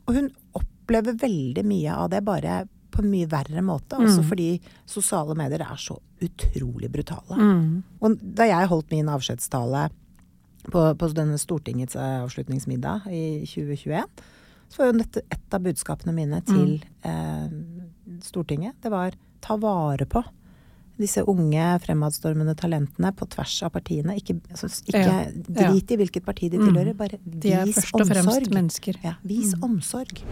og 0.06 0.16
hun 0.16 0.30
opplever 0.56 1.16
veldig 1.20 1.64
mye 1.66 1.96
av 1.96 2.10
det, 2.12 2.22
bare 2.26 2.62
på 2.92 3.02
en 3.02 3.10
mye 3.12 3.28
verre 3.30 3.62
måte. 3.64 3.98
Også 4.00 4.24
fordi 4.26 4.50
sosiale 4.88 5.36
medier 5.38 5.64
er 5.64 5.80
så 5.80 5.96
utrolig 6.22 6.90
brutale. 6.92 7.38
Mm. 7.38 7.82
Og 8.04 8.20
da 8.20 8.48
jeg 8.50 8.70
holdt 8.70 8.92
min 8.92 9.08
avskjedstale 9.10 9.86
på, 10.68 10.84
på 10.98 11.10
denne 11.16 11.40
Stortingets 11.40 11.96
eh, 11.96 12.20
avslutningsmiddag 12.22 13.08
i 13.10 13.24
2021, 13.48 14.22
så 14.72 14.80
var 14.80 14.90
jo 14.90 15.00
dette 15.00 15.24
et 15.32 15.56
av 15.56 15.64
budskapene 15.64 16.14
mine 16.16 16.38
til 16.48 16.76
eh, 17.08 17.56
Stortinget. 18.24 18.78
Det 18.84 18.92
var 18.92 19.16
ta 19.42 19.56
vare 19.60 20.06
på 20.08 20.22
disse 21.00 21.22
unge, 21.28 21.66
fremadstormende 21.82 22.54
talentene 22.58 23.12
på 23.16 23.26
tvers 23.32 23.56
av 23.66 23.72
partiene. 23.74 24.16
Ikke, 24.20 24.36
altså, 24.50 24.68
ikke 24.86 25.02
Ja, 25.02 25.24
drit 25.32 25.90
i 25.90 25.96
hvilket 26.02 26.24
parti 26.24 26.50
de 26.52 26.58
tilhører, 26.62 26.94
bare 26.94 27.18
De 27.24 27.52
er 27.52 27.64
vis 27.66 27.80
først 27.80 27.94
og 27.94 28.06
fremst 28.06 28.28
omsorg. 28.28 28.54
mennesker. 28.54 29.00
Ja, 29.02 29.14
vis 29.24 29.54
omsorg. 29.62 30.22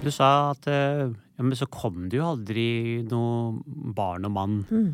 Du 0.00 0.08
sa 0.14 0.50
at 0.54 0.66
eh, 0.70 1.06
ja, 1.12 1.44
men 1.44 1.56
så 1.58 1.68
kom 1.70 2.08
det 2.10 2.18
jo 2.18 2.26
aldri 2.32 2.64
noe 3.08 3.60
barn 3.96 4.26
og 4.26 4.32
mann. 4.34 4.56
Mm. 4.70 4.88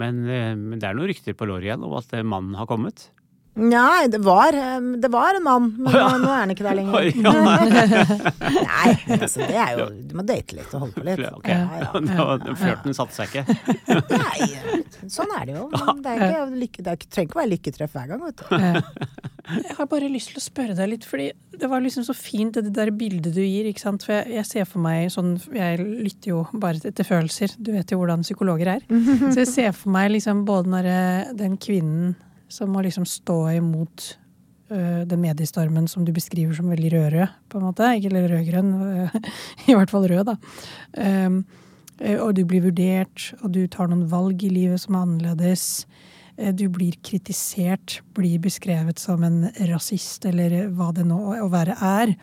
Men, 0.00 0.20
eh, 0.28 0.52
men 0.58 0.78
det 0.78 0.86
er 0.86 0.98
noen 0.98 1.10
rykter 1.10 1.34
på 1.36 1.48
låret 1.48 1.66
igjen 1.70 1.86
om 1.86 1.96
at 1.98 2.12
eh, 2.14 2.26
mannen 2.26 2.58
har 2.58 2.68
kommet. 2.70 3.08
Nei, 3.60 4.06
det 4.08 4.20
var, 4.22 4.54
det 5.02 5.08
var 5.10 5.34
en 5.36 5.42
mann, 5.44 5.64
men 5.82 5.92
Ja. 5.92 6.04
nå 6.22 6.28
er 6.30 6.38
han 6.44 6.52
ikke 6.54 6.64
der 6.64 6.76
lenger. 6.80 7.08
Ja. 7.18 7.32
Nei, 8.40 8.92
altså, 9.18 9.42
det 9.42 9.56
er 9.58 9.72
jo 9.80 9.86
Du 10.10 10.14
må 10.16 10.24
date 10.28 10.54
litt 10.56 10.70
og 10.76 10.84
holde 10.86 10.94
på 10.94 11.04
litt. 11.08 11.24
Okay. 11.40 11.56
Ja, 11.58 11.82
ja. 11.82 12.54
Flørten 12.62 12.94
satte 12.96 13.16
seg 13.18 13.34
ikke. 13.34 13.58
Nei, 14.14 14.48
sånn 15.10 15.34
er 15.36 15.50
det 15.50 15.56
jo. 15.58 15.66
Det, 15.74 16.14
er 16.14 16.24
ikke, 16.28 16.46
lykke, 16.62 16.84
det 16.86 16.92
er, 16.94 17.00
ikke- 17.00 17.10
trenger 17.10 17.28
ikke 17.30 17.38
å 17.38 17.42
være 17.42 17.52
lykketreff 17.56 17.98
hver 17.98 18.12
gang, 18.14 18.24
vet 18.28 18.40
du. 18.40 18.46
Jeg 19.50 19.74
har 19.80 19.86
bare 19.90 20.06
lyst 20.12 20.28
til 20.30 20.38
å 20.38 20.42
spørre 20.44 20.74
deg 20.78 20.92
litt, 20.92 21.04
fordi 21.10 21.24
det 21.58 21.66
var 21.72 21.82
liksom 21.82 22.04
så 22.06 22.14
fint 22.14 22.54
det 22.54 22.70
der 22.76 22.92
bildet 22.94 23.34
du 23.34 23.40
gir. 23.42 23.66
ikke 23.66 23.82
sant? 23.82 24.04
For 24.06 24.14
jeg, 24.14 24.28
jeg 24.36 24.46
ser 24.46 24.68
for 24.68 24.78
meg 24.84 25.08
sånn 25.10 25.32
Jeg 25.56 25.80
lytter 25.82 26.30
jo 26.36 26.44
bare 26.62 26.78
til 26.94 27.08
følelser. 27.08 27.56
Du 27.58 27.72
vet 27.74 27.90
jo 27.90 27.98
hvordan 27.98 28.22
psykologer 28.22 28.76
er. 28.76 28.84
Så 29.32 29.40
jeg 29.42 29.50
ser 29.50 29.72
for 29.74 29.90
meg 29.96 30.12
liksom 30.14 30.44
både 30.46 30.70
når 30.70 30.88
eh, 30.92 31.32
den 31.40 31.58
kvinnen 31.58 32.14
som 32.50 32.72
må 32.74 32.82
liksom 32.84 33.06
stå 33.08 33.38
imot 33.56 34.06
øh, 34.72 35.06
den 35.08 35.22
mediestormen 35.22 35.88
som 35.90 36.04
du 36.04 36.12
beskriver 36.14 36.54
som 36.56 36.70
veldig 36.70 36.92
rød-rød, 36.94 37.34
på 37.48 37.58
en 37.58 37.66
måte. 37.68 37.88
Ikke 37.96 38.10
eller 38.12 38.28
rød-grønn, 38.34 38.70
øh, 38.90 39.18
i 39.70 39.76
hvert 39.78 39.92
fall 39.92 40.08
rød, 40.10 40.32
da. 40.32 40.36
Um, 41.26 41.42
eh, 42.00 42.18
og 42.18 42.34
du 42.36 42.44
blir 42.44 42.64
vurdert, 42.66 43.30
og 43.40 43.54
du 43.54 43.64
tar 43.70 43.90
noen 43.90 44.08
valg 44.10 44.42
i 44.44 44.52
livet 44.52 44.82
som 44.82 44.98
er 44.98 45.06
annerledes. 45.06 45.66
Eh, 46.36 46.54
Du 46.54 46.68
blir 46.68 46.96
kritisert, 47.06 48.00
blir 48.14 48.38
beskrevet 48.42 48.98
som 48.98 49.24
en 49.24 49.44
rasist, 49.70 50.24
eller 50.26 50.70
hva 50.74 50.92
det 50.96 51.06
nå 51.06 51.20
å 51.38 51.50
være 51.52 51.76
er. 51.80 52.16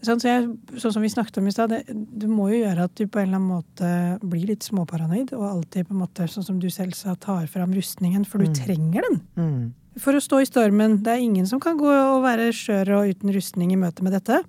Sånn, 0.00 0.20
så 0.22 0.30
jeg, 0.30 0.44
sånn 0.80 0.94
som 0.94 1.04
vi 1.04 1.10
snakket 1.12 1.38
om 1.42 1.48
i 1.50 1.52
stad, 1.52 1.74
det 1.84 2.28
må 2.30 2.46
jo 2.48 2.62
gjøre 2.62 2.86
at 2.88 2.94
du 2.96 3.04
på 3.04 3.20
en 3.20 3.26
eller 3.28 3.36
annen 3.36 3.50
måte 3.58 3.90
blir 4.24 4.46
litt 4.48 4.64
småparanoid, 4.64 5.34
og 5.36 5.44
alltid 5.44 5.90
på 5.90 5.96
en 5.96 6.00
måte, 6.00 6.28
sånn 6.32 6.46
som 6.46 6.60
du 6.62 6.70
selv 6.72 6.96
sa, 6.96 7.12
tar 7.20 7.44
fram 7.52 7.74
rustningen, 7.76 8.24
for 8.24 8.40
du 8.40 8.48
trenger 8.56 9.04
den. 9.04 9.20
Mm. 9.36 10.00
For 10.00 10.16
å 10.16 10.22
stå 10.24 10.40
i 10.40 10.48
stormen. 10.48 11.00
Det 11.04 11.12
er 11.12 11.24
ingen 11.24 11.48
som 11.50 11.60
kan 11.60 11.76
gå 11.76 11.90
og 11.90 12.22
være 12.24 12.48
skjør 12.56 12.94
og 12.96 13.12
uten 13.12 13.34
rustning 13.34 13.74
i 13.74 13.80
møte 13.80 14.06
med 14.06 14.16
dette. 14.16 14.40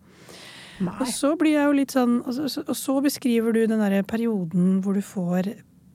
Og 0.81 1.07
så 1.11 1.33
blir 1.37 1.57
jeg 1.57 1.67
jo 1.67 1.73
litt 1.77 1.91
sånn 1.93 2.13
Og 2.25 2.33
så, 2.33 2.63
og 2.63 2.73
så 2.73 2.95
beskriver 3.05 3.53
du 3.53 3.59
den 3.69 3.83
derre 3.83 4.01
perioden 4.07 4.79
hvor 4.81 4.95
du 4.97 5.03
får 5.05 5.51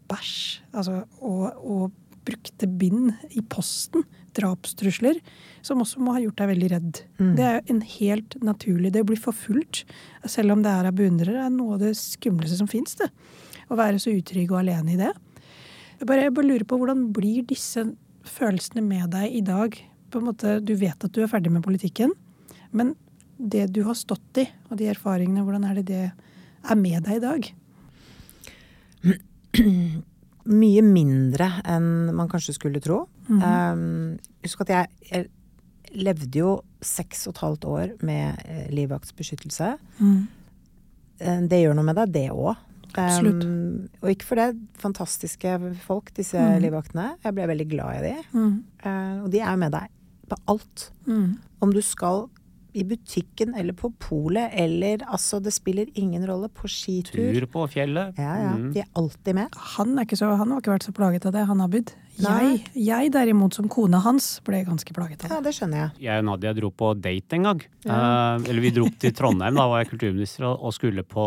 bæsj, 0.06 0.36
altså, 0.70 1.00
og, 1.18 1.56
og 1.58 1.88
brukte 2.26 2.68
bind 2.68 3.12
i 3.30 3.42
posten. 3.42 4.04
Drapstrusler. 4.36 5.20
Som 5.64 5.80
også 5.82 6.02
må 6.02 6.12
ha 6.16 6.20
gjort 6.20 6.38
deg 6.42 6.50
veldig 6.52 6.70
redd. 6.74 7.00
Det 7.38 7.46
er 7.46 7.62
en 7.72 7.80
helt 7.80 8.36
naturlig 8.44 8.92
Det 8.92 9.02
å 9.02 9.08
bli 9.08 9.16
forfulgt, 9.18 9.84
selv 10.28 10.52
om 10.52 10.64
det 10.64 10.72
er 10.72 10.90
av 10.90 10.96
beundrere, 10.98 11.46
er 11.46 11.54
noe 11.54 11.76
av 11.76 11.84
det 11.84 11.94
skumleste 11.98 12.58
som 12.60 12.68
fins. 12.70 12.98
Å 13.66 13.78
være 13.78 13.98
så 14.02 14.12
utrygg 14.14 14.52
og 14.52 14.60
alene 14.60 14.94
i 14.94 15.00
det. 15.00 15.12
Jeg 15.96 16.08
bare, 16.10 16.26
jeg 16.26 16.34
bare 16.36 16.50
lurer 16.50 16.66
på 16.68 16.76
hvordan 16.76 17.08
blir 17.16 17.46
disse 17.48 17.86
følelsene 18.28 18.82
med 18.84 19.10
deg 19.14 19.38
i 19.38 19.42
dag? 19.46 19.78
På 20.12 20.20
en 20.20 20.28
måte, 20.28 20.60
Du 20.60 20.74
vet 20.76 21.04
at 21.04 21.12
du 21.12 21.22
er 21.22 21.30
ferdig 21.30 21.50
med 21.50 21.64
politikken, 21.64 22.12
men 22.72 22.94
det 23.38 23.72
du 23.72 23.82
har 23.84 23.94
stått 23.94 24.40
i, 24.40 24.46
og 24.70 24.76
de 24.80 24.88
erfaringene, 24.92 25.44
hvordan 25.44 25.64
er 25.68 25.80
det 25.80 25.86
det 25.86 26.12
er 26.66 26.76
med 26.76 27.02
deg 27.04 27.16
i 27.16 27.24
dag? 27.24 27.48
Mye 30.46 30.82
mindre 30.86 31.48
enn 31.66 32.12
man 32.14 32.30
kanskje 32.30 32.56
skulle 32.56 32.82
tro. 32.84 33.04
um, 33.28 34.14
husk 34.44 34.62
at 34.66 34.72
jeg, 34.74 34.92
jeg 35.10 35.26
levde 35.96 36.38
jo 36.38 36.52
seks 36.84 37.26
og 37.26 37.34
et 37.34 37.42
halvt 37.42 37.66
år 37.72 37.92
med 38.06 38.42
eh, 38.46 38.66
livvaktsbeskyttelse. 38.74 39.74
Mm. 39.98 40.24
Det 41.48 41.58
gjør 41.62 41.76
noe 41.78 41.86
med 41.86 41.96
deg, 41.96 42.10
det 42.12 42.26
òg. 42.34 42.58
Um, 42.96 43.88
og 44.00 44.08
ikke 44.12 44.28
for 44.28 44.40
det. 44.40 44.48
Fantastiske 44.80 45.56
folk, 45.84 46.12
disse 46.16 46.40
livvaktene. 46.62 47.14
Jeg 47.24 47.36
ble 47.36 47.48
veldig 47.50 47.68
glad 47.72 47.98
i 47.98 48.04
de. 48.06 48.14
Mm. 48.32 48.54
Eh, 48.80 49.16
og 49.24 49.28
de 49.32 49.42
er 49.42 49.50
jo 49.50 49.60
med 49.64 49.74
deg 49.76 49.92
på 50.30 50.38
alt. 50.52 50.88
Mm. 51.08 51.36
Om 51.64 51.74
du 51.74 51.82
skal 51.84 52.26
i 52.76 52.84
butikken 52.84 53.54
eller 53.56 53.76
på 53.76 53.90
polet 54.02 54.52
eller 54.52 55.04
altså 55.06 55.40
Det 55.42 55.52
spiller 55.54 55.88
ingen 55.94 56.26
rolle. 56.28 56.48
På 56.52 56.68
skitur. 56.70 57.32
Tur 57.34 57.46
på 57.50 57.66
fjellet. 57.72 58.16
Ja, 58.20 58.34
ja. 58.42 58.52
Mm. 58.56 58.72
De 58.74 58.82
er 58.84 58.90
alltid 58.98 59.38
med. 59.38 59.56
Han, 59.76 59.96
er 59.96 60.06
ikke 60.06 60.18
så, 60.20 60.32
han 60.38 60.52
har 60.52 60.62
ikke 60.62 60.74
vært 60.76 60.88
så 60.88 60.94
plaget 60.96 61.26
av 61.28 61.34
det, 61.36 61.46
han 61.48 61.62
Abid. 61.64 61.92
Jeg, 62.16 62.60
jeg 62.80 63.10
derimot, 63.12 63.56
som 63.56 63.68
kone 63.70 63.98
hans, 64.00 64.28
ble 64.46 64.62
ganske 64.66 64.94
plaget 64.96 65.26
av 65.26 65.30
Ja, 65.30 65.38
det. 65.40 65.50
det 65.50 65.56
skjønner 65.58 65.82
jeg. 65.82 65.90
Jeg 66.06 66.22
og 66.22 66.26
Nadia 66.30 66.52
dro 66.56 66.70
på 66.72 66.92
date 66.96 67.36
en 67.36 67.48
gang. 67.50 67.60
Eh, 67.86 68.46
eller 68.48 68.64
vi 68.64 68.72
dro 68.74 68.88
til 68.88 69.12
Trondheim, 69.16 69.58
da 69.58 69.66
var 69.68 69.82
jeg 69.82 69.90
kulturminister 69.92 70.48
og, 70.48 70.72
skulle 70.76 71.04
på 71.06 71.26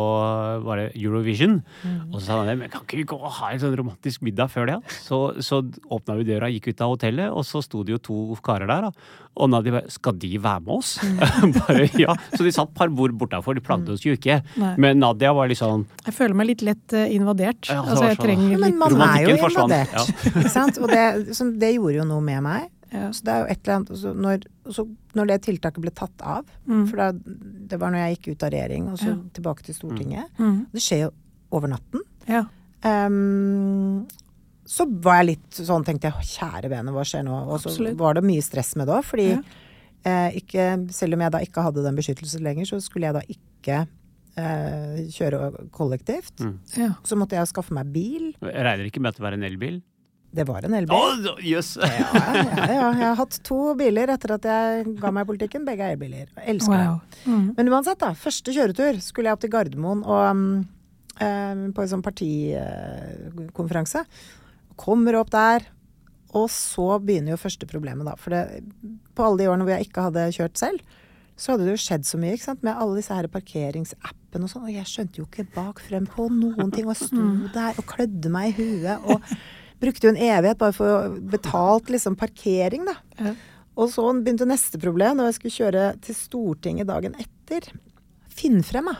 var 0.65 0.81
det 0.81 0.89
Eurovision. 0.97 1.59
Mm. 1.83 1.99
Og 2.09 2.19
så 2.19 2.25
sa 2.25 2.41
han 2.41 2.59
men 2.59 2.73
kan 2.73 2.83
ikke 2.83 2.99
vi 2.99 3.07
gå 3.13 3.17
og 3.19 3.31
ha 3.39 3.53
en 3.53 3.61
sånn 3.61 3.77
romantisk 3.77 4.25
middag 4.25 4.51
før 4.51 4.69
det? 4.69 4.77
Ja? 4.79 4.99
Så, 5.05 5.21
så 5.45 5.61
åpna 5.89 6.17
vi 6.19 6.27
døra, 6.27 6.49
gikk 6.51 6.71
ut 6.73 6.85
av 6.85 6.95
hotellet, 6.95 7.29
og 7.31 7.45
så 7.47 7.61
sto 7.65 7.85
det 7.85 7.95
jo 7.95 8.03
to 8.09 8.19
karer 8.45 8.69
der. 8.69 8.89
da. 8.89 9.27
Og 9.39 9.49
Nadia 9.51 9.77
bare 9.77 9.91
Skal 9.93 10.17
de 10.19 10.33
være 10.41 10.63
med 10.65 10.73
oss? 10.73 10.95
bare, 11.59 11.87
ja. 11.99 12.15
Så 12.33 12.43
de 12.43 12.51
satt 12.53 12.73
par 12.75 12.91
bord 12.93 13.13
bortafor, 13.19 13.55
de 13.55 13.63
plagde 13.63 13.93
oss 13.93 14.03
jo 14.05 14.15
ikke. 14.17 14.39
Nei. 14.59 14.73
Men 14.81 14.99
Nadia 14.99 15.31
var 15.37 15.49
litt 15.51 15.61
sånn 15.61 15.85
Jeg 16.05 16.15
føler 16.17 16.37
meg 16.39 16.49
litt 16.51 16.63
lett 16.65 16.97
eh, 16.97 17.13
invadert. 17.15 17.69
Ja, 17.69 17.83
altså, 17.83 18.09
jeg 18.09 18.17
sånn. 18.17 18.25
trenger 18.25 18.63
litt 18.65 18.65
men 18.65 18.79
man 18.81 18.89
er 18.89 18.97
jo 18.97 18.99
Romantikken 18.99 19.43
forsvant, 19.45 19.75
invadert. 19.77 20.33
Ikke 20.33 20.53
sant? 20.53 20.78
Og 20.81 20.87
det, 20.89 21.35
så 21.37 21.47
det 21.59 21.73
gjorde 21.75 21.95
jo 21.99 22.05
noe 22.09 22.21
med 22.21 22.41
meg. 22.43 22.69
ja. 22.91 23.09
Så 23.13 23.23
det 23.23 23.33
er 23.33 23.39
jo 23.43 23.51
et 23.53 23.59
eller 23.67 23.75
annet 23.75 23.89
så 24.01 24.13
når, 24.15 24.43
så 24.73 24.87
når 25.15 25.27
det 25.27 25.41
tiltaket 25.45 25.81
ble 25.81 25.91
tatt 25.91 26.21
av, 26.25 26.45
Mm. 26.67 26.87
for 26.89 26.95
da, 26.97 27.11
det 27.69 27.79
var 27.79 27.91
når 27.91 28.01
jeg 28.07 28.17
gikk 28.17 28.31
ut 28.31 28.43
av 28.43 28.49
regjering 28.51 28.87
og 28.91 28.97
så 28.97 29.09
Ja. 29.09 29.15
tilbake 29.33 29.63
til 29.63 29.75
Stortinget 29.75 30.25
Mm. 30.39 30.65
Det 30.73 30.81
skjer 30.81 30.99
jo 31.07 31.11
over 31.51 31.67
natten. 31.67 32.01
ja. 32.27 32.45
Um, 32.83 34.07
så 34.69 34.85
var 35.01 35.17
jeg 35.23 35.25
litt 35.33 35.57
sånn, 35.65 35.83
tenkte 35.83 36.11
jeg, 36.11 36.27
kjære 36.37 36.69
vene, 36.69 36.91
hva 36.93 37.01
skjer 37.07 37.23
nå? 37.25 37.33
Og 37.49 37.57
så 37.63 37.71
Absolutt. 37.71 37.97
var 37.97 38.13
det 38.19 38.23
mye 38.23 38.43
stress 38.45 38.75
med 38.77 38.87
det 38.87 38.95
òg, 38.99 39.03
fordi 39.03 39.29
Ja. 39.31 39.41
eh, 40.05 40.31
ikke, 40.39 40.91
selv 40.93 41.13
om 41.15 41.19
jeg 41.25 41.31
da 41.31 41.39
ikke 41.39 41.63
hadde 41.65 41.83
den 41.83 41.95
beskyttelsen 41.97 42.41
lenger, 42.45 42.65
så 42.69 42.79
skulle 42.81 43.09
jeg 43.09 43.13
da 43.13 43.21
ikke 43.27 43.87
eh, 44.37 45.09
kjøre 45.09 45.69
kollektivt. 45.71 46.35
Mm. 46.39 46.59
ja. 46.77 46.89
Så 47.03 47.17
måtte 47.17 47.31
jeg 47.35 47.47
skaffe 47.47 47.71
meg 47.73 47.91
bil. 47.91 48.33
Jeg 48.39 48.63
regner 48.63 48.85
ikke 48.89 49.01
med 49.01 49.09
at 49.09 49.15
det 49.17 49.23
var 49.25 49.33
en 49.33 49.43
elbil? 49.43 49.81
Det 50.31 50.43
var 50.45 50.61
en 50.65 50.73
elbil. 50.77 50.93
Oh, 50.93 51.39
yes. 51.41 51.77
Ja, 51.81 51.87
ja, 51.89 52.65
ja. 52.69 52.93
Jeg 52.93 53.01
har 53.01 53.15
hatt 53.17 53.39
to 53.45 53.75
biler 53.79 54.09
etter 54.13 54.31
at 54.35 54.43
jeg 54.45 54.85
ga 54.99 55.11
meg 55.15 55.23
i 55.25 55.27
politikken. 55.31 55.65
Begge 55.65 55.83
er 55.87 55.91
elbiler. 55.95 56.27
Jeg 56.35 56.45
Elsker 56.53 56.77
det. 56.77 56.85
Wow. 56.85 56.99
Mm. 57.25 57.47
Men 57.57 57.69
uansett, 57.73 57.99
da. 58.03 58.09
Første 58.17 58.49
kjøretur 58.53 58.93
skulle 59.01 59.27
jeg 59.31 59.37
opp 59.39 59.43
til 59.45 59.53
Gardermoen 59.55 60.01
og 60.05 60.21
um, 60.29 60.43
um, 61.17 61.73
på 61.73 61.79
en 61.81 61.91
sånn 61.95 62.05
partikonferanse. 62.05 64.01
Kommer 64.79 65.13
opp 65.19 65.31
der, 65.33 65.59
og 66.37 66.47
så 66.53 66.87
begynner 67.01 67.31
jo 67.33 67.41
første 67.41 67.65
problemet, 67.69 68.05
da. 68.05 68.13
For 68.21 68.29
det, 68.35 68.41
på 69.17 69.25
alle 69.25 69.39
de 69.41 69.49
årene 69.49 69.65
hvor 69.65 69.75
jeg 69.79 69.85
ikke 69.89 70.05
hadde 70.09 70.33
kjørt 70.37 70.57
selv, 70.61 70.79
så 71.39 71.53
hadde 71.53 71.65
det 71.65 71.73
jo 71.77 71.81
skjedd 71.81 72.05
så 72.05 72.17
mye 72.19 72.33
ikke 72.35 72.49
sant? 72.49 72.63
med 72.67 72.75
alle 72.75 72.97
disse 72.99 73.15
her 73.15 73.27
parkeringsappene 73.31 74.43
og 74.45 74.51
sånn. 74.51 74.65
Og 74.67 74.73
jeg 74.75 74.87
skjønte 74.91 75.21
jo 75.21 75.25
ikke 75.25 75.47
bak 75.55 75.77
frem 75.81 76.05
på 76.11 76.27
noen 76.35 76.69
ting. 76.75 76.85
Og 76.91 76.97
sto 76.99 77.23
der 77.55 77.73
og 77.79 77.85
klødde 77.87 78.29
meg 78.33 78.45
i 78.51 78.53
huet. 78.59 78.97
Og 79.07 79.17
brukte 79.79 80.07
jo 80.09 80.13
en 80.13 80.21
evighet 80.21 80.59
bare 80.59 80.75
for 80.75 80.91
å 80.91 81.13
betalt 81.31 81.89
liksom 81.93 82.17
parkering, 82.19 82.85
da. 82.89 82.97
Ja. 83.19 83.35
Og 83.79 83.91
så 83.93 84.03
begynte 84.11 84.47
neste 84.49 84.79
problem 84.81 85.19
da 85.21 85.29
jeg 85.29 85.37
skulle 85.37 85.55
kjøre 85.55 85.83
til 86.03 86.17
Stortinget 86.17 86.89
dagen 86.89 87.13
etter. 87.21 87.69
Finn 88.33 88.59
frem, 88.65 88.89
da. 88.91 88.97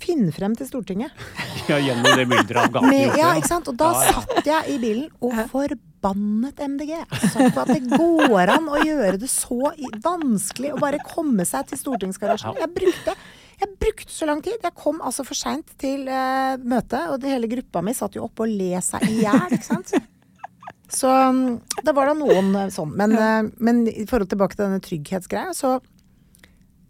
Finn 0.00 0.26
frem 0.34 0.56
til 0.58 0.68
Stortinget. 0.70 1.12
Ja, 1.64 1.78
gjennom 1.80 2.04
det 2.18 2.26
mylderet 2.28 2.58
av 2.66 2.72
gater. 2.74 3.16
Ja, 3.16 3.30
ikke 3.38 3.48
sant? 3.48 3.68
Og 3.72 3.76
da 3.80 3.86
Ja, 3.94 4.00
ja. 4.04 4.20
satt 4.20 4.48
jeg 4.50 4.74
i 4.74 4.80
bilen 4.82 5.06
og 5.24 5.32
forbannet 5.48 6.58
MDG. 6.60 6.90
Altså, 7.06 7.46
på 7.54 7.62
at 7.62 7.70
det 7.72 7.86
går 7.94 8.52
an 8.52 8.66
å 8.68 8.82
gjøre 8.84 9.16
det 9.22 9.30
så 9.32 9.70
vanskelig 10.04 10.74
å 10.74 10.80
bare 10.82 11.00
komme 11.08 11.46
seg 11.48 11.70
til 11.70 11.80
stortingsgarasjen. 11.80 12.58
Jeg 12.60 12.68
brukte, 12.76 13.14
jeg 13.62 13.70
brukte 13.80 14.12
så 14.12 14.28
lang 14.28 14.42
tid. 14.44 14.58
Jeg 14.60 14.76
kom 14.76 15.00
altså 15.00 15.24
for 15.24 15.38
seint 15.40 15.72
til 15.80 16.04
uh, 16.10 16.58
møtet, 16.60 17.06
og 17.14 17.16
det 17.24 17.32
hele 17.32 17.48
gruppa 17.54 17.80
mi 17.86 17.96
satt 17.96 18.18
jo 18.20 18.26
oppe 18.28 18.44
og 18.44 18.52
le 18.52 18.74
seg 18.84 19.08
i 19.08 19.22
hjel, 19.22 19.56
ikke 19.56 19.70
sant. 19.70 19.94
Så 20.94 21.10
mm, 21.10 21.60
det 21.82 21.94
var 21.96 22.10
da 22.10 22.14
noen 22.18 22.52
eh, 22.58 22.70
sånn. 22.74 22.94
Men, 22.98 23.16
eh, 23.18 23.50
men 23.58 23.84
i 23.90 24.06
forhold 24.08 24.30
tilbake 24.32 24.56
til 24.56 24.66
denne 24.68 24.82
trygghetsgreia, 24.84 25.54
så 25.56 25.76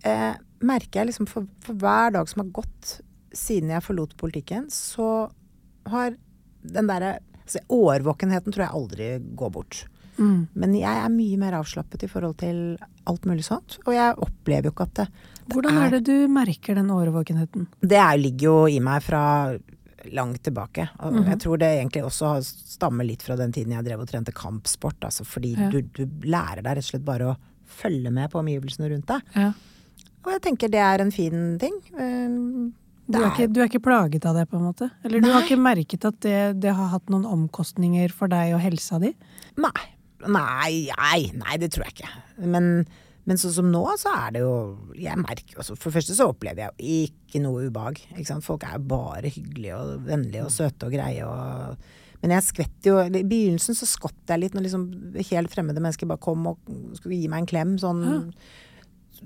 eh, 0.05 0.35
merker 0.65 1.01
jeg 1.01 1.13
liksom 1.13 1.29
for, 1.31 1.49
for 1.65 1.81
hver 1.81 2.15
dag 2.17 2.29
som 2.31 2.45
har 2.45 2.53
gått 2.61 2.99
siden 3.35 3.73
jeg 3.75 3.85
forlot 3.85 4.15
politikken, 4.21 4.69
så 4.71 5.29
har 5.91 6.15
den 6.65 6.89
derre 6.89 7.17
altså, 7.43 7.61
Årvåkenheten 7.75 8.55
tror 8.55 8.67
jeg 8.67 8.79
aldri 8.79 9.11
går 9.37 9.53
bort. 9.57 9.85
Mm. 10.15 10.47
Men 10.55 10.75
jeg 10.79 11.01
er 11.03 11.11
mye 11.11 11.39
mer 11.41 11.57
avslappet 11.59 12.05
i 12.07 12.11
forhold 12.11 12.37
til 12.43 12.59
alt 13.11 13.25
mulig 13.29 13.45
sånt. 13.47 13.81
Og 13.85 13.97
jeg 13.97 14.19
opplever 14.23 14.69
jo 14.69 14.75
ikke 14.75 14.87
at 14.87 15.01
det, 15.01 15.09
Hvordan 15.53 15.81
er 15.83 15.97
det 15.97 16.05
du 16.07 16.29
merker 16.33 16.79
den 16.79 16.93
årvåkenheten? 16.95 17.67
det 17.83 17.99
er, 18.01 18.17
ligger 18.17 18.47
jo 18.47 18.59
i 18.71 18.79
meg 18.81 19.03
fra 19.05 19.25
langt 20.13 20.43
tilbake. 20.45 20.89
Og 21.07 21.17
jeg 21.25 21.39
tror 21.41 21.59
det 21.63 21.71
egentlig 21.79 22.05
også 22.05 22.35
stammer 22.45 23.05
litt 23.09 23.23
fra 23.23 23.37
den 23.41 23.53
tiden 23.53 23.73
jeg 23.73 23.85
drev 23.87 24.01
og 24.05 24.09
trente 24.11 24.33
kampsport. 24.37 25.01
Altså 25.07 25.25
fordi 25.25 25.55
Ja. 25.57 25.71
du, 25.71 25.81
du 25.83 26.05
lærer 26.29 26.63
deg 26.63 26.77
rett 26.77 26.85
og 26.85 26.91
slett 26.93 27.05
bare 27.07 27.33
å 27.33 27.37
følge 27.65 28.11
med 28.13 28.31
på 28.31 28.39
omgivelsene 28.43 28.91
rundt 28.93 29.07
deg. 29.11 29.23
Ja. 29.35 29.53
Og 30.25 30.33
jeg 30.33 30.41
tenker 30.47 30.69
det 30.73 30.81
er 30.81 31.01
en 31.05 31.11
fin 31.13 31.59
ting. 31.61 31.77
Um, 31.99 32.73
Du, 33.07 33.19
er 33.21 33.27
ikke, 33.35 33.49
du 33.53 33.59
er 33.61 33.67
ikke 33.69 33.83
plaget 33.85 34.25
av 34.25 34.33
det, 34.39 34.47
på 34.49 34.57
en 34.57 34.63
måte? 34.65 34.87
Eller 35.05 35.21
du 35.21 35.27
har 35.29 35.43
ikke 35.45 35.59
merket 35.61 36.07
at 36.09 36.17
det, 36.25 36.39
det 36.63 36.73
har 36.73 36.89
hatt 36.89 37.11
noen 37.13 37.27
omkostninger 37.29 38.09
for 38.17 38.33
deg 38.33 38.55
og 38.57 38.63
helsa 38.65 38.97
di? 39.03 39.11
Nei. 39.61 39.83
Nei, 40.25 40.89
nei, 40.89 41.19
nei, 41.37 41.57
det 41.61 41.69
tror 41.75 41.85
jeg 41.85 41.99
ikke. 41.99 42.09
Men, 42.49 42.87
men 43.27 43.39
sånn 43.41 43.55
som 43.57 43.71
nå, 43.73 43.83
så 43.97 44.11
er 44.27 44.33
det 44.37 44.41
jo 44.45 44.55
Jeg 45.01 45.17
merker 45.17 45.55
jo 45.55 45.61
også 45.63 45.77
For 45.79 45.89
det 45.91 45.97
første 45.97 46.15
så 46.19 46.27
opplever 46.29 46.61
jeg 46.61 46.73
jo 46.77 46.97
ikke 47.09 47.41
noe 47.45 47.63
ubehag. 47.71 48.01
Ikke 48.19 48.27
sant? 48.29 48.45
Folk 48.45 48.65
er 48.69 48.75
jo 48.77 48.83
bare 48.91 49.31
hyggelige 49.33 49.79
og 49.79 50.03
vennlige 50.11 50.45
og 50.45 50.53
søte 50.53 50.87
og 50.91 50.93
greie 50.93 51.25
og 51.25 51.79
Men 52.23 52.35
jeg 52.37 52.45
skvetter 52.51 52.91
jo 52.93 52.99
I 53.09 53.23
begynnelsen 53.25 53.77
så 53.79 53.89
skvatt 53.89 54.29
jeg 54.29 54.43
litt 54.45 54.55
når 54.57 54.67
liksom 54.69 54.85
helt 55.31 55.51
fremmede 55.57 55.81
mennesker 55.81 56.07
bare 56.13 56.21
kom 56.25 56.47
og 56.53 56.59
skulle 57.01 57.17
gi 57.23 57.29
meg 57.33 57.45
en 57.45 57.51
klem. 57.55 57.75
Sånn 57.81 58.05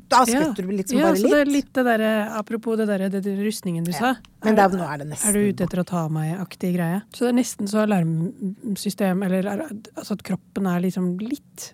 Da 0.08 0.20
skvetter 0.28 0.62
du 0.62 0.70
litt 0.78 0.92
ja, 0.94 1.08
bare 1.08 1.18
så 1.18 1.30
det 1.32 1.40
er 1.42 1.50
litt. 1.50 1.72
det 1.74 1.84
derre 1.88 2.10
Apropos 2.38 2.76
det 2.78 2.86
derre 2.90 3.08
det, 3.10 3.22
den 3.26 3.40
rustningen 3.42 3.82
du 3.86 3.90
sa. 3.96 4.12
Men 4.44 4.52
Er- 4.52 4.60
det 4.60 4.64
er, 4.64 4.78
nå 4.78 4.86
er 4.92 4.98
det 5.02 5.08
nesten 5.10 5.28
Er 5.28 5.32
du 5.34 5.48
ute 5.50 5.64
etter 5.66 5.82
å 5.82 5.86
ta 5.90 6.04
meg-aktig 6.12 6.70
greie? 6.76 7.02
Så 7.10 7.26
det 7.26 7.32
er 7.32 7.38
nesten 7.40 7.66
så 7.70 7.82
alarmsystem 7.82 9.24
Eller 9.26 9.46
er- 9.56 9.66
altså 9.98 10.12
at 10.14 10.22
kroppen 10.22 10.66
er 10.70 10.80
liksom 10.86 11.16
litt 11.18 11.72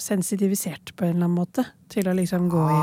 sensitivisert 0.00 0.94
på 0.96 1.04
en 1.06 1.16
eller 1.16 1.26
annen 1.28 1.38
måte 1.38 1.64
til 1.92 2.08
å 2.10 2.14
liksom 2.16 2.48
gå 2.52 2.64
i 2.70 2.80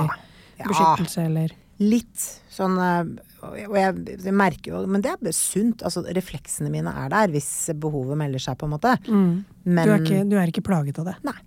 Ja. 0.62 0.68
beskyttelse 0.70 1.26
eller 1.26 1.58
Litt 1.82 2.22
sånn 2.54 2.76
eh, 2.78 3.08
Og 3.42 3.74
jeg, 3.76 4.18
jeg 4.22 4.34
merker 4.38 4.76
jo 4.76 4.82
Men 4.86 5.02
det 5.02 5.16
er 5.16 5.32
sunt. 5.34 5.82
Altså 5.82 6.04
refleksene 6.14 6.70
mine 6.70 6.92
er 6.94 7.10
der 7.10 7.32
hvis 7.34 7.48
behovet 7.82 8.20
melder 8.20 8.44
seg, 8.44 8.60
på 8.62 8.68
en 8.68 8.76
måte. 8.76 8.92
mm. 9.08 9.32
Men 9.66 9.88
du, 9.88 9.92
er 9.96 10.04
ikke, 10.04 10.20
du 10.30 10.36
er 10.38 10.52
ikke 10.52 10.62
plaget 10.68 11.00
av 11.02 11.06
det? 11.10 11.16
Nei. 11.26 11.38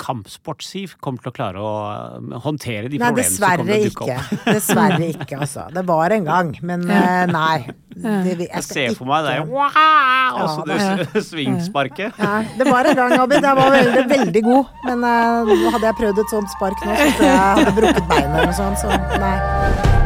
Kampsport-Siv 0.00 0.96
kommer 1.02 1.22
til 1.22 1.30
å 1.30 1.34
klare 1.34 1.60
å 1.62 1.74
uh, 2.18 2.38
håndtere 2.44 2.90
de 2.90 2.98
Nei, 2.98 3.10
problemene 3.10 3.30
som 3.30 3.44
kommer 3.44 3.70
til 3.70 3.76
å 3.76 3.84
dukke 3.84 4.08
ikke. 4.08 4.16
opp. 4.16 4.48
Dessverre 4.50 5.10
ikke, 5.12 5.38
altså. 5.46 5.66
Det 5.74 5.84
var 5.86 6.16
en 6.16 6.26
gang, 6.26 6.50
men 6.66 6.88
eh, 6.90 7.22
nei. 7.30 7.60
Det, 8.00 8.36
jeg 8.38 8.46
Jeg 8.46 8.64
ser 8.64 8.92
for 8.96 9.08
meg 9.10 9.26
det 9.26 9.32
wow! 9.50 10.36
Og 10.40 10.46
så 10.54 10.62
Ja, 10.70 10.92
det 11.02 11.24
svingsparket. 11.30 12.16
Ja, 12.22 12.36
det 12.56 12.68
var 12.70 12.86
en 12.86 12.96
gang, 12.96 13.16
Abid. 13.18 13.42
Jeg 13.44 13.58
var 13.58 13.74
veldig, 13.74 14.04
veldig 14.14 14.44
god. 14.46 14.74
Men 14.86 15.04
uh, 15.04 15.54
hadde 15.74 15.86
jeg 15.90 15.98
prøvd 16.00 16.22
et 16.24 16.36
sånt 16.36 16.54
spark 16.56 16.86
nå, 16.86 16.96
så 16.96 17.10
tror 17.18 17.30
jeg 17.32 17.40
hadde 17.42 17.74
brukket 17.82 18.12
beinet 18.12 18.30
eller 18.30 18.52
noe 18.52 18.60
sånt. 18.62 18.78
Så 18.80 19.18
nei. 19.20 19.99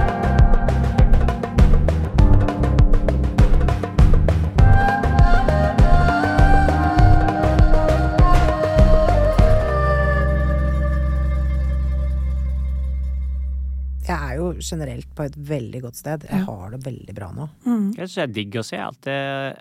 Generelt 14.64 15.10
på 15.16 15.26
et 15.26 15.36
veldig 15.36 15.80
godt 15.84 15.98
sted. 16.00 16.24
Jeg 16.30 16.46
har 16.48 16.72
det 16.74 16.80
veldig 16.86 17.14
bra 17.16 17.28
nå. 17.36 17.46
Mm. 17.66 17.86
Jeg 17.96 18.08
synes 18.08 18.16
det 18.18 18.24
er 18.24 18.34
digg 18.38 18.58
å 18.60 18.64
se 18.66 18.80
alt 18.80 19.00
det, 19.06 19.20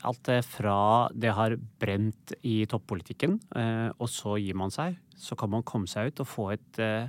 alt 0.09 0.23
det 0.29 0.39
fra 0.47 0.77
det 1.13 1.35
har 1.37 1.55
brent 1.83 2.33
i 2.41 2.63
toppolitikken, 2.71 3.37
eh, 3.59 3.89
og 3.97 4.09
så 4.11 4.37
gir 4.41 4.57
man 4.59 4.73
seg. 4.73 4.97
Så 5.19 5.37
kan 5.39 5.51
man 5.53 5.63
komme 5.67 5.89
seg 5.91 6.11
ut 6.11 6.23
og 6.23 6.29
få 6.29 6.49
et, 6.55 6.79
eh, 6.81 7.07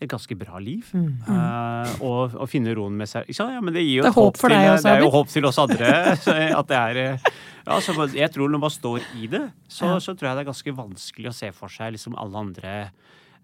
et 0.00 0.10
ganske 0.10 0.36
bra 0.36 0.58
liv. 0.60 0.90
Eh, 0.94 1.94
og, 2.04 2.34
og 2.34 2.48
finne 2.50 2.74
roen 2.76 2.96
med 2.98 3.08
seg. 3.08 3.30
Ja, 3.32 3.48
ja, 3.54 3.62
men 3.64 3.76
det 3.76 3.84
gir 3.86 4.00
jo 4.00 4.06
Det 4.08 4.12
er 4.12 4.18
håp, 4.18 4.34
håp 4.34 4.40
for 4.42 4.52
til, 4.52 4.58
deg 4.58 4.72
også, 4.74 4.88
det 4.88 4.94
er 4.98 5.04
jo 5.06 5.12
håp 5.14 5.34
til 5.36 5.50
oss 5.50 5.60
andre. 5.62 5.92
at 6.60 6.72
det 6.72 6.80
er 6.82 7.02
ja, 7.64 7.80
så 7.80 8.08
Jeg 8.12 8.30
tror 8.34 8.50
når 8.52 8.60
man 8.66 8.72
står 8.72 9.04
i 9.20 9.28
det, 9.32 9.44
så, 9.68 9.94
Ja. 9.94 10.00
så 10.02 10.12
tror 10.12 10.28
jeg 10.30 10.36
det 10.36 10.44
er 10.44 10.52
ganske 10.52 10.76
vanskelig 10.76 11.30
å 11.30 11.36
se 11.36 11.52
for 11.56 11.72
seg 11.72 11.94
liksom 11.96 12.16
alle 12.20 12.42
andre 12.48 12.74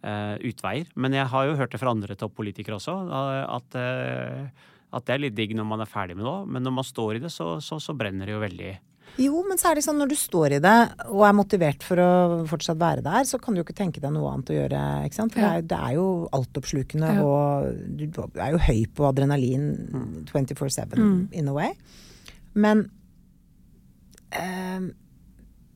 utveier. 0.03 0.87
Men 0.97 1.13
jeg 1.13 1.27
har 1.29 1.47
jo 1.47 1.57
hørt 1.57 1.71
det 1.73 1.81
fra 1.81 1.91
andre 1.93 2.15
toppolitikere 2.17 2.79
også, 2.79 2.95
eh, 3.11 3.47
at, 3.57 3.75
eh, 3.77 4.69
at 4.93 5.05
det 5.07 5.15
er 5.15 5.19
litt 5.27 5.35
digg 5.37 5.55
når 5.55 5.67
man 5.67 5.81
er 5.85 5.91
ferdig 5.91 6.17
med 6.17 6.25
noe. 6.25 6.47
Men 6.47 6.63
når 6.65 6.73
man 6.81 6.85
står 6.85 7.17
i 7.17 7.25
det, 7.27 7.31
så, 7.35 7.59
så, 7.61 7.79
så 7.81 7.95
brenner 7.97 8.27
det 8.27 8.33
jo 8.35 8.41
veldig. 8.41 8.79
Jo, 9.19 9.41
men 9.43 9.59
så 9.59 9.71
er 9.73 9.75
det 9.75 9.83
sånn 9.85 9.99
når 9.99 10.09
du 10.13 10.15
står 10.15 10.53
i 10.55 10.59
det 10.63 10.75
og 11.11 11.25
er 11.27 11.33
motivert 11.35 11.83
for 11.83 11.99
å 11.99 12.11
fortsatt 12.47 12.79
være 12.79 13.03
der, 13.03 13.25
så 13.27 13.41
kan 13.43 13.53
du 13.53 13.59
jo 13.61 13.65
ikke 13.67 13.75
tenke 13.81 14.01
deg 14.01 14.13
noe 14.15 14.31
annet 14.31 14.53
å 14.53 14.55
gjøre. 14.55 14.83
ikke 15.09 15.19
sant? 15.19 15.35
For 15.35 15.43
Ja. 15.43 15.49
det, 15.51 15.57
er, 15.59 15.67
det 15.73 15.79
er 15.89 15.97
jo 15.99 16.29
altoppslukende, 16.39 17.11
Ja. 17.19 17.25
og 17.27 17.97
du 17.99 18.07
er 18.39 18.53
jo 18.55 18.59
høy 18.59 18.87
på 18.95 19.09
adrenalin 19.11 20.25
24-7 20.31 20.95
Mm. 20.97 21.29
in 21.33 21.49
a 21.49 21.53
way. 21.53 21.73
Men 22.55 22.89
eh, 24.33 24.81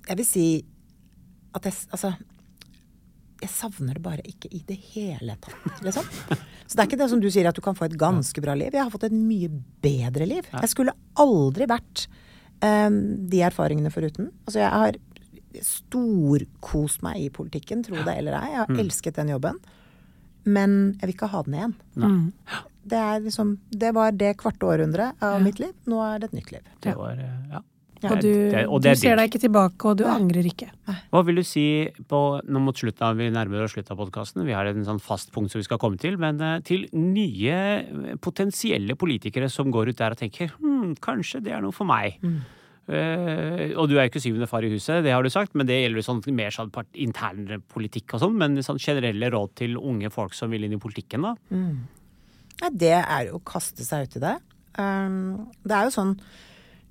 jeg 0.09 0.17
vil 0.17 0.27
si 0.29 0.47
at 1.55 1.65
jeg 1.69 1.75
Altså 1.93 2.15
jeg 3.45 3.53
savner 3.53 3.99
det 3.99 4.03
bare 4.05 4.25
ikke 4.29 4.49
i 4.57 4.63
det 4.67 4.77
hele 4.95 5.37
tatt, 5.45 5.81
liksom. 5.85 6.07
Så 6.65 6.75
det 6.75 6.81
er 6.81 6.89
ikke 6.89 7.01
det 7.03 7.09
som 7.13 7.21
du 7.21 7.29
sier, 7.29 7.49
at 7.51 7.57
du 7.57 7.63
kan 7.65 7.77
få 7.77 7.87
et 7.87 7.97
ganske 8.01 8.41
bra 8.45 8.55
liv. 8.57 8.73
Jeg 8.73 8.81
har 8.81 8.93
fått 8.93 9.09
et 9.11 9.17
mye 9.17 9.51
bedre 9.85 10.29
liv. 10.29 10.47
Jeg 10.55 10.71
skulle 10.73 10.95
aldri 11.21 11.69
vært 11.69 12.07
um, 12.65 12.97
de 13.29 13.43
erfaringene 13.45 13.93
foruten. 13.93 14.31
Altså, 14.47 14.63
jeg 14.63 14.73
har 14.73 15.01
storkost 15.63 17.05
meg 17.05 17.21
i 17.27 17.33
politikken, 17.33 17.85
tro 17.87 18.01
det 18.01 18.17
eller 18.17 18.39
ei. 18.41 18.55
Jeg 18.55 18.63
har 18.63 18.81
elsket 18.85 19.21
den 19.21 19.35
jobben. 19.35 19.61
Men 20.45 20.79
jeg 20.99 21.07
vil 21.09 21.15
ikke 21.15 21.31
ha 21.33 21.45
den 21.47 21.59
igjen. 21.59 21.77
Det, 22.85 22.99
er 23.01 23.23
liksom, 23.25 23.55
det 23.73 23.93
var 23.97 24.17
det 24.17 24.35
kvarte 24.41 24.67
århundret 24.69 25.23
av 25.25 25.39
mitt 25.45 25.61
liv. 25.63 25.73
Nå 25.89 26.01
er 26.05 26.21
det 26.21 26.33
et 26.33 26.41
nytt 26.41 26.51
liv. 26.57 26.75
Det 26.85 26.97
var, 26.99 27.21
eh, 27.21 27.39
ja. 27.53 27.63
Og 28.05 28.21
du, 28.21 28.51
Det- 28.51 28.67
og 28.69 28.83
du 28.83 28.89
er 28.91 28.95
ser 29.01 29.17
deg 29.17 29.31
ikke 29.31 29.41
tilbake, 29.47 29.87
og 29.89 29.97
du 29.97 30.05
angrer 30.05 30.45
ikke. 30.45 30.67
Hva 31.13 31.23
vil 31.25 31.37
du 31.37 31.43
si 31.47 31.89
på 32.11 32.41
Nå 32.45 32.61
mot 32.61 32.77
slutten 32.77 33.01
av, 33.07 33.17
vi 33.17 33.31
nærmer 33.31 33.63
oss 33.65 33.73
slutten 33.73 33.95
av 33.95 34.03
podkasten. 34.03 34.45
Vi 34.45 34.53
har 34.53 34.67
en 34.67 34.85
sånn 34.85 35.01
fast 35.01 35.33
punkt 35.33 35.51
som 35.55 35.59
vi 35.63 35.65
skal 35.65 35.79
komme 35.79 35.97
til. 35.99 36.19
Men 36.21 36.41
eh, 36.41 36.59
til 36.61 36.89
nye 36.93 37.55
eh, 37.81 38.17
potensielle 38.21 38.95
politikere 39.01 39.49
som 39.49 39.71
går 39.73 39.89
ut 39.95 39.97
der 40.03 40.11
og 40.13 40.19
tenker 40.21 40.53
hm, 40.61 40.97
kanskje 41.01 41.41
det 41.43 41.53
er 41.57 41.63
noe 41.65 41.73
for 41.73 41.87
meg. 41.89 42.19
Eh, 42.87 43.73
og 43.81 43.89
du 43.89 43.95
er 43.97 44.11
ikke 44.11 44.21
syvende 44.21 44.47
far 44.51 44.61
i 44.67 44.69
huset, 44.69 45.01
det 45.07 45.13
har 45.15 45.25
du 45.25 45.31
sagt, 45.33 45.55
men 45.57 45.65
det 45.67 45.79
gjelder 45.81 46.03
jo 46.03 46.05
sånn, 46.05 46.21
mer 46.37 46.53
sånn 46.53 46.69
part, 46.75 46.91
intern 47.01 47.63
politikk 47.73 48.13
og 48.19 48.21
sånn. 48.27 48.35
Men 48.37 48.59
sånn 48.67 48.77
generelle 48.83 49.31
råd 49.33 49.55
til 49.63 49.79
unge 49.81 50.11
folk 50.13 50.35
som 50.37 50.53
vil 50.53 50.67
inn 50.69 50.77
i 50.77 50.81
politikken, 50.83 51.25
da? 51.25 51.33
Nei, 51.55 52.71
det 52.77 52.93
er 53.01 53.31
jo 53.31 53.39
å 53.41 53.45
kaste 53.45 53.87
seg 53.87 54.05
ut 54.11 54.19
i 54.21 54.25
det. 54.27 54.35
Um, 54.77 55.47
det 55.65 55.73
er 55.79 55.89
jo 55.89 55.95
sånn 55.95 56.13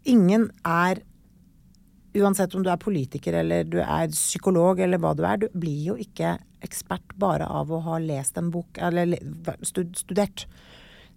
Ingen 0.05 0.49
er 0.67 1.03
Uansett 2.13 2.53
om 2.53 2.61
du 2.61 2.69
er 2.69 2.77
politiker 2.77 3.33
eller 3.39 3.63
du 3.65 3.79
er 3.81 4.11
psykolog 4.13 4.77
eller 4.85 4.99
hva 5.01 5.15
du 5.17 5.23
er, 5.25 5.39
du 5.41 5.47
blir 5.57 5.79
jo 5.87 5.95
ikke 5.97 6.35
ekspert 6.61 7.15
bare 7.17 7.47
av 7.49 7.71
å 7.73 7.79
ha 7.87 7.95
lest 7.97 8.37
en 8.37 8.51
bok 8.53 8.77
eller 8.77 9.15
studert. 9.65 10.45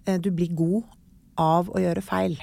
Eh, 0.07 0.16
Du 0.16 0.30
blir 0.32 0.55
god 0.57 0.89
av 1.37 1.68
å 1.68 1.82
gjøre 1.84 2.01
feil. 2.01 2.39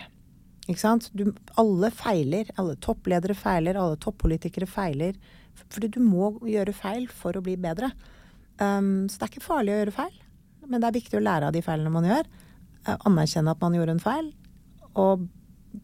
Ikke 0.68 0.80
sant? 0.80 1.10
Du, 1.18 1.34
alle 1.58 1.89
feiler. 1.91 2.54
Alle 2.62 2.78
toppledere 2.78 3.34
feiler, 3.34 3.76
alle 3.76 3.98
toppolitikere 3.98 4.70
feiler. 4.70 5.18
Fordi 5.74 5.89
du 5.89 6.00
må 6.06 6.36
gjøre 6.46 6.78
feil 6.78 7.10
for 7.10 7.34
å 7.34 7.41
bli 7.41 7.58
bedre. 7.58 7.89
Um, 8.62 9.10
så 9.10 9.18
det 9.18 9.26
er 9.26 9.34
ikke 9.34 9.48
farlig 9.50 9.74
å 9.74 9.80
gjøre 9.82 9.98
feil. 9.98 10.18
Men 10.70 10.80
det 10.80 10.91
er 10.91 11.00
viktig 11.02 11.18
å 11.20 11.26
lære 11.26 11.50
av 11.50 11.58
de 11.58 11.66
feilene 11.66 11.91
man 11.91 12.06
gjør. 12.08 12.30
eh, 12.86 12.98
Anerkjenne 13.10 13.52
at 13.58 13.66
man 13.66 13.74
gjorde 13.74 13.98
en 13.98 14.04
feil, 14.04 14.30
og 14.94 15.26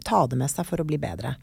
ta 0.05 0.25
det 0.27 0.37
med 0.39 0.51
seg 0.51 0.67
for 0.67 0.81
å 0.81 0.87
bli 0.87 0.99
bedre. 1.01 1.35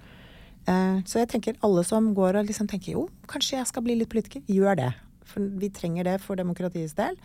Eh, 0.66 1.02
Så 1.04 1.20
jeg 1.20 1.28
tenker 1.28 1.58
alle 1.62 1.84
som 1.84 2.12
går 2.14 2.40
og 2.40 2.46
liksom 2.46 2.68
tenker 2.68 2.92
jo, 2.92 3.08
kanskje 3.30 3.58
jeg 3.58 3.70
skal 3.70 3.82
bli 3.86 3.96
litt 3.96 4.10
politiker, 4.12 4.42
gjør 4.46 4.76
det. 4.76 4.92
For 5.26 5.40
vi 5.40 5.70
trenger 5.70 6.04
det 6.04 6.20
for 6.22 6.38
demokratiets 6.38 6.94
del. 6.94 7.16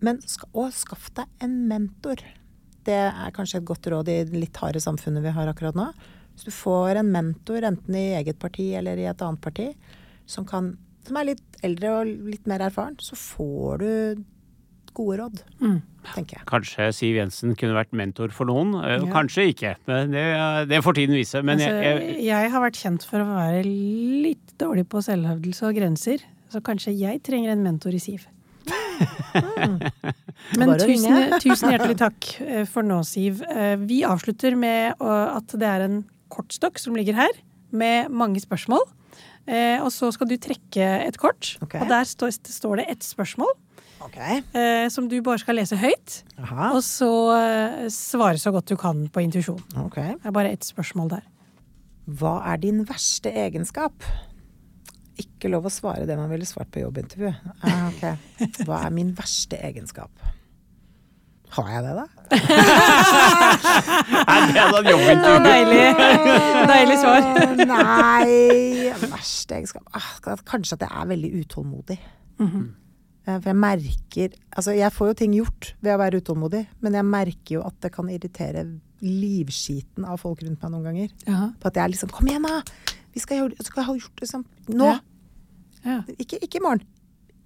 Men 0.00 0.20
og 0.52 0.72
skaff 0.72 1.10
deg 1.14 1.26
en 1.42 1.66
mentor. 1.68 2.22
Det 2.84 3.00
er 3.10 3.34
kanskje 3.34 3.58
et 3.60 3.68
godt 3.68 3.88
råd 3.90 4.08
i 4.08 4.24
det 4.24 4.38
litt 4.38 4.56
harde 4.56 4.80
samfunnet 4.80 5.24
vi 5.24 5.34
har 5.34 5.50
akkurat 5.50 5.76
nå. 5.76 5.90
Hvis 6.34 6.46
du 6.46 6.54
får 6.54 7.00
en 7.00 7.10
mentor, 7.10 7.64
enten 7.66 7.96
i 7.98 8.14
eget 8.14 8.38
parti 8.38 8.70
eller 8.78 8.96
i 8.96 9.08
et 9.10 9.22
annet 9.26 9.42
parti, 9.42 9.72
som, 10.28 10.46
kan, 10.46 10.76
som 11.04 11.18
er 11.18 11.32
litt 11.32 11.58
eldre 11.66 11.90
og 11.96 12.12
litt 12.30 12.46
mer 12.46 12.62
erfaren, 12.68 12.94
så 13.02 13.18
får 13.18 13.82
du 13.82 14.24
gode 14.98 15.18
råd, 15.22 15.42
tenker 16.12 16.38
jeg. 16.38 16.44
Kanskje 16.50 16.88
Siv 16.96 17.16
Jensen 17.20 17.54
kunne 17.58 17.76
vært 17.78 17.94
mentor 17.96 18.32
for 18.34 18.48
noen, 18.50 18.74
eh, 18.82 18.98
Ja. 18.98 19.08
kanskje 19.14 19.46
ikke. 19.54 19.74
Men 19.88 20.10
det, 20.14 20.24
det 20.70 20.82
får 20.84 20.98
tiden 21.00 21.16
vise. 21.18 21.42
Men 21.42 21.58
altså, 21.58 21.70
jeg, 21.70 22.00
jeg, 22.18 22.24
jeg 22.28 22.50
har 22.54 22.64
vært 22.66 22.80
kjent 22.82 23.06
for 23.08 23.22
å 23.24 23.28
være 23.36 23.62
litt 23.64 24.54
dårlig 24.60 24.86
på 24.90 25.02
selvhevdelse 25.06 25.70
og 25.70 25.78
grenser, 25.78 26.26
så 26.52 26.60
kanskje 26.64 26.94
jeg 26.98 27.22
trenger 27.26 27.54
en 27.54 27.62
mentor 27.66 27.94
i 27.96 28.02
Siv. 28.02 28.26
Men 30.58 30.72
tusen, 30.80 31.32
tusen 31.42 31.72
hjertelig 31.72 31.98
takk 32.00 32.28
eh, 32.44 32.64
for 32.68 32.86
nå, 32.86 33.00
Siv. 33.06 33.42
Eh, 33.48 33.76
Vi 33.88 34.02
avslutter 34.06 34.56
med 34.58 34.94
at 35.02 35.54
det 35.58 35.68
er 35.68 35.84
en 35.86 35.98
kortstokk 36.32 36.78
som 36.80 36.96
ligger 36.98 37.16
her, 37.18 37.34
med 37.70 38.08
mange 38.14 38.40
spørsmål. 38.40 38.84
Eh, 39.48 39.78
Og 39.82 39.90
så 39.92 40.10
skal 40.12 40.28
du 40.30 40.36
trekke 40.40 40.84
et 41.06 41.16
kort, 41.20 41.54
okay. 41.64 41.80
og 41.82 41.88
der 41.92 42.04
står, 42.08 42.32
står 42.44 42.80
det 42.82 42.86
ett 42.96 43.04
spørsmål. 43.06 43.52
Ok. 44.08 44.18
eh, 44.56 44.86
Som 44.92 45.08
du 45.10 45.18
bare 45.24 45.38
skal 45.42 45.58
lese 45.60 45.76
høyt, 45.78 46.22
Aha. 46.40 46.70
og 46.74 46.80
så 46.86 47.10
eh, 47.36 47.84
svare 47.92 48.40
så 48.40 48.52
godt 48.54 48.72
du 48.72 48.76
kan 48.80 49.04
på 49.12 49.22
intuisjon. 49.24 49.60
Okay. 49.86 50.16
Det 50.16 50.30
er 50.32 50.34
bare 50.36 50.52
ett 50.56 50.64
spørsmål 50.66 51.12
der. 51.18 51.26
Hva 52.18 52.38
er 52.52 52.56
din 52.62 52.82
verste 52.88 53.28
egenskap? 53.36 53.92
Ikke 55.18 55.50
lov 55.50 55.66
å 55.68 55.72
svare 55.72 56.06
det 56.08 56.14
man 56.16 56.30
ville 56.30 56.46
svart 56.46 56.70
på 56.72 56.80
jobbintervju. 56.84 57.32
Ah, 57.66 57.88
okay. 57.90 58.16
Hva 58.64 58.84
er 58.86 58.92
min 58.94 59.10
verste 59.18 59.58
egenskap? 59.66 60.12
Har 61.56 61.68
jeg 61.72 61.82
det, 61.84 61.92
da? 61.96 62.04
er 64.28 64.42
det 64.52 64.62
en 64.62 64.90
jobbintervju? 64.92 65.38
Deilig, 65.48 65.84
deilig 66.70 66.98
svar. 67.00 67.28
Eh, 67.40 67.62
Nei 67.70 69.08
Verste 69.08 69.56
egenskap 69.56 69.88
ah, 69.96 70.10
Kanskje 70.48 70.76
at 70.76 70.84
jeg 70.84 70.92
er 70.92 71.08
veldig 71.14 71.30
utålmodig. 71.42 71.96
Eh, 72.44 72.58
For 73.28 73.50
jeg 73.50 73.58
merker 73.60 74.36
Altså, 74.56 74.72
jeg 74.72 74.88
får 74.94 75.10
jo 75.10 75.16
ting 75.20 75.34
gjort 75.36 75.72
ved 75.84 75.92
å 75.94 75.98
være 76.00 76.20
utålmodig, 76.22 76.62
men 76.84 76.96
jeg 76.96 77.04
merker 77.06 77.58
jo 77.58 77.64
at 77.68 77.76
det 77.84 77.90
kan 77.94 78.08
irritere 78.08 78.64
livskiten 79.04 80.06
av 80.08 80.18
folk 80.22 80.40
rundt 80.42 80.62
meg 80.64 80.72
noen 80.72 80.88
ganger. 80.88 81.12
Ja. 81.28 81.50
På 81.60 81.70
at 81.70 81.76
jeg 81.78 81.84
er 81.84 81.92
liksom 81.92 82.10
Kom 82.14 82.30
igjen, 82.30 82.48
da! 82.48 82.62
Vi 83.14 83.22
skal, 83.22 83.42
gjøre, 83.42 83.66
skal 83.66 83.86
ha 83.86 83.94
gjort 83.98 84.24
liksom 84.24 84.44
Nå! 84.72 84.88
Ja. 84.88 84.98
Ja. 85.84 86.00
Ikke, 86.18 86.40
ikke 86.42 86.58
i 86.58 86.64
morgen. 86.64 86.82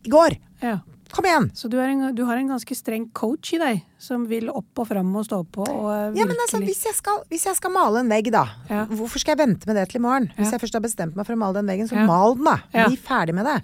I 0.03 0.11
går! 0.13 0.39
Ja. 0.63 0.79
Kom 1.13 1.27
igjen! 1.29 1.51
Så 1.53 1.69
du, 1.69 1.77
en, 1.83 2.07
du 2.17 2.23
har 2.25 2.39
en 2.41 2.49
ganske 2.49 2.75
streng 2.77 3.05
coach 3.13 3.51
i 3.53 3.59
deg, 3.61 3.83
som 4.01 4.25
vil 4.31 4.49
opp 4.49 4.81
og 4.81 4.89
fram 4.89 5.11
og 5.21 5.27
stå 5.29 5.43
på 5.53 5.67
og 5.67 5.91
virkelig... 5.91 6.23
Ja, 6.23 6.27
men 6.31 6.41
altså, 6.41 6.61
hvis 6.65 6.81
jeg, 6.89 6.97
skal, 6.97 7.21
hvis 7.29 7.45
jeg 7.51 7.59
skal 7.59 7.75
male 7.75 8.01
en 8.01 8.09
vegg, 8.09 8.31
da. 8.33 8.47
Hvorfor 8.89 9.21
skal 9.21 9.35
jeg 9.37 9.43
vente 9.43 9.69
med 9.69 9.77
det 9.77 9.85
til 9.91 10.01
i 10.01 10.05
morgen? 10.07 10.31
Hvis 10.39 10.55
jeg 10.55 10.63
først 10.63 10.79
har 10.79 10.85
bestemt 10.87 11.19
meg 11.19 11.29
for 11.29 11.37
å 11.37 11.41
male 11.43 11.59
den 11.61 11.69
veggen, 11.69 11.91
så 11.91 12.07
mal 12.09 12.39
den, 12.39 12.49
da. 12.49 12.87
Bli 12.89 12.97
ferdig 12.97 13.37
med 13.37 13.45
det. 13.51 13.59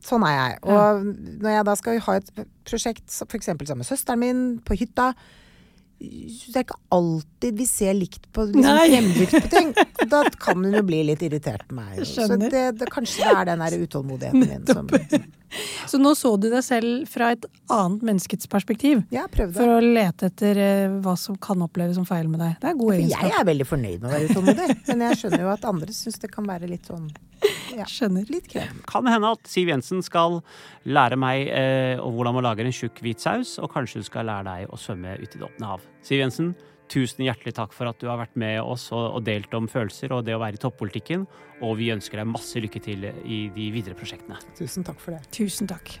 Ja. 0.00 0.06
Sånn 0.08 0.24
er 0.26 0.36
jeg. 0.36 0.56
Og 0.64 1.04
når 1.44 1.56
jeg 1.58 1.68
da 1.68 1.76
skal 1.76 2.00
ha 2.06 2.16
et 2.20 2.32
prosjekt, 2.68 3.06
f.eks. 3.28 3.52
sammen 3.52 3.82
med 3.82 3.88
søsteren 3.88 4.22
min 4.24 4.42
på 4.64 4.78
hytta 4.80 5.12
så 6.00 6.52
det 6.52 6.56
er 6.56 6.64
ikke 6.64 6.78
alltid 6.96 7.58
vi 7.60 7.64
ser 7.68 7.92
likt 7.92 8.22
på 8.32 8.46
liksom, 8.48 8.64
fremdrift 8.64 9.34
på 9.36 9.50
ting. 9.52 9.72
Da 10.10 10.22
kan 10.40 10.64
hun 10.64 10.72
jo 10.72 10.80
bli 10.82 11.02
litt 11.04 11.20
irritert 11.22 11.66
på 11.68 11.76
meg. 11.76 11.98
Så 12.08 12.24
det, 12.40 12.62
det, 12.80 12.86
kanskje 12.90 13.20
det 13.20 13.34
er 13.36 13.48
den 13.50 13.60
der 13.60 13.76
utålmodigheten 13.82 14.40
min 14.40 14.64
som 14.66 14.88
Så 15.90 16.00
nå 16.00 16.14
så 16.16 16.32
du 16.40 16.48
deg 16.48 16.64
selv 16.64 17.04
fra 17.10 17.34
et 17.36 17.44
annet 17.70 18.06
menneskets 18.08 18.48
perspektiv. 18.50 19.02
Ja, 19.12 19.26
prøv 19.30 19.52
det. 19.52 19.58
For 19.60 19.74
å 19.76 19.82
lete 19.84 20.30
etter 20.32 20.62
eh, 20.64 20.96
hva 21.04 21.18
som 21.20 21.36
kan 21.36 21.60
oppleves 21.66 22.00
som 22.00 22.08
feil 22.08 22.32
med 22.32 22.40
deg. 22.40 22.56
Det 22.62 22.72
er 22.72 22.80
god 22.80 22.94
egenskap. 22.96 23.26
jeg 23.28 23.36
er 23.42 23.48
veldig 23.50 23.68
fornøyd 23.68 23.98
med 24.00 24.08
å 24.08 24.14
være 24.14 24.30
utålmodig, 24.32 24.78
men 24.88 25.06
jeg 25.10 25.20
skjønner 25.20 25.44
jo 25.44 25.52
at 25.52 25.68
andre 25.74 25.98
syns 26.00 26.22
det 26.24 26.32
kan 26.32 26.48
være 26.48 26.70
litt 26.70 26.88
sånn 26.88 27.10
ja, 27.76 27.86
Skjønner. 27.88 28.26
litt 28.32 28.48
krem. 28.50 28.80
Kan 28.88 29.08
hende 29.10 29.30
at 29.36 29.50
Siv 29.50 29.70
Jensen 29.70 30.02
skal 30.06 30.40
lære 30.88 31.18
meg 31.20 31.48
eh, 31.48 32.00
hvordan 32.00 32.36
man 32.36 32.46
lager 32.48 32.66
en 32.68 32.74
tjukk 32.74 33.00
hvit 33.04 33.22
saus, 33.22 33.58
og 33.62 33.70
kanskje 33.74 34.00
hun 34.00 34.08
skal 34.08 34.28
lære 34.30 34.48
deg 34.48 34.74
å 34.74 34.80
svømme 34.80 35.16
ut 35.20 35.30
i 35.30 35.38
det 35.38 35.46
åpne 35.46 35.70
hav. 35.72 35.86
Siv 36.06 36.22
Jensen, 36.22 36.52
tusen 36.90 37.24
hjertelig 37.26 37.54
takk 37.58 37.74
for 37.76 37.90
at 37.90 38.00
du 38.02 38.08
har 38.10 38.18
vært 38.20 38.36
med 38.40 38.58
oss 38.62 38.88
og, 38.92 39.16
og 39.20 39.24
delt 39.26 39.54
om 39.54 39.70
følelser 39.70 40.12
og 40.16 40.26
det 40.26 40.34
å 40.36 40.42
være 40.42 40.58
i 40.58 40.62
toppolitikken, 40.62 41.26
og 41.62 41.76
vi 41.78 41.92
ønsker 41.94 42.22
deg 42.22 42.32
masse 42.32 42.62
lykke 42.62 42.82
til 42.82 43.10
i 43.10 43.42
de 43.54 43.70
videre 43.74 43.98
prosjektene. 43.98 44.40
Tusen 44.58 44.86
takk 44.86 45.02
for 45.02 45.16
det. 45.16 45.22
Tusen 45.36 45.70
takk. 45.70 46.00